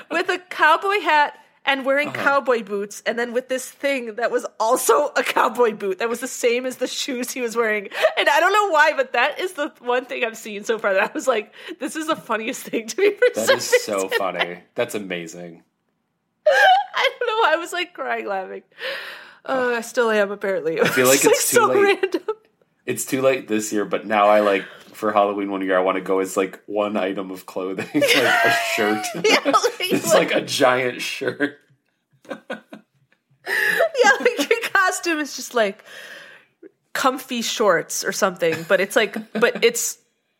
with 0.10 0.28
a 0.30 0.38
cowboy 0.48 1.00
hat 1.00 1.38
and 1.66 1.84
wearing 1.84 2.12
cowboy 2.12 2.62
boots 2.62 3.02
and 3.04 3.18
then 3.18 3.32
with 3.32 3.48
this 3.48 3.68
thing 3.70 4.14
that 4.14 4.30
was 4.30 4.46
also 4.60 5.08
a 5.16 5.22
cowboy 5.22 5.72
boot 5.72 5.98
that 5.98 6.08
was 6.08 6.20
the 6.20 6.28
same 6.28 6.64
as 6.64 6.76
the 6.76 6.86
shoes 6.86 7.32
he 7.32 7.40
was 7.40 7.56
wearing 7.56 7.88
and 8.16 8.28
i 8.28 8.40
don't 8.40 8.52
know 8.52 8.70
why 8.70 8.92
but 8.96 9.12
that 9.12 9.38
is 9.40 9.54
the 9.54 9.72
one 9.80 10.04
thing 10.04 10.24
i've 10.24 10.36
seen 10.36 10.64
so 10.64 10.78
far 10.78 10.94
that 10.94 11.10
i 11.10 11.12
was 11.12 11.26
like 11.26 11.52
this 11.80 11.96
is 11.96 12.06
the 12.06 12.16
funniest 12.16 12.62
thing 12.62 12.86
to 12.86 12.96
be 12.96 13.10
presented 13.10 13.48
That 13.48 13.56
is 13.58 13.82
so 13.84 14.08
funny. 14.10 14.60
That's 14.74 14.94
amazing. 14.94 15.62
i 16.46 17.10
don't 17.18 17.26
know 17.26 17.36
why 17.42 17.52
i 17.54 17.56
was 17.56 17.72
like 17.72 17.92
crying 17.92 18.26
laughing 18.26 18.62
uh, 19.44 19.74
i 19.76 19.80
still 19.80 20.10
am 20.10 20.30
apparently 20.30 20.80
i 20.80 20.86
feel 20.88 21.06
like 21.12 21.24
it's 21.24 21.50
too 21.50 21.56
so 21.56 21.66
late. 21.66 22.00
random 22.02 22.22
It's 22.86 23.04
too 23.04 23.20
late 23.20 23.48
this 23.48 23.72
year, 23.72 23.84
but 23.84 24.06
now 24.06 24.28
I 24.28 24.38
like 24.40 24.64
for 24.96 25.12
Halloween 25.12 25.50
one 25.50 25.60
year 25.62 25.76
I 25.76 25.82
want 25.82 25.96
to 25.96 26.00
go 26.00 26.20
as 26.20 26.36
like 26.36 26.60
one 26.66 26.96
item 26.96 27.30
of 27.30 27.46
clothing, 27.46 27.86
like 27.94 28.04
a 28.16 28.50
shirt. 28.74 29.06
yeah, 29.24 29.38
like, 29.44 29.54
it's 29.80 30.12
like 30.14 30.34
a 30.34 30.40
giant 30.40 31.02
shirt. 31.02 31.58
yeah, 32.28 32.36
like 33.46 34.50
your 34.50 34.60
costume 34.72 35.18
is 35.18 35.36
just 35.36 35.54
like 35.54 35.84
comfy 36.92 37.42
shorts 37.42 38.04
or 38.04 38.12
something, 38.12 38.54
but 38.68 38.80
it's 38.80 38.96
like, 38.96 39.16
but 39.38 39.62
it's 39.62 39.98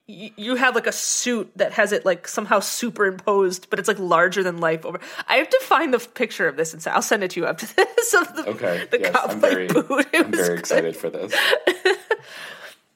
you 0.09 0.55
have 0.55 0.77
like 0.77 0.87
a 0.87 0.93
suit 0.93 1.51
that 1.57 1.73
has 1.73 1.91
it 1.91 2.05
like 2.07 2.29
somehow 2.29 2.61
superimposed, 2.61 3.69
but 3.71 3.79
it's 3.81 3.89
like 3.89 3.99
larger 3.99 4.43
than 4.45 4.59
life. 4.59 4.87
Over, 4.87 5.01
I 5.29 5.37
have 5.37 5.51
to 5.51 5.61
find 5.65 5.93
the 5.93 5.99
picture 5.99 6.47
of 6.47 6.57
this 6.57 6.73
and 6.73 6.81
say 6.81 6.91
I'll 6.93 7.03
send 7.03 7.25
it 7.25 7.33
to 7.33 7.41
you 7.41 7.47
after 7.47 7.67
this. 7.67 8.15
Of 8.15 8.37
the, 8.37 8.47
Okay. 8.51 8.87
the 8.91 9.01
yes, 9.01 9.13
cowboy 9.13 9.33
I'm 9.33 9.41
very, 9.41 9.67
boot. 9.67 10.07
It 10.13 10.25
I'm 10.27 10.31
very 10.33 10.49
good. 10.49 10.59
excited 10.61 10.97
for 10.97 11.11
this. 11.11 11.35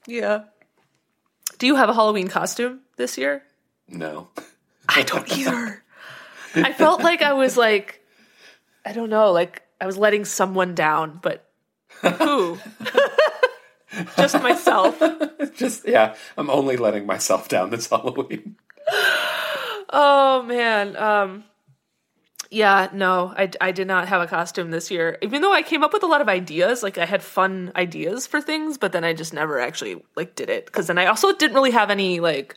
Yeah. 0.06 0.44
Do 1.60 1.66
you 1.66 1.76
have 1.76 1.90
a 1.90 1.94
Halloween 1.94 2.28
costume 2.28 2.80
this 2.96 3.18
year? 3.18 3.42
No. 3.86 4.28
I 4.88 5.02
don't 5.02 5.30
either. 5.36 5.84
I 6.54 6.72
felt 6.72 7.02
like 7.02 7.20
I 7.20 7.34
was 7.34 7.56
like, 7.56 8.00
I 8.84 8.92
don't 8.92 9.10
know, 9.10 9.30
like 9.30 9.62
I 9.78 9.84
was 9.84 9.98
letting 9.98 10.24
someone 10.24 10.74
down, 10.74 11.20
but 11.22 11.48
who? 12.00 12.58
Just 14.16 14.40
myself. 14.42 14.98
Just 15.54 15.86
yeah, 15.86 16.16
I'm 16.38 16.48
only 16.48 16.78
letting 16.78 17.04
myself 17.04 17.48
down 17.48 17.68
this 17.70 17.88
Halloween. 17.88 18.56
Oh 19.90 20.42
man. 20.48 20.96
Um 20.96 21.44
yeah, 22.50 22.88
no, 22.92 23.32
I, 23.36 23.48
I 23.60 23.70
did 23.70 23.86
not 23.86 24.08
have 24.08 24.20
a 24.20 24.26
costume 24.26 24.70
this 24.72 24.90
year. 24.90 25.16
Even 25.22 25.40
though 25.40 25.52
I 25.52 25.62
came 25.62 25.84
up 25.84 25.92
with 25.92 26.02
a 26.02 26.06
lot 26.08 26.20
of 26.20 26.28
ideas, 26.28 26.82
like 26.82 26.98
I 26.98 27.04
had 27.06 27.22
fun 27.22 27.70
ideas 27.76 28.26
for 28.26 28.40
things, 28.40 28.76
but 28.76 28.90
then 28.90 29.04
I 29.04 29.12
just 29.12 29.32
never 29.32 29.60
actually 29.60 30.02
like 30.16 30.34
did 30.34 30.50
it 30.50 30.66
because 30.66 30.88
then 30.88 30.98
I 30.98 31.06
also 31.06 31.32
didn't 31.32 31.54
really 31.54 31.70
have 31.70 31.90
any 31.90 32.18
like 32.18 32.56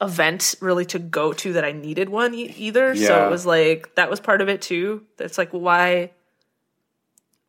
event 0.00 0.56
really 0.60 0.84
to 0.86 0.98
go 0.98 1.32
to 1.32 1.52
that 1.52 1.64
I 1.64 1.70
needed 1.72 2.08
one 2.08 2.34
e- 2.34 2.54
either. 2.56 2.94
So 2.96 3.26
it 3.26 3.30
was 3.30 3.46
like 3.46 3.94
that 3.94 4.10
was 4.10 4.18
part 4.18 4.40
of 4.40 4.48
it 4.48 4.62
too. 4.62 5.04
That's 5.16 5.38
like 5.38 5.50
why 5.50 6.10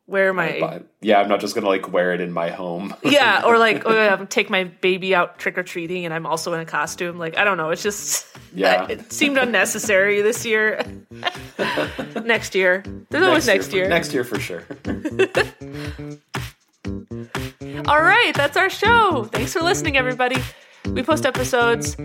where 0.06 0.32
my 0.32 0.58
But 0.60 0.86
yeah, 1.00 1.20
I'm 1.20 1.28
not 1.28 1.40
just 1.40 1.54
gonna 1.54 1.68
like 1.68 1.92
wear 1.92 2.12
it 2.12 2.20
in 2.20 2.32
my 2.32 2.50
home. 2.50 2.94
yeah, 3.04 3.42
or 3.44 3.58
like 3.58 3.82
oh, 3.86 4.24
take 4.26 4.50
my 4.50 4.64
baby 4.64 5.14
out 5.14 5.38
trick 5.38 5.56
or 5.56 5.62
treating, 5.62 6.04
and 6.04 6.12
I'm 6.12 6.26
also 6.26 6.52
in 6.52 6.60
a 6.60 6.64
costume. 6.64 7.18
Like 7.18 7.36
I 7.38 7.44
don't 7.44 7.56
know, 7.56 7.70
it's 7.70 7.82
just 7.82 8.26
Yeah. 8.54 8.86
it 8.90 9.12
seemed 9.12 9.38
unnecessary 9.38 10.22
this 10.22 10.44
year. 10.44 10.84
next 12.24 12.54
year, 12.54 12.84
there's 13.10 13.24
always 13.24 13.46
next 13.46 13.72
year. 13.72 13.88
Next 13.88 14.12
year 14.12 14.24
for 14.24 14.38
sure. 14.38 14.64
All 17.88 18.02
right, 18.02 18.32
that's 18.34 18.56
our 18.56 18.70
show. 18.70 19.24
Thanks 19.24 19.52
for 19.52 19.60
listening, 19.60 19.96
everybody. 19.96 20.36
We 20.86 21.02
post 21.02 21.24
episodes 21.26 21.96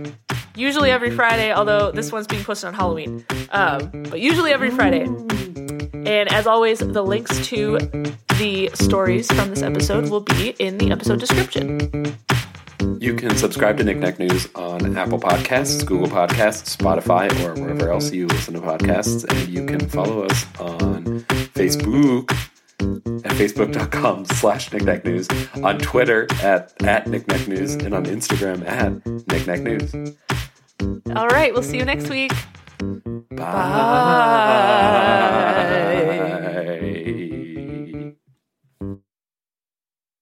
usually 0.56 0.91
every 0.91 1.12
Friday, 1.12 1.54
although 1.54 1.91
this 1.91 2.12
one's 2.12 2.28
being 2.28 2.43
posted 2.43 2.68
on 2.68 2.74
Halloween, 2.74 3.26
um, 3.52 4.04
but 4.10 4.20
usually 4.20 4.52
every 4.52 4.72
Friday. 4.72 5.08
And 6.06 6.32
as 6.32 6.48
always, 6.48 6.80
the 6.80 7.04
links 7.04 7.45
to 7.48 7.78
the 8.38 8.70
stories 8.74 9.28
from 9.32 9.50
this 9.50 9.62
episode 9.62 10.10
will 10.10 10.22
be 10.22 10.50
in 10.60 10.78
the 10.78 10.91
episode 10.91 11.20
description. 11.20 12.16
You 13.00 13.16
can 13.16 13.36
subscribe 13.36 13.78
to 13.78 13.84
Knickknack 13.84 14.20
News 14.20 14.48
on 14.56 14.98
Apple 14.98 15.20
Podcasts, 15.20 15.86
Google 15.86 16.08
Podcasts, 16.08 16.76
Spotify, 16.76 17.30
or 17.43 17.60
wherever 17.60 17.91
else 17.91 18.12
you 18.12 18.28
listen 18.28 18.54
to 18.56 18.60
podcasts. 18.60 19.24
And 19.24 19.50
you 19.50 19.66
can 19.66 19.88
follow 19.88 20.24
us 20.24 20.45
on 20.60 21.04
Facebook 21.54 22.32
at 22.80 23.32
facebook.com 23.34 24.26
slash 24.26 24.72
knickknack 24.72 25.06
news, 25.06 25.28
on 25.64 25.80
Twitter 25.80 26.28
at, 26.41 26.74
at 26.84 27.08
knickknack 27.08 27.48
news, 27.48 27.76
and 27.76 27.93
on 27.93 28.06
Instagram 28.06 28.66
at 28.68 29.06
knickknack 29.28 29.62
news. 29.62 29.93
All 31.16 31.28
right, 31.28 31.54
we'll 31.54 31.64
see 31.64 31.78
you 31.78 31.86
next 31.86 32.10
week. 32.10 32.32
Bye. 32.80 32.95
Bye. 36.05 37.43